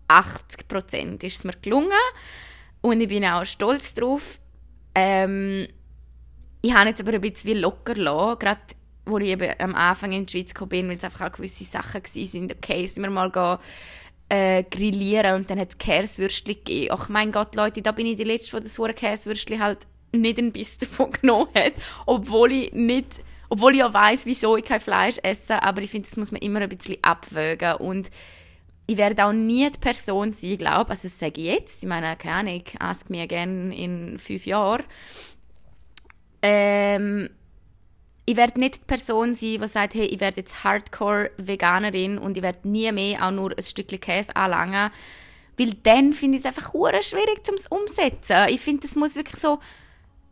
80 0.07 0.67
Prozent 0.67 1.23
ist 1.23 1.37
es 1.37 1.43
mir 1.43 1.53
gelungen 1.61 1.91
und 2.81 3.01
ich 3.01 3.07
bin 3.07 3.25
auch 3.25 3.45
stolz 3.45 3.93
drauf. 3.93 4.39
Ähm, 4.93 5.67
ich 6.65 6.73
habe 6.73 6.89
jetzt 6.89 7.01
aber 7.01 7.13
ein 7.13 7.21
bisschen 7.21 7.59
locker 7.59 7.93
gelassen, 7.93 8.39
gerade 8.39 8.61
wo 9.05 9.19
ich 9.19 9.27
eben 9.27 9.53
am 9.59 9.75
Anfang 9.75 10.11
in 10.13 10.25
die 10.25 10.31
Schweiz 10.31 10.53
gekommen 10.53 10.69
bin, 10.69 10.87
weil 10.87 10.97
es 10.97 11.03
einfach 11.03 11.27
auch 11.27 11.31
gewisse 11.31 11.63
Sachen 11.63 12.01
waren. 12.01 12.51
Okay, 12.51 12.87
sind 12.87 13.03
wir 13.03 13.11
mal 13.11 13.29
gehen, 13.29 13.57
äh, 14.29 14.63
grillieren 14.63 15.35
und 15.35 15.49
dann 15.49 15.59
hat 15.59 15.69
es 15.69 15.77
Käsewürstchen 15.77 16.55
gegeben. 16.55 16.95
Ach 16.97 17.07
mein 17.09 17.31
Gott, 17.31 17.53
Leute, 17.53 17.83
da 17.83 17.91
bin 17.91 18.07
ich 18.07 18.15
die 18.15 18.23
Letzte, 18.23 18.57
die 18.57 18.63
das 18.63 18.79
hure 18.79 18.95
Käsewürstchen 18.95 19.61
halt 19.61 19.85
nicht 20.11 20.39
ein 20.39 20.51
Biss 20.51 20.79
davon 20.79 21.11
genommen 21.21 21.49
hat, 21.55 21.73
obwohl 22.07 22.51
ich 22.51 22.73
nicht 22.73 23.23
obwohl 23.47 23.73
ich 23.73 23.79
ja 23.79 23.93
weiss, 23.93 24.25
wieso 24.25 24.57
ich 24.57 24.65
kein 24.65 24.79
Fleisch 24.79 25.19
esse, 25.21 25.61
aber 25.61 25.83
ich 25.83 25.91
finde, 25.91 26.09
das 26.09 26.17
muss 26.17 26.31
man 26.31 26.41
immer 26.41 26.61
ein 26.61 26.69
bisschen 26.69 26.97
abwägen 27.03 27.75
und 27.75 28.09
ich 28.87 28.97
werde 28.97 29.23
auch 29.23 29.33
nie 29.33 29.69
die 29.69 29.79
Person 29.79 30.33
sein, 30.33 30.57
glaube 30.57 30.89
also 30.89 31.07
das 31.07 31.19
sage 31.19 31.41
ich 31.41 31.47
jetzt, 31.47 31.83
ich 31.83 31.87
meine, 31.89 32.15
keine 32.17 32.49
Ahnung, 32.49 32.63
ask 32.79 33.09
me 33.11 33.21
again 33.21 33.71
in 33.71 34.17
fünf 34.17 34.47
Jahren, 34.47 34.83
ähm, 36.45 37.29
ich 38.27 38.35
werde 38.37 38.59
nicht 38.59 38.75
die 38.75 38.85
Person 38.85 39.35
sein, 39.35 39.59
die 39.59 39.67
sagt, 39.67 39.95
hey, 39.95 40.05
ich 40.05 40.19
werde 40.19 40.37
jetzt 40.37 40.63
Hardcore-Veganerin 40.63 42.17
und 42.17 42.37
ich 42.37 42.43
werde 42.43 42.67
nie 42.67 42.91
mehr 42.91 43.25
auch 43.25 43.31
nur 43.31 43.51
ein 43.51 43.63
Stückchen 43.63 43.99
Käse 43.99 44.35
anlangen. 44.35 44.91
Weil 45.57 45.73
dann 45.83 46.13
finde 46.13 46.37
ich 46.37 46.45
es 46.45 46.47
einfach 46.47 46.73
schwierig 46.73 47.43
zum 47.43 47.55
Umsetzen. 47.69 48.49
Ich 48.49 48.61
finde, 48.61 48.87
das 48.87 48.95
muss 48.95 49.15
wirklich 49.15 49.39
so 49.41 49.59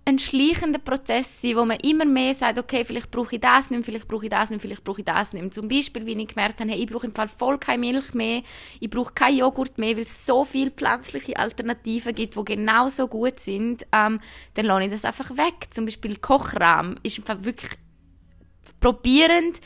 ein 0.06 0.20
schleichender 0.20 0.80
Prozess 0.80 1.42
sein, 1.42 1.56
wo 1.56 1.64
man 1.64 1.80
immer 1.80 2.04
mehr 2.04 2.34
sagt, 2.34 2.60
okay, 2.60 2.84
vielleicht 2.84 3.10
brauche 3.10 3.36
ich 3.36 3.42
das 3.42 3.70
nicht, 3.70 3.86
vielleicht 3.86 4.08
brauche 4.08 4.26
ich 4.26 4.30
das 4.30 4.50
nicht, 4.50 4.62
vielleicht 4.62 4.84
brauche 4.84 5.00
ich 5.00 5.06
das 5.06 5.34
nicht. 5.34 5.54
Zum 5.54 5.70
Beispiel, 5.70 6.06
wie 6.06 6.22
ich 6.22 6.28
gemerkt 6.28 6.60
habe, 6.60 6.72
hey, 6.72 6.84
ich 6.84 6.90
brauche 6.90 7.08
im 7.08 7.16
Fall 7.16 7.30
voll 7.30 7.58
keine 7.58 7.80
Milch 7.80 8.14
mehr, 8.14 8.42
ich 8.82 8.90
brauche 8.90 9.14
keinen 9.14 9.38
Joghurt 9.38 9.78
mehr, 9.78 9.96
weil 9.96 10.04
es 10.04 10.26
so 10.26 10.44
viele 10.44 10.72
pflanzliche 10.72 11.38
Alternativen 11.38 12.14
gibt, 12.14 12.36
die 12.36 12.44
genauso 12.44 13.08
gut 13.08 13.40
sind, 13.40 13.86
ähm, 13.94 14.20
dann 14.56 14.66
lasse 14.66 14.84
ich 14.84 14.92
das 14.92 15.06
einfach 15.06 15.32
weg. 15.38 15.68
Zum 15.72 15.86
Beispiel 15.86 16.18
Kochrahm 16.18 16.96
ist 17.04 17.20
einfach 17.20 17.46
wirklich 17.46 17.72
probierend 18.82 19.62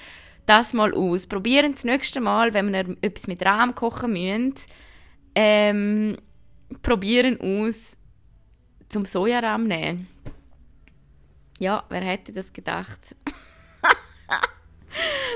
das 0.45 0.73
mal 0.73 0.93
aus. 0.93 1.25
Probieren 1.25 1.73
das 1.73 1.83
nächste 1.83 2.21
Mal, 2.21 2.53
wenn 2.53 2.71
wir 2.71 2.95
etwas 3.01 3.27
mit 3.27 3.43
Rahm 3.43 3.73
kochen 3.73 4.13
müssen, 4.13 4.53
ähm, 5.35 6.17
probieren 6.83 7.39
aus, 7.41 7.96
zum 8.89 9.05
Sojarahm 9.05 9.67
nehmen. 9.67 10.07
Ja, 11.59 11.83
wer 11.89 12.01
hätte 12.01 12.31
das 12.31 12.53
gedacht? 12.53 13.15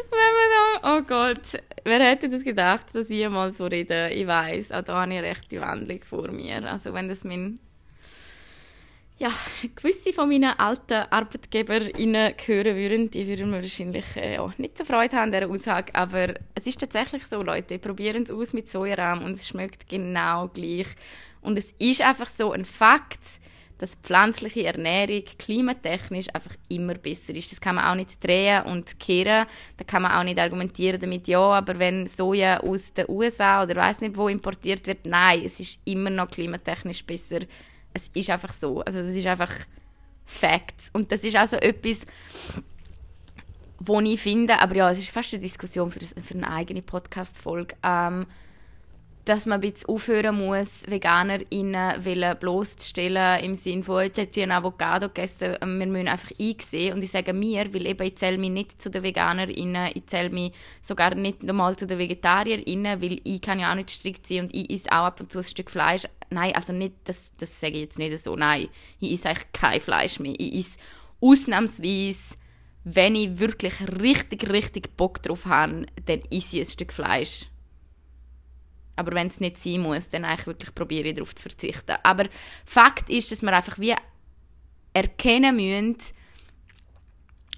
Wenn 0.10 0.20
man 0.20 0.50
da, 0.82 0.98
oh 0.98 1.02
Gott, 1.02 1.62
wer 1.84 2.00
hätte 2.00 2.30
das 2.30 2.44
gedacht, 2.44 2.94
dass 2.94 3.10
ich 3.10 3.28
mal 3.30 3.52
so 3.54 3.66
rede? 3.66 4.10
Ich 4.10 4.28
weiß, 4.28 4.72
auch 4.72 4.84
da 4.84 5.02
habe 5.02 5.12
ich 5.12 5.20
eine 5.20 5.28
rechte 5.28 5.60
Wandlung 5.62 6.00
vor 6.04 6.32
mir. 6.32 6.64
Also 6.70 6.94
wenn 6.94 7.10
das 7.10 7.24
mein 7.24 7.60
ja, 9.22 9.32
gewisse 9.76 10.14
von 10.14 10.30
meinen 10.30 10.58
alten 10.58 11.06
ArbeitgeberInnen 11.12 12.34
hören 12.44 12.76
würden, 12.76 13.12
die 13.12 13.28
würden 13.28 13.52
mir 13.52 13.58
wahrscheinlich 13.58 14.16
äh, 14.16 14.36
ja, 14.36 14.52
nicht 14.58 14.80
so 14.80 14.84
Freude 14.84 15.16
haben 15.16 15.32
an 15.32 15.40
dieser 15.40 15.52
Aussage. 15.52 15.94
Aber 15.94 16.34
es 16.56 16.66
ist 16.66 16.80
tatsächlich 16.80 17.28
so, 17.28 17.44
Leute, 17.44 17.78
probieren 17.78 18.24
es 18.24 18.32
aus 18.32 18.54
mit 18.54 18.68
Sojarahm 18.68 19.24
und 19.24 19.34
es 19.34 19.48
schmeckt 19.48 19.88
genau 19.88 20.48
gleich. 20.48 20.88
Und 21.42 21.58
es 21.58 21.72
ist 21.78 22.02
einfach 22.02 22.30
so 22.30 22.52
ein 22.52 22.66
Fakt, 22.66 23.20
dass 23.82 23.96
pflanzliche 23.96 24.63
Ernährung 24.63 25.24
klimatechnisch 25.39 26.28
einfach 26.34 26.56
immer 26.70 26.94
besser 26.94 27.34
ist. 27.34 27.52
Das 27.52 27.60
kann 27.60 27.76
man 27.76 27.86
auch 27.86 27.96
nicht 27.96 28.24
drehen 28.24 28.63
und 28.65 29.00
kehren. 29.00 29.48
Da 29.76 29.84
kann 29.84 30.04
man 30.04 30.12
auch 30.12 30.24
nicht 30.24 30.38
argumentieren 30.38 31.02
damit, 31.02 31.28
ja, 31.28 31.39
aber 31.39 31.80
wenn 31.80 32.08
Soja 32.08 32.60
aus 32.60 32.94
den 32.94 33.08
USA 33.10 33.63
oder 33.63 33.76
weiß 33.76 34.02
nicht 34.02 34.15
wo 34.15 34.28
importiert 34.28 34.86
wird, 34.86 35.08
nein, 35.08 35.41
es 35.44 35.60
ist 35.60 35.80
immer 35.84 36.12
noch 36.12 36.30
klimatechnisch 36.30 37.04
besser. 37.04 37.39
Es 37.91 38.12
ist 38.13 38.30
einfach 38.30 38.54
so. 38.54 38.82
Also 38.82 39.02
das 39.02 39.15
ist 39.15 39.26
einfach 39.26 39.52
Facts. 40.26 40.91
Und 40.94 41.12
das 41.12 41.24
ist 41.24 41.36
also 41.36 41.56
etwas, 41.56 42.02
wo 43.80 44.00
ich 44.00 44.22
finde, 44.22 44.60
aber 44.60 44.76
ja, 44.76 44.91
es 44.91 45.00
ist 45.00 45.10
fast 45.10 45.34
eine 45.34 45.41
Diskussion 45.41 45.91
für, 45.91 46.00
für 46.00 46.36
eine 46.36 46.52
eigene 46.52 46.84
Podcast-Folge. 46.84 47.76
Ähm, 47.82 48.28
dass 49.26 49.46
man 49.46 49.62
ein 49.62 49.72
bisschen 49.72 49.90
aufhören 49.90 50.36
muss, 50.36 50.84
VeganerInnen 50.88 52.38
bloßzustellen 52.40 53.44
im 53.44 53.56
Sinne 53.56 53.84
von, 53.84 54.04
jetzt 54.04 54.20
hat 54.20 54.38
ein 54.38 54.52
Avocado 54.52 55.08
gegessen, 55.08 55.58
wir 55.60 55.68
müssen 55.68 56.08
einfach 56.08 56.32
einsehen. 56.40 56.96
Und 56.96 57.04
ich 57.04 57.12
sage 57.12 57.34
mir, 57.34 57.74
weil 57.74 57.86
eben 57.86 58.08
ich 58.08 58.18
zähle 58.18 58.38
mich 58.38 58.50
nicht 58.50 58.82
zu 58.82 58.90
den 58.90 59.04
VeganerInnen, 59.04 59.92
ich 59.94 60.08
zähle 60.08 60.30
mich 60.30 60.54
sogar 60.82 61.16
nicht 61.16 61.48
einmal 61.48 61.76
zu 61.76 61.86
den 61.86 62.00
VegetarierInnen, 62.00 63.02
weil 63.02 63.22
ich 63.24 63.42
kann 63.42 63.60
ja 63.60 63.72
auch 63.72 63.76
nicht 63.76 63.92
strikt 63.92 64.26
sein 64.26 64.42
und 64.42 64.56
ich 64.56 64.70
esse 64.70 64.92
auch 64.92 65.06
ab 65.06 65.20
und 65.20 65.32
zu 65.32 65.40
ein 65.40 65.44
Stück 65.44 65.70
Fleisch. 65.70 66.08
Nein, 66.30 66.56
also 66.56 66.74
nicht, 66.74 66.96
das, 67.04 67.32
das 67.38 67.60
sage 67.60 67.74
ich 67.74 67.82
jetzt 67.82 68.00
nicht 68.00 68.18
so, 68.18 68.36
nein. 68.36 68.70
Ich 69.00 69.14
esse 69.14 69.30
eigentlich 69.30 69.52
kein 69.52 69.82
Fleisch 69.82 70.20
mehr. 70.20 70.34
Ich 70.38 70.56
esse 70.56 70.78
ausnahmsweise 71.20 72.36
wenn 72.84 73.16
ich 73.16 73.39
wirklich 73.39 73.74
richtig, 74.02 74.50
richtig 74.50 74.98
Bock 74.98 75.22
drauf 75.22 75.45
habe, 75.45 75.86
dann 76.06 76.22
esse 76.32 76.58
ich 76.58 76.62
ein 76.62 76.66
Stück 76.66 76.93
Fleisch. 76.93 77.51
Aber 79.02 79.14
wenn 79.14 79.28
es 79.28 79.39
nicht 79.39 79.58
sein 79.58 79.82
muss, 79.82 80.10
dann 80.10 80.26
eigentlich 80.26 80.45
wirklich 80.45 80.76
probiere 80.76 81.08
ich 81.08 81.16
darauf 81.16 81.34
zu 81.34 81.49
verzichten. 81.49 81.95
Aber 82.04 82.26
Fakt 82.66 83.10
ist, 83.10 83.32
dass 83.32 83.41
wir 83.41 83.52
einfach 83.52 83.80
wie 83.80 83.95
erkennen 84.93 85.56
müssen, 85.56 85.97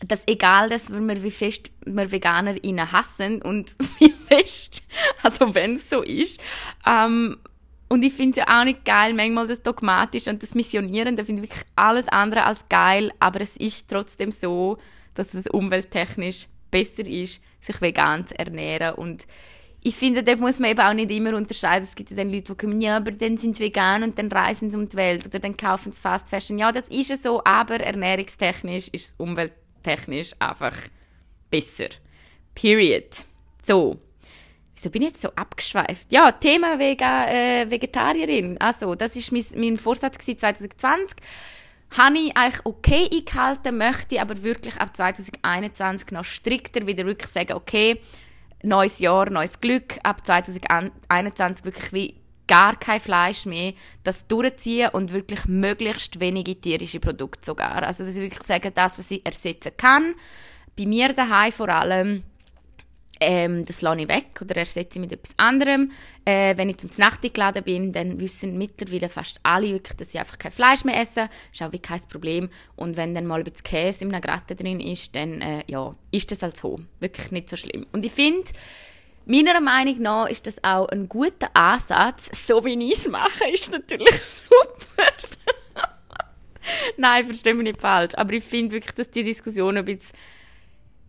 dass 0.08 0.24
egal, 0.26 0.70
dass 0.70 0.90
wir 0.90 1.24
wie 1.24 1.32
fest 1.32 1.70
wir 1.86 2.10
VeganerInnen 2.10 2.94
hassen 2.94 3.42
und 3.42 3.76
wie 4.00 4.14
fest, 4.26 4.84
also 5.22 5.54
wenn 5.54 5.74
es 5.74 5.90
so 5.90 6.02
ist, 6.02 6.40
ähm, 6.88 7.38
und 7.90 8.04
ich 8.04 8.14
finde 8.14 8.32
es 8.32 8.38
ja 8.38 8.62
auch 8.62 8.64
nicht 8.64 8.86
geil, 8.86 9.14
manchmal 9.14 9.46
das 9.46 9.62
Dogmatische 9.62 10.30
und 10.30 10.42
das 10.42 10.56
Missionierende 10.56 11.26
finde 11.26 11.44
ich 11.44 11.50
wirklich 11.50 11.68
alles 11.76 12.08
andere 12.08 12.46
als 12.46 12.70
geil, 12.70 13.12
aber 13.20 13.42
es 13.42 13.58
ist 13.58 13.90
trotzdem 13.90 14.32
so, 14.32 14.78
dass 15.14 15.34
es 15.34 15.48
umwelttechnisch 15.48 16.48
besser 16.72 17.06
ist, 17.06 17.42
sich 17.60 17.82
vegan 17.82 18.26
zu 18.26 18.40
ernähren 18.40 18.96
und 18.96 19.28
ich 19.86 19.96
finde, 19.96 20.24
da 20.24 20.36
muss 20.38 20.60
man 20.60 20.72
eben 20.72 20.80
auch 20.80 20.94
nicht 20.94 21.12
immer 21.12 21.36
unterscheiden. 21.36 21.84
Es 21.84 21.96
gibt 21.96 22.10
ja 22.10 22.16
dann 22.16 22.30
Leute, 22.30 22.54
die 22.54 22.58
kommen, 22.58 22.80
ja, 22.80 22.98
aber 22.98 23.12
dann 23.12 23.38
sind 23.38 23.58
sie 23.58 23.66
vegan 23.66 24.04
und 24.04 24.18
dann 24.18 24.32
reisen 24.32 24.70
sie 24.70 24.78
um 24.78 24.88
die 24.88 24.96
Welt 24.96 25.26
oder 25.26 25.40
dann 25.40 25.58
kaufen 25.58 25.92
sie 25.92 26.02
Fast 26.02 26.30
Fashion. 26.30 26.58
Ja, 26.58 26.72
das 26.72 26.88
ist 26.88 27.10
ja 27.10 27.18
so, 27.18 27.44
aber 27.44 27.82
ernährungstechnisch 27.82 28.88
ist 28.90 29.08
es 29.08 29.16
umwelttechnisch 29.18 30.32
einfach 30.40 30.76
besser. 31.50 31.90
Period. 32.56 33.26
So. 33.62 34.00
Wieso 34.76 34.90
bin 34.90 35.02
ich 35.02 35.10
jetzt 35.10 35.22
so 35.22 35.30
abgeschweift? 35.36 36.12
Ja, 36.12 36.32
Thema 36.32 36.80
Vega, 36.80 37.28
äh, 37.28 37.70
Vegetarierin. 37.70 38.58
Also, 38.60 38.96
das 38.96 39.16
war 39.16 39.24
mein, 39.32 39.62
mein 39.62 39.78
Vorsatz 39.78 40.18
2020. 40.18 41.18
Habe 41.98 42.18
ich 42.18 42.36
eigentlich 42.36 42.66
okay 42.66 43.10
eingehalten, 43.12 43.78
möchte 43.78 44.22
aber 44.22 44.44
wirklich 44.44 44.76
ab 44.78 44.96
2021 44.96 46.12
noch 46.12 46.26
strikter 46.26 46.88
wieder 46.88 47.06
wirklich 47.06 47.30
sagen, 47.30 47.54
okay, 47.54 48.02
neues 48.64 49.00
Jahr, 49.00 49.30
neues 49.30 49.62
Glück, 49.62 50.00
ab 50.04 50.26
2021 50.26 51.66
wirklich 51.66 51.94
wie 51.94 52.24
gar 52.48 52.78
kein 52.78 53.00
Fleisch 53.00 53.46
mehr, 53.46 53.74
das 54.04 54.28
durchziehen 54.28 54.90
und 54.90 55.14
wirklich 55.14 55.46
möglichst 55.46 56.20
wenige 56.20 56.60
tierische 56.60 57.00
Produkte 57.00 57.46
sogar. 57.46 57.84
Also 57.84 58.04
dass 58.04 58.16
ich 58.16 58.22
wirklich 58.22 58.44
sagen, 58.44 58.72
das, 58.74 58.98
was 58.98 59.12
ich 59.12 59.26
ersetzen 59.26 59.72
kann, 59.78 60.16
bei 60.78 60.86
mir 60.86 61.14
daheim 61.14 61.52
vor 61.52 61.70
allem, 61.70 62.24
ähm, 63.24 63.66
das 63.66 63.82
lasse 63.82 64.02
ich 64.02 64.08
weg 64.08 64.40
oder 64.42 64.58
ersetze 64.58 64.98
ich 64.98 65.02
mit 65.02 65.12
etwas 65.12 65.34
anderem. 65.38 65.92
Äh, 66.26 66.56
wenn 66.58 66.70
ich 66.70 66.78
zum 66.78 66.90
Nacht 66.98 67.22
geladen 67.22 67.64
bin, 67.64 67.92
dann 67.92 68.20
wissen 68.20 68.58
mittlerweile 68.58 69.10
fast 69.10 69.40
alle 69.44 69.72
wirklich, 69.72 69.98
dass 69.98 70.14
ich 70.14 70.20
einfach 70.20 70.38
kein 70.38 70.52
Fleisch 70.52 70.84
mehr 70.84 71.00
esse. 71.00 71.22
Das 71.22 71.30
ist 71.54 71.64
auch 71.64 71.72
wie 71.72 71.80
kein 71.80 72.02
Problem. 72.10 72.50
Und 72.76 72.98
wenn 72.98 73.16
dann 73.16 73.26
mal 73.26 73.40
ein 73.40 73.44
bisschen 73.44 73.64
Käse 73.64 74.06
im 74.06 74.12
Gratin 74.12 74.58
drin 74.58 74.80
ist, 74.80 75.16
dann 75.16 75.42
äh, 75.42 75.64
ja, 75.68 75.96
ist 76.12 76.32
das 76.32 76.44
halt 76.44 76.58
so. 76.58 76.80
Wirklich 77.00 77.32
nicht 77.32 77.50
so 77.50 77.58
schlimm. 77.58 77.86
Und 77.92 78.06
ich 78.06 78.12
finde, 78.12 78.50
meiner 79.26 79.60
Meinung 79.62 80.02
nach 80.02 80.30
ist 80.30 80.48
das 80.48 80.64
auch 80.64 80.88
ein 80.90 81.10
guter 81.10 81.50
Ansatz. 81.54 82.30
So 82.48 82.64
wie 82.66 82.92
ich 82.92 82.98
es 82.98 83.08
mache, 83.10 83.50
ist 83.52 83.72
natürlich 83.72 84.22
super. 84.22 85.12
Nein, 86.98 87.26
verstehe 87.26 87.54
mich 87.54 87.64
nicht 87.64 87.82
falsch. 87.82 88.14
Aber 88.16 88.34
ich 88.34 88.44
finde 88.44 88.74
wirklich, 88.74 88.96
dass 88.96 89.10
die 89.10 89.24
Diskussion 89.24 89.78
ein 89.78 89.86
bisschen 89.86 90.12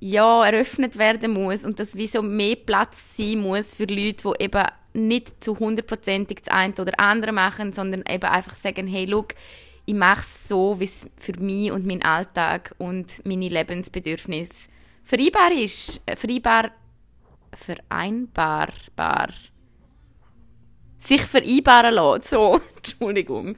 ja, 0.07 0.44
eröffnet 0.44 0.98
werden 0.98 1.32
muss 1.32 1.64
und 1.64 1.80
dass 1.80 1.96
wie 1.96 2.20
mehr 2.20 2.57
Platz 2.57 3.16
sein 3.16 3.40
muss 3.40 3.74
für 3.74 3.86
Leute, 3.86 4.34
die 4.38 4.44
eben 4.44 4.64
nicht 4.92 5.42
zu 5.42 5.59
hundertprozentig 5.59 6.42
das 6.42 6.48
eine 6.48 6.74
oder 6.74 7.00
andere 7.00 7.32
machen, 7.32 7.72
sondern 7.72 8.05
eben 8.07 8.24
einfach 8.24 8.55
sagen, 8.55 8.86
hey, 8.86 9.07
look, 9.07 9.28
ich 9.86 9.94
mache 9.94 10.20
es 10.20 10.46
so, 10.46 10.78
wie 10.78 10.84
es 10.84 11.09
für 11.16 11.40
mich 11.40 11.72
und 11.72 11.86
meinen 11.86 12.02
Alltag 12.02 12.74
und 12.76 13.24
meine 13.24 13.48
Lebensbedürfnisse 13.48 14.68
vereinbar 15.02 15.52
ist. 15.52 16.02
Äh, 16.05 16.16
vereinbar, 16.16 16.72
vereinbarbar. 17.55 19.28
Sich 20.98 21.22
vereinbaren 21.22 21.94
lassen. 21.94 22.22
So, 22.28 22.61
Entschuldigung. 22.76 23.57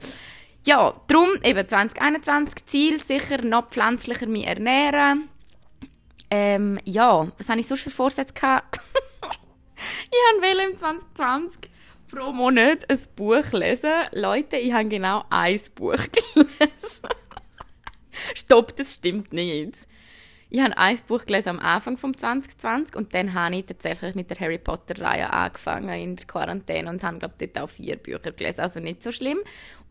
Ja, 0.65 0.95
darum 1.09 1.29
eben 1.43 1.67
2021 1.67 2.65
Ziel, 2.67 2.99
sicher 2.99 3.41
noch 3.41 3.67
pflanzlicher 3.69 4.27
mich 4.27 4.47
ernähren 4.47 5.27
ähm, 6.29 6.77
ja, 6.83 7.31
was 7.37 7.49
habe 7.49 7.59
ich 7.59 7.67
sonst 7.67 7.81
für 7.81 7.89
Vorsätze 7.89 8.33
gehabt? 8.33 8.79
ich 9.75 10.41
wollte 10.41 10.71
im 10.71 10.77
2020 10.77 11.69
pro 12.07 12.31
Monat 12.31 12.89
ein 12.89 12.99
Buch 13.15 13.51
lesen. 13.51 13.93
Leute, 14.13 14.57
ich 14.57 14.73
habe 14.73 14.87
genau 14.87 15.23
ein 15.29 15.59
Buch 15.75 15.97
gelesen. 16.35 17.09
Stopp, 18.35 18.75
das 18.75 18.95
stimmt 18.95 19.33
nicht. 19.33 19.87
Ich 20.49 20.61
habe 20.61 20.77
ein 20.77 20.97
Buch 21.07 21.25
gelesen 21.25 21.49
am 21.49 21.59
Anfang 21.59 21.97
von 21.97 22.17
2020 22.17 22.95
und 22.95 23.13
dann 23.13 23.33
habe 23.33 23.57
ich 23.57 23.65
tatsächlich 23.65 24.15
mit 24.15 24.29
der 24.29 24.39
Harry 24.39 24.57
Potter-Reihe 24.57 25.31
angefangen 25.31 25.89
in 25.89 26.15
der 26.15 26.25
Quarantäne 26.25 26.89
und 26.89 27.03
habe, 27.03 27.19
glaube 27.19 27.35
dort 27.37 27.59
auch 27.59 27.69
vier 27.69 27.97
Bücher 27.97 28.31
gelesen, 28.31 28.61
also 28.61 28.79
nicht 28.79 29.03
so 29.03 29.11
schlimm. 29.11 29.39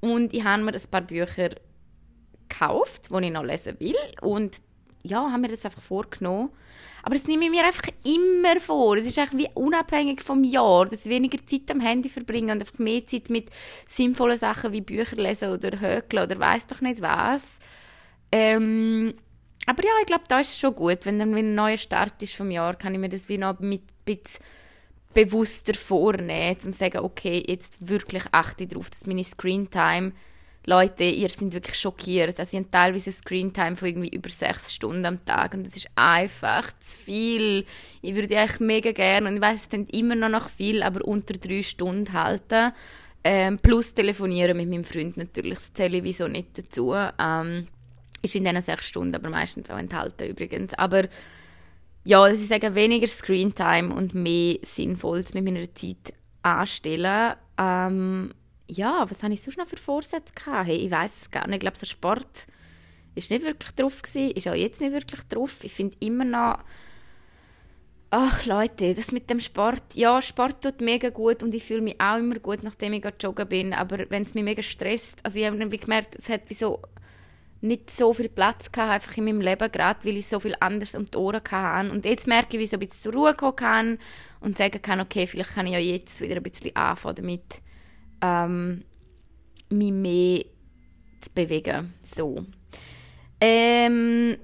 Und 0.00 0.32
ich 0.32 0.44
habe 0.44 0.62
mir 0.62 0.72
ein 0.72 0.90
paar 0.90 1.02
Bücher 1.02 1.50
gekauft, 2.48 3.10
die 3.10 3.24
ich 3.26 3.32
noch 3.32 3.44
lesen 3.44 3.78
will 3.80 3.96
und 4.22 4.56
ja, 5.06 5.30
haben 5.30 5.42
wir 5.42 5.48
das 5.48 5.64
einfach 5.64 5.82
vorgenommen. 5.82 6.50
Aber 7.02 7.14
das 7.14 7.28
nehme 7.28 7.44
ich 7.44 7.50
mir 7.50 7.64
einfach 7.64 7.88
immer 8.04 8.58
vor. 8.58 8.96
Es 8.96 9.06
ist 9.06 9.18
eigentlich 9.18 9.46
wie 9.46 9.54
unabhängig 9.54 10.22
vom 10.22 10.42
Jahr, 10.42 10.86
dass 10.86 11.06
ich 11.06 11.10
weniger 11.10 11.38
Zeit 11.46 11.70
am 11.70 11.80
Handy 11.80 12.08
verbringe 12.08 12.52
und 12.52 12.60
einfach 12.60 12.78
mehr 12.78 13.06
Zeit 13.06 13.30
mit 13.30 13.48
sinnvollen 13.86 14.36
Sachen 14.36 14.72
wie 14.72 14.80
Bücher 14.80 15.16
lesen 15.16 15.52
oder 15.52 15.80
Hökeln 15.80 16.24
oder 16.24 16.38
weiß 16.38 16.66
doch 16.66 16.80
nicht 16.80 17.00
was. 17.00 17.60
Ähm, 18.32 19.14
aber 19.66 19.84
ja, 19.84 19.90
ich 20.00 20.06
glaube, 20.06 20.24
da 20.28 20.40
ist 20.40 20.50
es 20.50 20.58
schon 20.58 20.74
gut. 20.74 21.06
Wenn 21.06 21.18
dann 21.18 21.34
ein 21.34 21.54
neuer 21.54 21.78
Start 21.78 22.22
ist 22.22 22.34
vom 22.34 22.50
Jahr, 22.50 22.74
kann 22.74 22.94
ich 22.94 23.00
mir 23.00 23.08
das 23.08 23.28
wie 23.28 23.38
noch 23.38 23.60
mit 23.60 23.82
ein 23.82 24.16
bisschen 24.16 24.44
bewusster 25.14 25.74
vornehmen, 25.74 26.56
um 26.64 26.72
zu 26.72 26.78
sagen, 26.78 26.98
okay, 26.98 27.42
jetzt 27.46 27.88
wirklich 27.88 28.24
achte 28.32 28.64
ich 28.64 28.70
darauf, 28.70 28.90
dass 28.90 29.06
meine 29.06 29.24
Screentime 29.24 30.12
Leute, 30.68 31.04
ihr 31.04 31.28
seid 31.28 31.52
wirklich 31.52 31.78
schockiert. 31.78 32.38
Also, 32.40 32.56
ich 32.56 32.62
habe 32.62 32.70
teilweise 32.70 33.12
Screentime 33.12 33.76
von 33.76 33.88
irgendwie 33.88 34.08
über 34.08 34.28
sechs 34.28 34.74
Stunden 34.74 35.06
am 35.06 35.24
Tag 35.24 35.54
und 35.54 35.64
das 35.64 35.76
ist 35.76 35.88
einfach 35.94 36.72
zu 36.80 36.98
viel. 36.98 37.64
Ich 38.02 38.14
würde 38.16 38.34
echt 38.34 38.60
mega 38.60 38.90
gerne, 38.90 39.28
und 39.28 39.36
ich 39.36 39.40
weiß, 39.40 39.62
es 39.62 39.68
klingt 39.68 39.94
immer 39.94 40.16
noch 40.16 40.28
nach 40.28 40.48
viel, 40.48 40.82
aber 40.82 41.04
unter 41.06 41.34
drei 41.34 41.62
Stunden 41.62 42.12
halten. 42.12 42.72
Ähm, 43.22 43.58
plus 43.58 43.94
telefonieren 43.94 44.56
mit 44.56 44.68
meinem 44.68 44.84
Freund 44.84 45.16
natürlich, 45.16 45.54
das 45.54 45.72
zähle 45.72 45.98
ich 45.98 46.04
wieso 46.04 46.28
nicht 46.28 46.58
dazu. 46.58 46.94
Ähm, 46.94 47.66
ist 48.22 48.34
in 48.34 48.44
diesen 48.44 48.62
sechs 48.62 48.88
Stunden 48.88 49.14
aber 49.14 49.30
meistens 49.30 49.70
auch 49.70 49.78
enthalten 49.78 50.28
übrigens. 50.28 50.74
Aber 50.74 51.04
ja, 52.04 52.28
dass 52.28 52.40
ich 52.40 52.48
sage, 52.48 52.74
weniger 52.74 53.08
Screentime 53.08 53.94
und 53.94 54.14
mehr 54.14 54.58
Sinnvolles 54.62 55.34
mit 55.34 55.44
meiner 55.44 55.72
Zeit 55.74 56.12
anstellen. 56.42 57.34
Ähm, 57.58 58.32
ja, 58.68 59.08
was 59.08 59.22
habe 59.22 59.32
ich 59.32 59.42
sonst 59.42 59.58
noch 59.58 59.66
für 59.66 59.76
Vorsätze 59.76 60.34
gehabt? 60.34 60.68
Hey, 60.68 60.76
ich 60.76 60.90
weiß 60.90 61.22
es 61.22 61.30
gar 61.30 61.46
nicht. 61.46 61.56
Ich 61.56 61.60
glaube, 61.60 61.76
so 61.76 61.86
Sport 61.86 62.46
ist 63.14 63.30
nicht 63.30 63.44
wirklich 63.44 63.72
drauf 63.72 64.02
gewesen, 64.02 64.32
ist 64.32 64.48
auch 64.48 64.54
jetzt 64.54 64.80
nicht 64.80 64.92
wirklich 64.92 65.22
drauf. 65.28 65.62
Ich 65.62 65.72
finde 65.72 65.96
immer 66.00 66.24
noch, 66.24 66.58
ach 68.10 68.44
Leute, 68.46 68.94
das 68.94 69.12
mit 69.12 69.30
dem 69.30 69.40
Sport, 69.40 69.82
ja, 69.94 70.20
Sport 70.20 70.62
tut 70.62 70.80
mega 70.80 71.10
gut 71.10 71.42
und 71.42 71.54
ich 71.54 71.64
fühle 71.64 71.80
mich 71.80 72.00
auch 72.00 72.18
immer 72.18 72.38
gut, 72.38 72.62
nachdem 72.62 72.92
ich 72.92 73.04
joggen 73.20 73.48
bin, 73.48 73.72
aber 73.72 74.10
wenn 74.10 74.22
es 74.22 74.34
mich 74.34 74.44
mega 74.44 74.62
stresst, 74.62 75.24
also 75.24 75.38
ich 75.38 75.46
habe 75.46 75.68
gemerkt, 75.68 76.16
es 76.18 76.28
hat 76.28 76.48
wie 76.48 76.54
so 76.54 76.82
nicht 77.62 77.90
so 77.90 78.12
viel 78.12 78.28
Platz 78.28 78.70
gehabt, 78.70 78.92
einfach 78.92 79.16
in 79.16 79.24
meinem 79.24 79.40
Leben 79.40 79.72
gerade, 79.72 80.04
weil 80.04 80.16
ich 80.16 80.28
so 80.28 80.40
viel 80.40 80.54
anderes 80.60 80.94
um 80.94 81.06
die 81.06 81.16
Ohren 81.16 81.40
hatte. 81.50 81.90
Und 81.90 82.04
jetzt 82.04 82.26
merke 82.26 82.56
ich, 82.56 82.60
wie 82.60 82.64
ich 82.64 82.70
so 82.70 82.76
ein 82.76 82.80
bisschen 82.80 83.02
zur 83.02 83.14
Ruhe 83.14 83.34
kommen 83.34 83.56
kann 83.56 83.98
und 84.40 84.58
sagen 84.58 84.80
kann, 84.82 85.00
okay, 85.00 85.26
vielleicht 85.26 85.54
kann 85.54 85.66
ich 85.66 85.72
ja 85.72 85.78
jetzt 85.78 86.20
wieder 86.20 86.36
ein 86.36 86.42
bisschen 86.42 86.76
anfangen 86.76 87.16
damit 87.16 87.62
ähm, 88.20 88.84
mich 89.70 89.92
mehr 89.92 90.44
zu 91.20 91.30
bewegen. 91.34 91.94
So. 92.14 92.44
Ähm, 93.40 94.36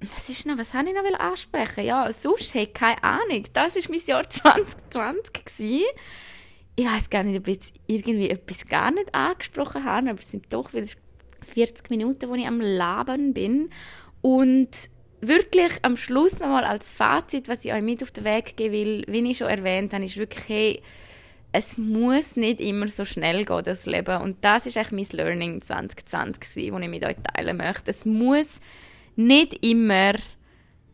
was 0.00 0.28
ist 0.28 0.46
noch, 0.46 0.58
was 0.58 0.74
habe 0.74 0.88
ich 0.88 0.94
noch 0.94 1.20
ansprechen? 1.20 1.84
Ja, 1.84 2.10
sonst, 2.10 2.54
hey, 2.54 2.66
keine 2.66 3.02
Ahnung. 3.04 3.44
Das 3.52 3.76
war 3.76 3.82
mein 3.88 4.00
Jahr 4.04 4.28
2020. 4.30 5.44
Gewesen. 5.44 5.84
Ich 6.74 6.86
weiß 6.86 7.10
gar 7.10 7.22
nicht, 7.22 7.38
ob 7.38 7.46
ich 7.48 7.54
jetzt 7.54 7.74
irgendwie 7.86 8.30
etwas 8.30 8.66
gar 8.66 8.90
nicht 8.90 9.14
angesprochen 9.14 9.84
habe, 9.84 10.10
aber 10.10 10.18
es 10.18 10.30
sind 10.30 10.52
doch 10.52 10.72
wieder 10.72 10.88
40 11.42 11.90
Minuten, 11.90 12.28
wo 12.28 12.34
ich 12.34 12.46
am 12.46 12.60
Laben 12.60 13.34
bin. 13.34 13.70
Und 14.22 14.70
wirklich 15.20 15.72
am 15.82 15.96
Schluss 15.96 16.40
nochmal 16.40 16.64
als 16.64 16.90
Fazit, 16.90 17.48
was 17.48 17.64
ich 17.64 17.72
euch 17.72 17.82
mit 17.82 18.02
auf 18.02 18.10
den 18.10 18.24
Weg 18.24 18.56
geben 18.56 18.72
will, 18.72 19.04
wie 19.06 19.30
ich 19.30 19.38
schon 19.38 19.48
erwähnt 19.48 19.92
habe, 19.92 20.04
ist 20.04 20.16
wirklich, 20.16 20.48
hey, 20.48 20.82
es 21.52 21.76
muss 21.76 22.36
nicht 22.36 22.60
immer 22.60 22.88
so 22.88 23.04
schnell 23.04 23.44
gehen, 23.44 23.62
das 23.64 23.86
Leben. 23.86 24.22
Und 24.22 24.38
das 24.42 24.66
ist 24.66 24.76
eigentlich 24.76 25.10
mein 25.10 25.18
Learning 25.18 25.60
2020, 25.60 26.40
das 26.40 26.56
ich 26.56 26.72
mit 26.72 27.04
euch 27.04 27.16
teilen 27.34 27.58
möchte. 27.58 27.90
Es 27.90 28.06
muss 28.06 28.58
nicht 29.16 29.64
immer 29.64 30.14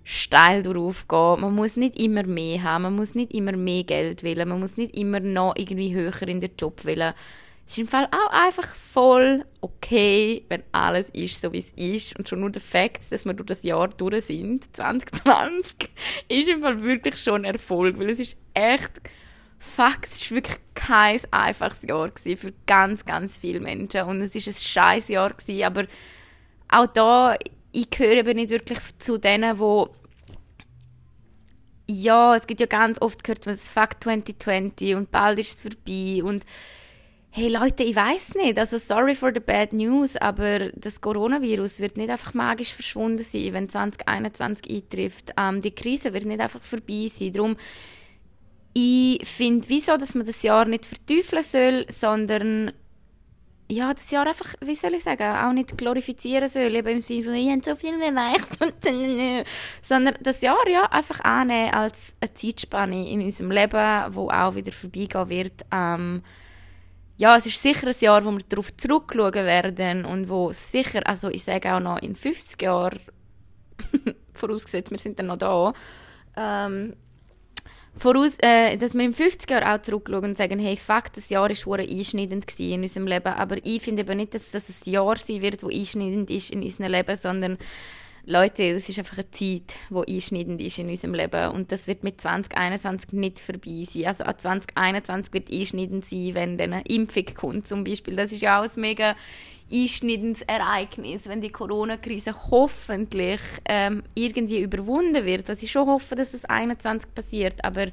steil 0.02 0.62
gehen. 0.62 1.40
Man 1.40 1.54
muss 1.54 1.76
nicht 1.76 1.98
immer 2.00 2.24
mehr 2.24 2.62
haben. 2.64 2.82
Man 2.82 2.96
muss 2.96 3.14
nicht 3.14 3.32
immer 3.32 3.52
mehr 3.52 3.84
Geld 3.84 4.24
wählen. 4.24 4.48
Man 4.48 4.58
muss 4.58 4.76
nicht 4.76 4.96
immer 4.96 5.20
noch 5.20 5.54
irgendwie 5.56 5.94
höher 5.94 6.22
in 6.22 6.40
den 6.40 6.50
Job 6.58 6.84
wählen. 6.84 7.14
Es 7.64 7.72
ist 7.72 7.78
im 7.78 7.86
Fall 7.86 8.06
auch 8.06 8.32
einfach 8.32 8.74
voll 8.74 9.44
okay, 9.60 10.42
wenn 10.48 10.62
alles 10.72 11.10
ist, 11.10 11.40
so 11.40 11.52
wie 11.52 11.58
es 11.58 11.70
ist. 11.76 12.18
Und 12.18 12.28
schon 12.28 12.40
nur 12.40 12.50
der 12.50 12.62
Fakt, 12.62 13.12
dass 13.12 13.26
wir 13.26 13.34
durch 13.34 13.48
das 13.48 13.62
Jahr 13.62 13.88
durch 13.88 14.24
sind, 14.24 14.74
2020, 14.74 15.90
ist 16.28 16.48
im 16.48 16.62
Fall 16.62 16.82
wirklich 16.82 17.22
schon 17.22 17.44
ein 17.44 17.52
Erfolg. 17.52 17.98
Weil 17.98 18.10
es 18.10 18.18
ist 18.18 18.36
echt 18.54 19.02
fuck, 19.58 20.00
es 20.04 20.30
war 20.30 20.36
wirklich 20.36 20.58
kein 20.74 21.20
einfaches 21.30 21.82
Jahr 21.82 22.10
für 22.16 22.52
ganz, 22.66 23.04
ganz 23.04 23.38
viele 23.38 23.60
Menschen. 23.60 24.02
Und 24.02 24.20
es 24.22 24.34
war 24.34 24.42
ein 24.46 24.54
scheiß 24.54 25.08
Jahr, 25.08 25.34
aber 25.64 25.86
auch 26.68 26.86
da, 26.86 27.36
ich 27.72 27.90
gehöre 27.90 28.20
aber 28.20 28.34
nicht 28.34 28.50
wirklich 28.50 28.78
zu 28.98 29.18
denen, 29.18 29.58
wo 29.58 29.90
ja, 31.90 32.36
es 32.36 32.46
gibt 32.46 32.60
ja 32.60 32.66
ganz 32.66 33.00
oft 33.00 33.24
gehört, 33.24 33.46
man 33.46 33.54
das 33.54 33.70
Fuck 33.70 34.02
2020 34.02 34.94
und 34.94 35.10
bald 35.10 35.38
ist 35.38 35.56
es 35.56 35.62
vorbei 35.62 36.22
und 36.22 36.44
hey 37.30 37.48
Leute, 37.48 37.82
ich 37.82 37.96
weiß 37.96 38.34
nicht, 38.34 38.58
also 38.58 38.78
sorry 38.78 39.14
for 39.14 39.32
the 39.32 39.40
bad 39.40 39.72
news, 39.72 40.16
aber 40.16 40.70
das 40.74 41.00
Coronavirus 41.00 41.80
wird 41.80 41.96
nicht 41.96 42.10
einfach 42.10 42.34
magisch 42.34 42.74
verschwunden 42.74 43.22
sein, 43.22 43.52
wenn 43.52 43.68
2021 43.68 44.70
eintrifft. 44.70 45.32
Ähm, 45.38 45.62
die 45.62 45.74
Krise 45.74 46.12
wird 46.12 46.24
nicht 46.24 46.40
einfach 46.40 46.62
vorbei 46.62 47.08
sein. 47.10 47.32
Darum, 47.32 47.56
ich 48.74 49.26
finde, 49.26 49.68
wieso, 49.68 49.96
dass 49.96 50.14
man 50.14 50.26
das 50.26 50.42
Jahr 50.42 50.64
nicht 50.64 50.86
verteufeln 50.86 51.42
soll, 51.42 51.86
sondern 51.88 52.72
ja, 53.70 53.92
das 53.92 54.10
Jahr 54.10 54.26
einfach, 54.26 54.54
wie 54.62 54.76
soll 54.76 54.94
ich 54.94 55.04
sagen, 55.04 55.24
auch 55.24 55.52
nicht 55.52 55.76
glorifizieren 55.76 56.48
soll, 56.48 56.74
eben 56.74 56.88
im 56.88 57.00
Sinne 57.02 57.24
von, 57.24 57.34
ich 57.34 57.50
habe 57.50 57.62
so 57.62 57.76
viel 57.76 58.00
erreicht, 58.00 58.48
sondern 59.82 60.14
das 60.22 60.40
Jahr 60.40 60.66
ja 60.68 60.84
einfach 60.84 61.20
annehmen 61.20 61.74
als 61.74 62.14
eine 62.20 62.32
Zeitspanne 62.32 63.08
in 63.08 63.20
unserem 63.20 63.50
Leben, 63.50 64.14
wo 64.14 64.30
auch 64.30 64.54
wieder 64.54 64.72
vorbeigehen 64.72 65.28
wird. 65.28 65.66
Ähm, 65.70 66.22
ja, 67.18 67.36
es 67.36 67.46
ist 67.46 67.62
sicher 67.62 67.88
ein 67.88 67.94
Jahr, 68.00 68.24
wo 68.24 68.30
wir 68.30 68.38
darauf 68.48 68.74
zurückschauen 68.76 69.34
werden 69.34 70.04
und 70.06 70.28
wo 70.30 70.52
sicher, 70.52 71.06
also 71.06 71.28
ich 71.28 71.44
sage 71.44 71.74
auch 71.74 71.80
noch 71.80 71.98
in 71.98 72.16
50 72.16 72.62
Jahren, 72.62 73.00
vorausgesetzt, 74.32 74.90
wir 74.90 74.98
sind 74.98 75.18
dann 75.18 75.26
noch 75.26 75.36
da, 75.36 75.74
ähm, 76.36 76.94
voraus, 77.98 78.36
äh, 78.40 78.76
dass 78.76 78.94
wir 78.94 79.04
in 79.04 79.12
50 79.12 79.50
Jahren 79.50 79.64
auch 79.64 79.82
zurückschauen 79.82 80.24
und 80.24 80.38
sagen, 80.38 80.58
hey, 80.58 80.76
fuck, 80.76 81.12
das 81.14 81.28
Jahr 81.28 81.50
war 81.50 81.78
einschneidend 81.78 82.58
in 82.58 82.82
unserem 82.82 83.06
Leben. 83.06 83.28
Aber 83.28 83.56
ich 83.64 83.82
finde 83.82 84.02
eben 84.02 84.16
nicht, 84.16 84.34
dass 84.34 84.50
das 84.50 84.68
ein 84.68 84.92
Jahr 84.92 85.16
sein 85.16 85.42
wird, 85.42 85.62
das 85.62 85.70
einschneidend 85.70 86.30
ist 86.30 86.50
in 86.50 86.62
unserem 86.62 86.90
Leben, 86.90 87.16
sondern 87.16 87.58
Leute, 88.24 88.74
das 88.74 88.88
ist 88.90 88.98
einfach 88.98 89.16
eine 89.16 89.30
Zeit, 89.30 89.74
die 89.88 90.14
einschneidend 90.14 90.60
ist 90.60 90.78
in 90.78 90.88
unserem 90.88 91.14
Leben. 91.14 91.50
Und 91.50 91.72
das 91.72 91.86
wird 91.86 92.04
mit 92.04 92.20
2021 92.20 93.12
nicht 93.12 93.40
vorbei 93.40 93.84
sein. 93.84 94.04
Also 94.04 94.24
auch 94.24 94.36
2021 94.36 95.32
wird 95.32 95.50
einschneidend 95.50 96.04
sein, 96.04 96.34
wenn 96.34 96.58
dann 96.58 96.74
eine 96.74 96.84
Impfung 96.84 97.24
kommt 97.34 97.66
zum 97.66 97.84
Beispiel. 97.84 98.16
Das 98.16 98.32
ist 98.32 98.42
ja 98.42 98.62
auch 98.62 98.76
mega 98.76 99.16
einschneidendes 99.72 100.42
Ereignis, 100.42 101.26
wenn 101.26 101.40
die 101.40 101.50
Corona-Krise 101.50 102.34
hoffentlich 102.50 103.40
ähm, 103.68 104.02
irgendwie 104.14 104.62
überwunden 104.62 105.24
wird. 105.24 105.48
Also 105.48 105.64
ich 105.64 105.72
schon 105.72 105.86
hoffe, 105.88 106.14
dass 106.14 106.34
es 106.34 106.42
2021 106.42 107.14
passiert, 107.14 107.64
aber 107.64 107.86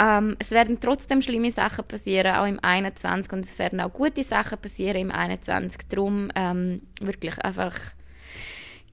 ähm, 0.00 0.36
es 0.38 0.50
werden 0.52 0.78
trotzdem 0.80 1.22
schlimme 1.22 1.50
Sachen 1.50 1.84
passieren, 1.84 2.36
auch 2.36 2.46
im 2.46 2.58
21 2.62 3.32
und 3.32 3.44
es 3.44 3.58
werden 3.58 3.80
auch 3.80 3.92
gute 3.92 4.22
Sachen 4.22 4.58
passieren 4.58 4.96
im 4.96 5.10
21. 5.10 5.88
Darum 5.88 6.30
ähm, 6.34 6.82
wirklich 7.00 7.38
einfach 7.44 7.74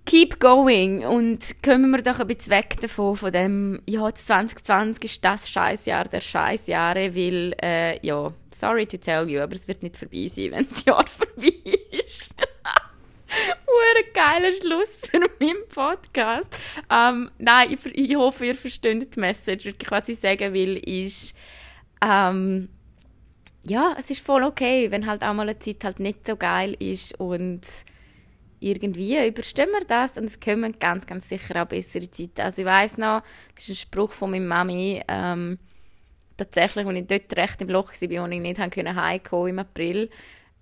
keep 0.05 0.39
going 0.39 1.05
und 1.05 1.63
kommen 1.63 1.91
wir 1.91 2.01
doch 2.01 2.19
ein 2.19 2.27
bisschen 2.27 2.51
weg 2.51 2.77
davon, 2.79 3.17
von 3.17 3.31
dem, 3.31 3.81
ja, 3.87 4.13
2020 4.13 5.03
ist 5.03 5.25
das 5.25 5.49
Scheißjahr 5.49 6.05
der 6.05 6.21
Scheißjahre, 6.21 7.15
weil, 7.15 7.55
äh, 7.61 8.05
ja, 8.05 8.31
sorry 8.53 8.85
to 8.85 8.97
tell 8.97 9.27
you, 9.29 9.41
aber 9.41 9.53
es 9.53 9.67
wird 9.67 9.83
nicht 9.83 9.95
vorbei 9.95 10.27
sein, 10.27 10.51
wenn 10.51 10.69
das 10.69 10.85
Jahr 10.85 11.05
vorbei 11.07 11.53
ist. 11.91 12.35
ein 13.97 14.13
geiler 14.13 14.51
Schluss 14.51 14.99
für 14.99 15.19
meinen 15.19 15.67
Podcast. 15.69 16.57
Ähm, 16.89 17.31
nein, 17.37 17.73
ich, 17.73 17.85
ich, 17.85 18.15
hoffe, 18.15 18.45
ihr 18.45 18.55
versteht 18.55 19.15
die 19.15 19.19
Message. 19.19 19.73
Was 19.89 20.09
ich 20.09 20.19
sagen 20.19 20.53
will, 20.53 20.77
ist, 20.77 21.35
ähm, 22.03 22.69
ja, 23.63 23.95
es 23.97 24.09
ist 24.09 24.25
voll 24.25 24.43
okay, 24.43 24.91
wenn 24.91 25.05
halt 25.05 25.23
auch 25.23 25.33
mal 25.33 25.49
eine 25.49 25.59
Zeit 25.59 25.83
halt 25.83 25.99
nicht 25.99 26.25
so 26.27 26.35
geil 26.35 26.75
ist 26.79 27.19
und 27.19 27.61
irgendwie 28.59 29.27
überstehen 29.27 29.69
wir 29.69 29.85
das 29.85 30.17
und 30.17 30.25
es 30.25 30.39
kommen 30.39 30.77
ganz, 30.79 31.05
ganz 31.05 31.29
sicher 31.29 31.61
auch 31.61 31.67
bessere 31.67 32.09
Zeiten. 32.09 32.41
Also 32.41 32.61
ich 32.61 32.67
weiß 32.67 32.97
noch, 32.97 33.21
das 33.53 33.65
ist 33.65 33.69
ein 33.69 33.75
Spruch 33.75 34.11
von 34.11 34.31
meiner 34.31 34.45
Mami, 34.45 35.01
ähm, 35.07 35.59
tatsächlich, 36.37 36.85
als 36.85 36.97
ich 36.97 37.07
dort 37.07 37.37
recht 37.37 37.61
im 37.61 37.69
Loch 37.69 37.93
war, 37.93 38.09
wo 38.09 38.31
ich 38.31 38.41
nicht 38.41 38.59
heimkommen 38.59 39.49
im 39.49 39.59
April, 39.59 40.09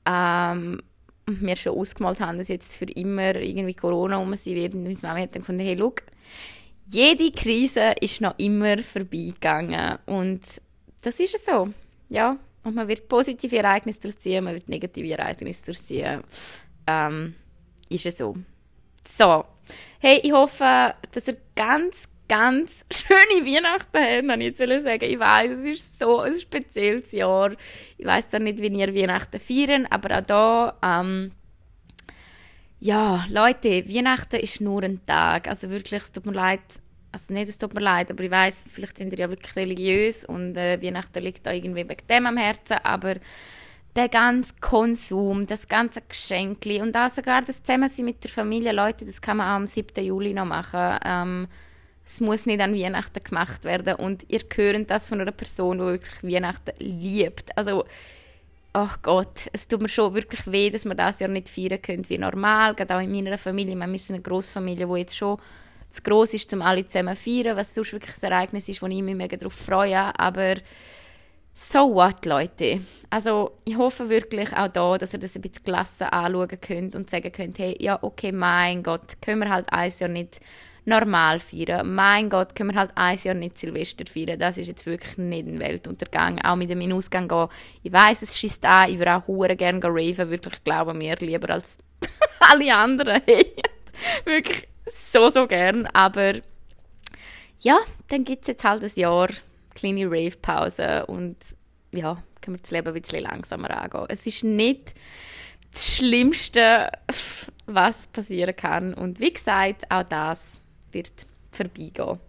ähm, 0.06 0.82
wir 1.26 1.56
schon 1.56 1.78
ausgemalt 1.78 2.20
haben, 2.20 2.38
dass 2.38 2.50
jetzt 2.50 2.76
für 2.76 2.86
immer 2.86 3.36
irgendwie 3.36 3.74
Corona 3.74 4.18
um 4.18 4.36
sein 4.36 4.56
wird. 4.56 4.74
Und 4.74 4.84
meine 4.84 4.98
Mami 5.02 5.22
hat 5.22 5.36
dann 5.36 5.42
gefunden, 5.42 5.62
hey, 5.62 5.78
schau, 5.78 5.94
jede 6.88 7.32
Krise 7.32 7.94
ist 8.02 8.22
noch 8.22 8.38
immer 8.38 8.78
vorbeigegangen. 8.80 10.00
Und 10.06 10.42
das 11.02 11.20
ist 11.20 11.46
so. 11.46 11.70
Ja, 12.10 12.38
und 12.64 12.76
man 12.76 12.88
wird 12.88 13.08
positive 13.08 13.58
Ereignisse 13.58 14.02
daraus 14.02 14.20
ziehen, 14.20 14.44
man 14.44 14.54
wird 14.54 14.70
negative 14.70 15.12
Ereignisse 15.12 15.66
daraus 15.66 15.86
ziehen. 15.86 16.22
Ähm, 16.88 17.36
ist 17.94 18.06
es 18.06 18.18
so. 18.18 18.36
So. 19.18 19.46
Hey, 20.00 20.20
ich 20.24 20.32
hoffe, 20.32 20.96
dass 21.12 21.28
ihr 21.28 21.38
ganz, 21.56 22.10
ganz 22.28 22.84
schöne 22.92 23.46
Weihnachten 23.46 23.98
habt, 23.98 24.28
kann 24.28 24.42
ich 24.42 24.58
jetzt 24.58 24.84
sagen. 24.84 25.06
Ich 25.06 25.20
weiß, 25.20 25.52
es 25.52 25.66
ist 25.66 26.00
so 26.00 26.20
ein 26.20 26.34
spezielles 26.34 27.12
Jahr. 27.12 27.52
Ich 27.98 28.06
weiß 28.06 28.28
zwar 28.28 28.40
nicht, 28.40 28.60
wie 28.60 28.68
ihr 28.68 28.96
Weihnachten 28.96 29.40
feiern, 29.40 29.88
aber 29.90 30.18
auch 30.18 30.26
da, 30.26 30.78
ähm, 30.84 31.32
ja, 32.80 33.26
Leute, 33.30 33.88
Weihnachten 33.88 34.36
ist 34.38 34.60
nur 34.60 34.84
ein 34.84 35.06
Tag. 35.06 35.48
Also 35.48 35.70
wirklich, 35.70 36.02
es 36.02 36.12
tut 36.12 36.26
mir 36.26 36.34
leid, 36.34 36.60
also 37.14 37.34
nicht, 37.34 37.48
es 37.48 37.58
tut 37.58 37.74
mir 37.74 37.82
leid, 37.82 38.12
aber 38.12 38.24
ich 38.24 38.32
weiß, 38.32 38.64
vielleicht 38.74 38.98
sind 38.98 39.14
ihr 39.14 39.20
ja 39.20 39.30
wirklich 39.30 39.56
religiös 39.56 40.26
und 40.26 40.58
äh, 40.58 40.82
Weihnachten 40.82 41.24
liegt 41.24 41.46
da 41.46 41.54
irgendwie 41.54 41.88
wegen 41.88 42.08
dem 42.10 42.26
am 42.26 42.38
Herzen, 42.38 42.78
aber 42.84 43.16
der 43.96 44.10
ganze 44.10 44.54
Konsum, 44.60 45.46
das 45.46 45.68
ganze 45.68 46.02
Geschenkli 46.02 46.82
und 46.82 46.98
auch 46.98 47.10
sogar 47.10 47.42
das 47.42 47.62
Zusammensein 47.62 48.06
mit 48.06 48.24
der 48.24 48.32
Familie, 48.32 48.72
Leute, 48.72 49.06
das 49.06 49.22
kann 49.22 49.38
man 49.38 49.48
auch 49.48 49.56
am 49.56 49.68
7. 49.68 50.04
Juli 50.04 50.34
noch 50.34 50.46
machen. 50.46 51.00
Ähm, 51.06 51.48
es 52.06 52.20
muss 52.20 52.46
nicht 52.46 52.60
an 52.60 52.76
Weihnachten 52.76 53.24
gemacht 53.24 53.64
werden 53.64 53.96
und 53.96 54.26
ihr 54.28 54.42
hört 54.56 54.90
das 54.90 55.08
von 55.08 55.22
einer 55.22 55.32
Person, 55.32 55.78
die 55.78 55.86
wirklich 55.86 56.24
Weihnachten 56.24 56.72
liebt. 56.80 57.56
Also, 57.58 57.86
ach 58.74 59.02
Gott, 59.04 59.48
es 59.54 59.68
tut 59.68 59.82
mir 59.82 59.90
schon 59.90 60.14
wirklich 60.14 60.52
weh, 60.52 60.70
dass 60.70 60.86
wir 60.86 60.96
das 60.96 61.20
ja 61.20 61.28
nicht 61.28 61.50
feiern 61.50 61.82
können 61.82 62.10
wie 62.10 62.18
normal, 62.18 62.74
gerade 62.74 62.96
auch 62.96 63.02
in 63.02 63.12
meiner 63.12 63.38
Familie. 63.38 63.76
Wir 63.76 64.00
sind 64.00 64.16
eine 64.16 64.24
Großfamilie, 64.24 64.88
die 64.88 65.00
jetzt 65.00 65.16
schon 65.16 65.38
zu 65.92 66.02
gross 66.02 66.34
ist, 66.34 66.52
um 66.54 66.64
alle 66.64 66.86
zusammen 66.86 67.16
zu 67.16 67.24
feiern, 67.24 67.56
was 67.56 67.76
sonst 67.76 67.94
wirklich 67.94 68.16
ein 68.22 68.32
Ereignis 68.32 68.68
ist, 68.68 68.82
wo 68.82 68.88
ich 68.88 69.02
mich 69.02 69.16
mega 69.16 69.38
darauf 69.38 69.54
freue, 69.54 70.20
aber 70.20 70.56
so 71.54 71.94
what, 71.94 72.26
Leute. 72.26 72.82
Also 73.10 73.52
ich 73.64 73.78
hoffe 73.78 74.10
wirklich 74.10 74.56
auch 74.56 74.68
da, 74.68 74.98
dass 74.98 75.14
ihr 75.14 75.20
das 75.20 75.36
ein 75.36 75.42
bisschen 75.42 75.64
gelassen 75.64 76.06
anschauen 76.06 76.60
könnt 76.60 76.96
und 76.96 77.10
sagen 77.10 77.32
könnt, 77.32 77.60
hey, 77.60 77.78
ja, 77.80 78.00
okay, 78.02 78.32
mein 78.32 78.82
Gott, 78.84 79.22
können 79.22 79.42
wir 79.42 79.50
halt 79.50 79.72
ein 79.72 79.92
Jahr 80.00 80.10
nicht 80.10 80.40
normal 80.86 81.40
feiern. 81.40 81.94
Mein 81.94 82.30
Gott, 82.30 82.56
können 82.56 82.72
wir 82.72 82.80
halt 82.80 82.92
ein 82.96 83.18
Jahr 83.24 83.36
nicht 83.36 83.58
Silvester 83.58 84.06
feiern. 84.12 84.40
Das 84.40 84.58
ist 84.58 84.68
jetzt 84.68 84.86
wirklich 84.86 85.18
nicht 85.18 85.48
ein 85.48 85.60
Weltuntergang. 85.60 86.40
Auch 86.44 86.56
mit 86.56 86.70
dem 86.70 86.80
Minusgang 86.80 87.28
gehen. 87.28 87.48
Ich 87.84 87.92
weiß, 87.92 88.22
es 88.24 88.38
schießt 88.38 88.66
an. 88.66 88.90
Ich 88.90 88.98
würde 88.98 89.16
auch 89.16 89.28
hure 89.28 89.56
gerne 89.56 89.80
raven. 89.84 90.30
Wirklich, 90.30 90.64
glauben 90.64 90.98
mir, 90.98 91.16
lieber 91.18 91.54
als 91.54 91.78
alle 92.40 92.74
anderen. 92.74 93.22
Hey, 93.28 93.54
wirklich 94.26 94.68
so, 94.88 95.30
so 95.30 95.48
gern. 95.48 95.86
Aber 95.86 96.34
ja, 97.60 97.78
dann 98.10 98.24
gibt 98.24 98.42
es 98.42 98.48
jetzt 98.48 98.64
halt 98.64 98.84
ein 98.84 98.92
Jahr 98.96 99.30
kleine 99.84 100.06
Rave-Pause 100.10 101.06
und 101.08 101.36
ja, 101.92 102.24
können 102.42 102.58
wir 102.58 102.62
das 102.62 102.72
Leben 102.72 102.88
ein 102.88 103.02
bisschen 103.02 103.24
langsamer 103.24 103.70
angehen. 103.70 104.06
Es 104.08 104.26
ist 104.26 104.44
nicht 104.44 104.94
das 105.72 105.96
Schlimmste, 105.96 106.90
was 107.66 108.08
passieren 108.08 108.56
kann. 108.56 108.94
Und 108.94 109.20
wie 109.20 109.34
gesagt, 109.34 109.90
auch 109.92 110.04
das 110.04 110.62
wird 110.92 111.12
vorbeigehen. 111.52 112.20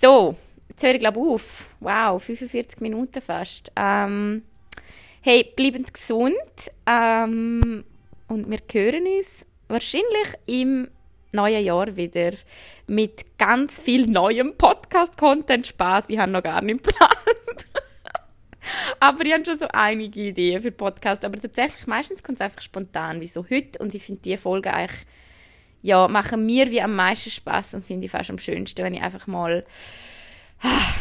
So, 0.00 0.36
jetzt 0.68 0.82
höre 0.82 0.94
ich 0.94 1.00
glaube 1.00 1.20
auf. 1.20 1.70
Wow, 1.80 2.22
45 2.22 2.80
Minuten 2.80 3.22
fast. 3.22 3.72
Ähm, 3.74 4.42
hey, 5.22 5.52
bleibt 5.56 5.94
gesund 5.94 6.34
ähm, 6.86 7.84
und 8.28 8.50
wir 8.50 8.58
hören 8.70 9.06
uns 9.16 9.46
wahrscheinlich 9.68 10.34
im 10.46 10.88
neuen 11.36 11.64
Jahr 11.64 11.96
wieder 11.96 12.32
mit 12.86 13.38
ganz 13.38 13.80
viel 13.80 14.06
neuem 14.06 14.56
Podcast-Content. 14.56 15.68
Spaß, 15.68 16.06
ich 16.08 16.18
habe 16.18 16.32
noch 16.32 16.42
gar 16.42 16.62
nicht 16.62 16.82
geplant. 16.82 17.66
aber 19.00 19.24
ich 19.24 19.32
habe 19.32 19.44
schon 19.44 19.58
so 19.58 19.68
einige 19.68 20.20
Ideen 20.20 20.62
für 20.62 20.72
Podcast. 20.72 21.24
Aber 21.24 21.38
tatsächlich, 21.38 21.86
meistens 21.86 22.22
kommt 22.22 22.38
es 22.38 22.42
einfach 22.42 22.62
spontan, 22.62 23.20
wie 23.20 23.26
so 23.26 23.44
heute. 23.48 23.78
Und 23.78 23.94
ich 23.94 24.02
finde 24.02 24.22
die 24.22 24.36
Folge 24.36 24.72
eigentlich, 24.72 25.06
ja, 25.82 26.08
machen 26.08 26.46
mir 26.46 26.70
wie 26.70 26.82
am 26.82 26.96
meisten 26.96 27.30
Spaß 27.30 27.74
und 27.74 27.84
finde 27.84 28.06
ich 28.06 28.10
fast 28.10 28.30
am 28.30 28.38
schönsten, 28.38 28.82
wenn 28.82 28.94
ich 28.94 29.02
einfach 29.02 29.26
mal 29.26 29.64
ah, 30.62 30.94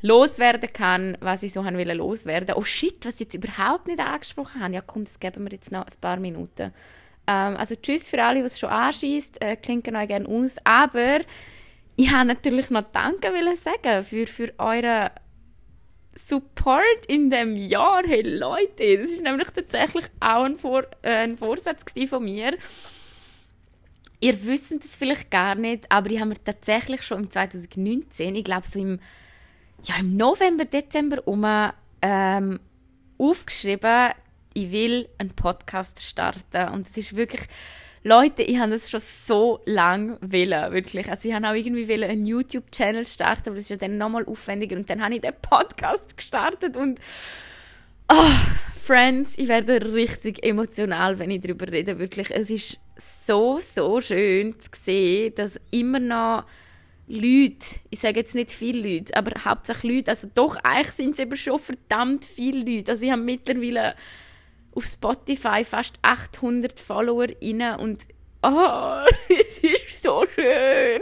loswerden 0.00 0.72
kann, 0.72 1.18
was 1.20 1.42
ich 1.42 1.52
so 1.52 1.64
haben 1.64 1.76
will 1.76 1.92
loswerden. 1.92 2.54
Oh 2.56 2.64
shit, 2.64 3.04
was 3.04 3.14
ich 3.14 3.20
jetzt 3.20 3.34
überhaupt 3.34 3.86
nicht 3.86 4.00
angesprochen 4.00 4.62
habe. 4.62 4.74
Ja, 4.74 4.80
komm, 4.80 5.04
das 5.04 5.20
geben 5.20 5.44
wir 5.44 5.52
jetzt 5.52 5.70
noch 5.70 5.86
ein 5.86 6.00
paar 6.00 6.16
Minuten. 6.18 6.72
Ähm, 7.26 7.56
also 7.56 7.74
tschüss 7.76 8.08
für 8.08 8.22
alle, 8.22 8.40
die 8.40 8.46
es 8.46 8.58
schon 8.58 8.70
anschießt. 8.70 9.42
Äh, 9.42 9.56
klinken 9.56 9.96
euch 9.96 10.08
gerne 10.08 10.28
aus. 10.28 10.56
Aber 10.64 11.20
ich 11.96 12.10
habe 12.10 12.26
natürlich 12.26 12.70
noch 12.70 12.84
Danke 12.92 13.28
wollen 13.28 13.56
sagen 13.56 14.02
für, 14.02 14.26
für 14.26 14.52
euren 14.58 15.10
Support 16.14 17.06
in 17.08 17.30
dem 17.30 17.56
Jahr. 17.56 18.02
Hey 18.06 18.22
Leute, 18.22 18.98
das 18.98 19.10
ist 19.10 19.22
nämlich 19.22 19.48
tatsächlich 19.48 20.06
auch 20.20 20.44
ein, 20.44 20.56
Vor 20.56 20.84
äh, 21.02 21.24
ein 21.24 21.36
Vorsatz 21.36 21.84
von 22.08 22.24
mir. 22.24 22.56
Ihr 24.20 24.44
wisst 24.44 24.70
es 24.72 24.96
vielleicht 24.96 25.30
gar 25.30 25.54
nicht, 25.56 25.90
aber 25.90 26.10
ich 26.10 26.20
habe 26.20 26.28
mir 26.28 26.44
tatsächlich 26.44 27.02
schon 27.02 27.24
im 27.24 27.30
2019, 27.30 28.36
ich 28.36 28.44
glaube 28.44 28.66
so 28.66 28.78
im, 28.78 29.00
ja, 29.82 29.96
im 29.98 30.16
November, 30.16 30.64
Dezember 30.64 31.26
um, 31.26 31.44
ähm, 32.02 32.60
aufgeschrieben, 33.18 34.12
ich 34.54 34.72
will 34.72 35.08
einen 35.18 35.30
Podcast 35.30 36.02
starten 36.02 36.68
und 36.72 36.88
es 36.88 36.96
ist 36.96 37.16
wirklich 37.16 37.42
Leute, 38.04 38.42
ich 38.42 38.58
habe 38.58 38.72
das 38.72 38.90
schon 38.90 39.00
so 39.00 39.60
lange 39.64 40.18
willen, 40.20 40.72
wirklich. 40.72 41.08
Also 41.08 41.28
ich 41.28 41.34
habe 41.34 41.48
auch 41.48 41.54
irgendwie 41.54 41.88
wollen, 41.88 42.10
einen 42.10 42.26
YouTube-Channel 42.26 43.06
starten, 43.06 43.50
aber 43.50 43.56
das 43.56 43.64
ist 43.64 43.70
ja 43.70 43.76
dann 43.76 43.96
nochmal 43.96 44.24
aufwendiger 44.24 44.76
und 44.76 44.90
dann 44.90 45.02
habe 45.02 45.14
ich 45.14 45.20
den 45.20 45.34
Podcast 45.40 46.16
gestartet 46.16 46.76
und 46.76 46.98
oh, 48.08 48.30
Friends, 48.84 49.38
ich 49.38 49.46
werde 49.46 49.94
richtig 49.94 50.44
emotional, 50.44 51.20
wenn 51.20 51.30
ich 51.30 51.42
darüber 51.42 51.70
rede, 51.70 52.00
wirklich. 52.00 52.32
Es 52.32 52.50
ist 52.50 52.80
so, 52.98 53.60
so 53.60 54.00
schön 54.00 54.58
zu 54.58 54.70
sehen, 54.72 55.34
dass 55.36 55.60
immer 55.70 56.00
noch 56.00 56.44
Leute, 57.06 57.64
ich 57.90 58.00
sage 58.00 58.18
jetzt 58.18 58.34
nicht 58.34 58.50
viele 58.50 58.96
Leute, 58.96 59.16
aber 59.16 59.44
hauptsächlich 59.44 59.96
Leute, 59.96 60.10
also 60.10 60.28
doch, 60.34 60.56
eigentlich 60.64 60.94
sind 60.94 61.12
es 61.12 61.18
eben 61.20 61.36
schon 61.36 61.60
verdammt 61.60 62.24
viele 62.24 62.68
Leute. 62.68 62.90
Also 62.90 63.04
ich 63.04 63.12
habe 63.12 63.22
mittlerweile 63.22 63.94
auf 64.74 64.84
Spotify 64.84 65.64
fast 65.64 65.98
800 66.02 66.80
Follower 66.80 67.26
rein 67.42 67.80
und 67.80 68.04
oh, 68.42 69.04
es 69.28 69.58
ist 69.58 70.02
so 70.02 70.24
schön. 70.34 71.00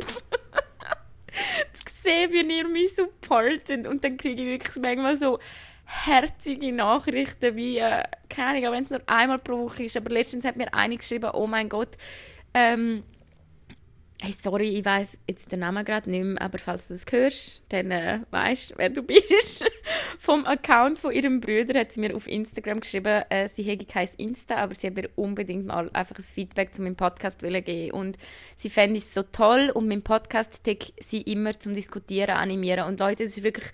zu 1.72 1.82
sehen, 1.86 2.32
wie 2.32 2.58
ihr 2.58 2.68
mich 2.68 2.94
supportet 2.94 3.86
und 3.86 4.04
dann 4.04 4.16
kriege 4.16 4.42
ich 4.42 4.48
wirklich 4.48 4.82
manchmal 4.82 5.16
so 5.16 5.38
herzige 5.84 6.72
Nachrichten 6.72 7.56
wie, 7.56 7.78
äh, 7.78 8.04
keine 8.28 8.58
Ahnung, 8.58 8.72
wenn 8.72 8.82
es 8.84 8.90
nur 8.90 9.02
einmal 9.06 9.38
pro 9.38 9.58
Woche 9.58 9.84
ist, 9.84 9.96
aber 9.96 10.10
letztens 10.10 10.44
hat 10.44 10.56
mir 10.56 10.72
eine 10.72 10.96
geschrieben, 10.96 11.30
oh 11.32 11.46
mein 11.46 11.68
Gott, 11.68 11.96
ähm, 12.54 13.02
Hey, 14.22 14.32
sorry, 14.32 14.76
ich 14.76 14.84
weiß 14.84 15.18
jetzt 15.26 15.50
den 15.50 15.60
Namen 15.60 15.82
gerade 15.82 16.10
nicht 16.10 16.22
mehr, 16.22 16.42
aber 16.42 16.58
falls 16.58 16.88
du 16.88 16.94
das 16.94 17.06
hörst, 17.10 17.62
dann 17.70 17.90
äh, 17.90 18.20
weißt 18.30 18.74
wer 18.76 18.90
du 18.90 19.02
bist. 19.06 19.64
Vom 20.18 20.44
Account 20.44 20.98
von 20.98 21.12
ihrem 21.12 21.40
Bruder 21.40 21.80
hat 21.80 21.92
sie 21.92 22.00
mir 22.00 22.14
auf 22.14 22.26
Instagram 22.26 22.80
geschrieben, 22.80 23.22
äh, 23.30 23.48
sie 23.48 23.62
hätte 23.62 23.86
kein 23.86 24.10
Insta, 24.18 24.56
aber 24.56 24.74
sie 24.74 24.88
hat 24.88 24.94
mir 24.96 25.08
unbedingt 25.16 25.64
mal 25.64 25.88
einfach 25.94 26.18
ein 26.18 26.22
Feedback 26.22 26.74
zu 26.74 26.82
meinem 26.82 26.96
Podcast 26.96 27.38
geben 27.40 27.92
und 27.92 28.18
sie 28.56 28.68
fände 28.68 28.98
es 28.98 29.14
so 29.14 29.22
toll 29.22 29.70
und 29.72 29.88
mein 29.88 30.02
Podcast 30.02 30.60
sie 30.98 31.22
immer 31.22 31.58
zum 31.58 31.72
Diskutieren 31.72 32.36
animieren 32.36 32.88
und 32.88 33.00
Leute, 33.00 33.24
es 33.24 33.38
ist 33.38 33.42
wirklich 33.42 33.72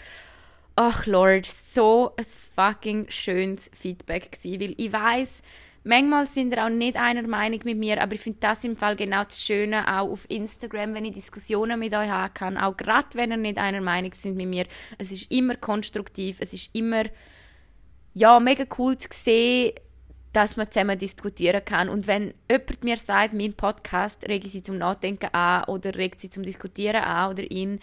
ach 0.76 1.06
Lord, 1.06 1.46
so 1.46 2.12
ein 2.16 2.24
fucking 2.24 3.06
schönes 3.08 3.68
Feedback 3.74 4.30
gewesen, 4.30 4.60
weil 4.60 4.74
ich 4.76 4.92
weiß 4.92 5.42
Manchmal 5.88 6.26
sind 6.26 6.52
ihr 6.52 6.64
auch 6.64 6.68
nicht 6.68 6.96
einer 6.96 7.22
Meinung 7.28 7.60
mit 7.62 7.78
mir, 7.78 8.02
aber 8.02 8.14
ich 8.14 8.20
finde 8.20 8.40
das 8.40 8.64
im 8.64 8.76
Fall 8.76 8.96
genau 8.96 9.22
das 9.22 9.40
Schöne, 9.40 9.86
auch 9.86 10.10
auf 10.10 10.28
Instagram, 10.28 10.94
wenn 10.94 11.04
ich 11.04 11.14
Diskussionen 11.14 11.78
mit 11.78 11.94
euch 11.94 12.08
haben 12.08 12.34
kann, 12.34 12.58
auch 12.58 12.76
gerade 12.76 13.06
wenn 13.12 13.30
ihr 13.30 13.36
nicht 13.36 13.56
einer 13.56 13.80
Meinung 13.80 14.12
sind 14.12 14.36
mit 14.36 14.48
mir. 14.48 14.66
Es 14.98 15.12
ist 15.12 15.30
immer 15.30 15.54
konstruktiv, 15.54 16.38
es 16.40 16.52
ist 16.52 16.74
immer 16.74 17.04
ja, 18.14 18.40
mega 18.40 18.64
cool 18.78 18.98
zu 18.98 19.08
sehen, 19.12 19.74
dass 20.32 20.56
man 20.56 20.68
zusammen 20.68 20.98
diskutieren 20.98 21.64
kann. 21.64 21.88
Und 21.88 22.08
wenn 22.08 22.34
jemand 22.50 22.82
mir 22.82 22.96
sagt, 22.96 23.32
mein 23.32 23.54
Podcast 23.54 24.26
regt 24.26 24.50
sie 24.50 24.64
zum 24.64 24.78
Nachdenken 24.78 25.32
an 25.32 25.64
oder 25.68 25.94
regt 25.94 26.20
sie 26.20 26.30
zum 26.30 26.42
Diskutieren 26.42 27.04
an 27.04 27.30
oder 27.30 27.48
ihn 27.48 27.78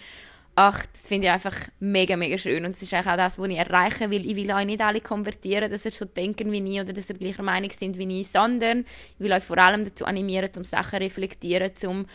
ach, 0.55 0.85
das 0.91 1.07
finde 1.07 1.27
ich 1.27 1.33
einfach 1.33 1.55
mega, 1.79 2.15
mega 2.15 2.37
schön. 2.37 2.65
Und 2.65 2.71
es 2.71 2.81
ist 2.81 2.93
auch 2.93 3.03
das, 3.03 3.39
was 3.39 3.49
ich 3.49 3.57
erreichen 3.57 4.11
will. 4.11 4.29
Ich 4.29 4.35
will 4.35 4.51
euch 4.51 4.65
nicht 4.65 4.81
alle 4.81 5.01
konvertieren, 5.01 5.71
dass 5.71 5.85
ihr 5.85 5.91
so 5.91 6.05
denken 6.05 6.51
wie 6.51 6.75
ich 6.75 6.81
oder 6.81 6.93
dass 6.93 7.09
ihr 7.09 7.15
gleicher 7.15 7.43
Meinung 7.43 7.71
sind 7.71 7.97
wie 7.97 8.21
ich, 8.21 8.29
sondern 8.29 8.81
ich 8.81 9.19
will 9.19 9.33
euch 9.33 9.43
vor 9.43 9.57
allem 9.57 9.83
dazu 9.83 10.05
animieren, 10.05 10.53
zum 10.53 10.63
Sachen 10.63 10.99
reflektieren, 10.99 11.75
zum 11.75 12.05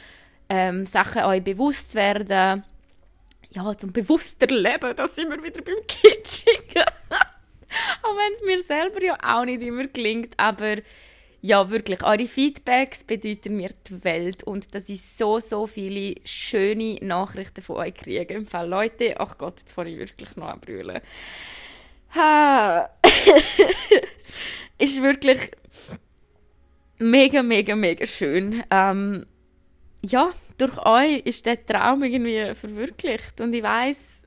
ähm, 0.49 0.87
Sachen 0.87 1.25
euch 1.25 1.43
bewusst 1.43 1.95
werden, 1.95 2.65
ja, 3.51 3.77
zum 3.77 3.93
bewusster 3.93 4.47
Leben. 4.47 4.95
Da 4.95 5.07
sind 5.09 5.31
wir 5.31 5.43
wieder 5.43 5.63
beim 5.63 5.77
Kitsching. 5.89 6.83
auch 8.03 8.17
wenn 8.17 8.33
es 8.35 8.43
mir 8.45 8.63
selber 8.63 9.03
ja 9.03 9.19
auch 9.23 9.45
nicht 9.45 9.63
immer 9.63 9.87
gelingt, 9.89 10.35
aber 10.37 10.77
ja, 11.41 11.71
wirklich, 11.71 12.03
eure 12.03 12.27
Feedbacks 12.27 13.05
bedeuten 13.05 13.57
mir 13.57 13.71
die 13.89 14.03
Welt 14.03 14.43
und 14.43 14.75
dass 14.75 14.89
ich 14.89 15.03
so, 15.03 15.39
so 15.39 15.67
viele 15.67 16.17
schöne 16.25 16.97
Nachrichten 17.01 17.63
von 17.63 17.77
euch 17.77 17.95
kriege. 17.95 18.35
Im 18.35 18.47
Fall 18.47 18.69
Leute, 18.69 19.15
ach 19.21 19.39
Gott, 19.39 19.61
jetzt 19.61 19.73
fange 19.73 19.91
ich 19.91 19.99
wirklich 19.99 20.35
noch 20.37 20.49
an 20.49 20.61
brüllen. 20.61 21.01
Ha. 22.15 22.91
ist 24.79 25.01
wirklich 25.01 25.53
mega, 26.99 27.43
mega, 27.43 27.77
mega 27.77 28.07
schön. 28.07 28.65
Ähm, 28.71 29.27
ja, 30.05 30.33
durch 30.57 30.77
euch 30.85 31.21
ist 31.25 31.47
der 31.47 31.65
Traum 31.65 32.03
irgendwie 32.03 32.55
verwirklicht 32.55 33.41
und 33.41 33.53
ich 33.53 33.63
weiß, 33.63 34.23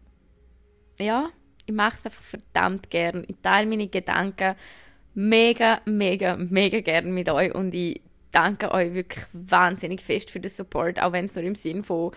ja, 0.97 1.29
ich 1.65 1.73
mache 1.73 1.97
es 1.97 2.05
einfach 2.05 2.23
verdammt 2.23 2.89
gern. 2.89 3.25
Ich 3.27 3.35
teile 3.41 3.67
meine 3.67 3.87
Gedanken 3.87 4.55
mega, 5.13 5.81
mega, 5.85 6.35
mega 6.37 6.79
gerne 6.79 7.11
mit 7.11 7.29
euch 7.29 7.53
und 7.53 7.73
ich 7.73 8.01
danke 8.31 8.71
euch 8.71 8.93
wirklich 8.93 9.25
wahnsinnig 9.33 10.01
fest 10.01 10.31
für 10.31 10.39
den 10.39 10.49
Support, 10.49 11.01
auch 11.01 11.11
wenn 11.11 11.25
es 11.25 11.35
nur 11.35 11.43
im 11.43 11.55
Sinn 11.55 11.83
von 11.83 12.11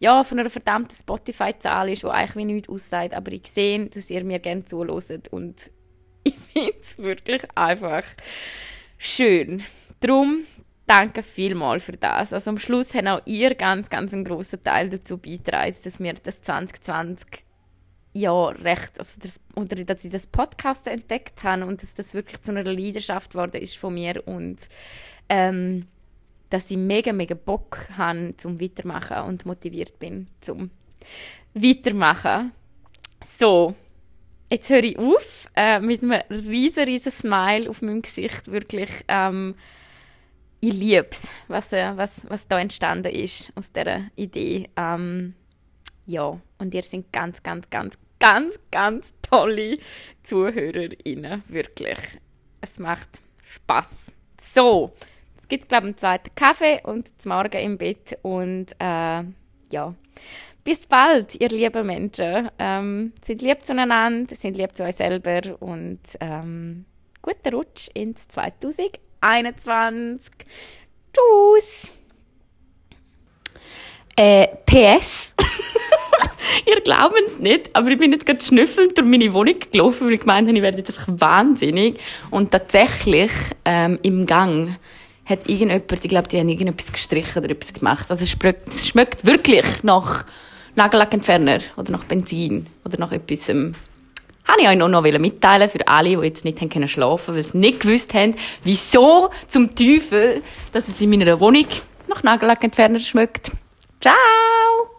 ja, 0.00 0.22
von 0.22 0.38
einer 0.38 0.50
verdammten 0.50 0.94
Spotify-Zahl 0.94 1.90
ist, 1.90 2.04
die 2.04 2.06
eigentlich 2.06 2.36
wie 2.36 2.44
nichts 2.44 2.68
aussagt, 2.68 3.14
aber 3.14 3.32
ich 3.32 3.48
sehe, 3.48 3.84
dass 3.86 4.10
ihr 4.10 4.22
mir 4.22 4.38
gerne 4.38 4.64
zuhört 4.64 5.28
und 5.32 5.70
ich 6.24 6.36
finde 6.36 6.72
es 6.80 6.98
wirklich 6.98 7.42
einfach 7.56 8.04
schön. 8.96 9.64
Darum 10.00 10.44
danke 10.86 11.22
vielmals 11.22 11.84
für 11.84 11.92
das. 11.92 12.32
Also 12.32 12.50
am 12.50 12.58
Schluss 12.58 12.94
haben 12.94 13.08
auch 13.08 13.22
ihr 13.26 13.54
ganz, 13.54 13.90
ganz 13.90 14.12
einen 14.12 14.24
grossen 14.24 14.62
Teil 14.62 14.88
dazu 14.88 15.18
beigetragen, 15.18 15.76
dass 15.82 16.00
wir 16.00 16.14
das 16.14 16.42
2020 16.42 17.47
ja 18.12 18.48
recht, 18.48 18.98
also 18.98 19.20
das, 19.20 19.40
oder 19.54 19.82
dass 19.84 20.04
ich 20.04 20.10
das 20.10 20.26
Podcast 20.26 20.86
entdeckt 20.86 21.42
habe 21.42 21.66
und 21.66 21.82
dass 21.82 21.94
das 21.94 22.14
wirklich 22.14 22.40
zu 22.42 22.50
einer 22.50 22.64
Leidenschaft 22.64 23.32
geworden 23.32 23.60
ist 23.60 23.76
von 23.76 23.94
mir 23.94 24.26
und 24.26 24.58
ähm, 25.28 25.86
dass 26.50 26.70
ich 26.70 26.76
mega, 26.78 27.12
mega 27.12 27.34
Bock 27.34 27.88
habe 27.96 28.34
zum 28.36 28.60
Weitermachen 28.60 29.18
und 29.24 29.44
motiviert 29.44 29.98
bin 29.98 30.28
zum 30.40 30.70
Weitermachen. 31.54 32.52
So, 33.22 33.74
jetzt 34.50 34.70
höre 34.70 34.84
ich 34.84 34.98
auf 34.98 35.48
äh, 35.54 35.80
mit 35.80 36.02
einem 36.02 36.22
riesen, 36.30 36.84
riesen 36.84 37.12
Smile 37.12 37.68
auf 37.68 37.82
meinem 37.82 38.02
Gesicht, 38.02 38.50
wirklich 38.50 38.90
ähm, 39.08 39.54
ich 40.60 40.72
liebe 40.72 41.08
es, 41.10 41.28
was, 41.46 41.72
äh, 41.72 41.96
was, 41.96 42.28
was 42.28 42.48
da 42.48 42.58
entstanden 42.60 43.12
ist 43.12 43.52
aus 43.54 43.70
dieser 43.70 44.06
Idee. 44.16 44.68
Ähm, 44.76 45.34
ja, 46.08 46.40
und 46.58 46.74
ihr 46.74 46.82
seid 46.82 47.12
ganz, 47.12 47.42
ganz, 47.42 47.68
ganz, 47.68 47.98
ganz, 48.18 48.58
ganz 48.70 49.12
tolle 49.22 49.78
ZuhörerInnen, 50.22 51.44
wirklich. 51.48 51.98
Es 52.62 52.78
macht 52.78 53.08
Spaß. 53.44 54.10
So, 54.54 54.92
es 55.40 55.48
gibt, 55.48 55.68
glaube 55.68 55.86
ich, 55.86 55.90
einen 55.90 55.98
zweiten 55.98 56.34
Kaffee 56.34 56.80
und 56.82 57.20
zum 57.20 57.32
Morgen 57.32 57.60
im 57.60 57.78
Bett 57.78 58.18
und 58.22 58.72
äh, 58.78 59.22
ja. 59.70 59.94
Bis 60.64 60.86
bald, 60.86 61.40
ihr 61.40 61.48
lieben 61.48 61.86
Menschen. 61.86 62.50
Ähm, 62.58 63.12
seid 63.22 63.42
lieb 63.42 63.62
zueinander, 63.62 64.34
seid 64.34 64.56
lieb 64.56 64.74
zu 64.74 64.84
euch 64.84 64.96
selber 64.96 65.60
und 65.60 66.00
ähm, 66.20 66.84
guten 67.22 67.54
Rutsch 67.54 67.88
ins 67.94 68.26
2021. 68.28 70.32
Tschüss! 71.12 71.98
Äh, 74.18 74.48
PS. 74.66 75.36
Ihr 76.66 76.80
glaubt 76.80 77.14
es 77.24 77.38
nicht, 77.38 77.70
aber 77.76 77.88
ich 77.88 77.98
bin 77.98 78.10
jetzt 78.10 78.26
gerade 78.26 78.44
schnüffelnd 78.44 78.98
durch 78.98 79.06
meine 79.06 79.32
Wohnung 79.32 79.54
gelaufen, 79.70 80.08
weil 80.08 80.14
ich 80.14 80.20
gemeint 80.20 80.48
habe, 80.48 80.58
ich 80.58 80.62
werde 80.64 80.78
jetzt 80.78 80.90
einfach 80.90 81.06
wahnsinnig. 81.06 82.00
Und 82.32 82.50
tatsächlich, 82.50 83.30
ähm, 83.64 84.00
im 84.02 84.26
Gang 84.26 84.76
hat 85.24 85.48
irgendjemand, 85.48 86.04
ich 86.04 86.10
glaube, 86.10 86.26
die 86.26 86.36
haben 86.36 86.48
irgendetwas 86.48 86.92
gestrichen 86.92 87.44
oder 87.44 87.52
etwas 87.52 87.72
gemacht. 87.72 88.06
Also 88.08 88.24
es 88.24 88.30
schmeckt, 88.32 88.66
es 88.66 88.88
schmeckt 88.88 89.24
wirklich 89.24 89.84
nach 89.84 90.26
Nagellackentferner 90.74 91.60
oder 91.76 91.92
nach 91.92 92.02
Benzin 92.02 92.66
oder 92.84 92.98
nach 92.98 93.12
etwas, 93.12 93.48
ähm, 93.48 93.76
habe 94.48 94.62
ich 94.62 94.68
euch 94.68 94.76
noch, 94.76 94.88
noch 94.88 95.02
mitteilen 95.02 95.68
für 95.68 95.86
alle, 95.86 96.16
die 96.16 96.26
jetzt 96.26 96.44
nicht 96.44 96.60
haben 96.60 96.70
können 96.70 96.88
schlafen, 96.88 97.36
weil 97.36 97.44
sie 97.44 97.56
nicht 97.56 97.78
gewusst 97.78 98.14
haben, 98.14 98.34
wieso 98.64 99.30
zum 99.46 99.72
Teufel, 99.76 100.42
dass 100.72 100.88
es 100.88 101.00
in 101.00 101.10
meiner 101.10 101.38
Wohnung 101.38 101.66
nach 102.08 102.24
Nagellackentferner 102.24 102.98
schmeckt. 102.98 103.52
Ciao! 104.00 104.90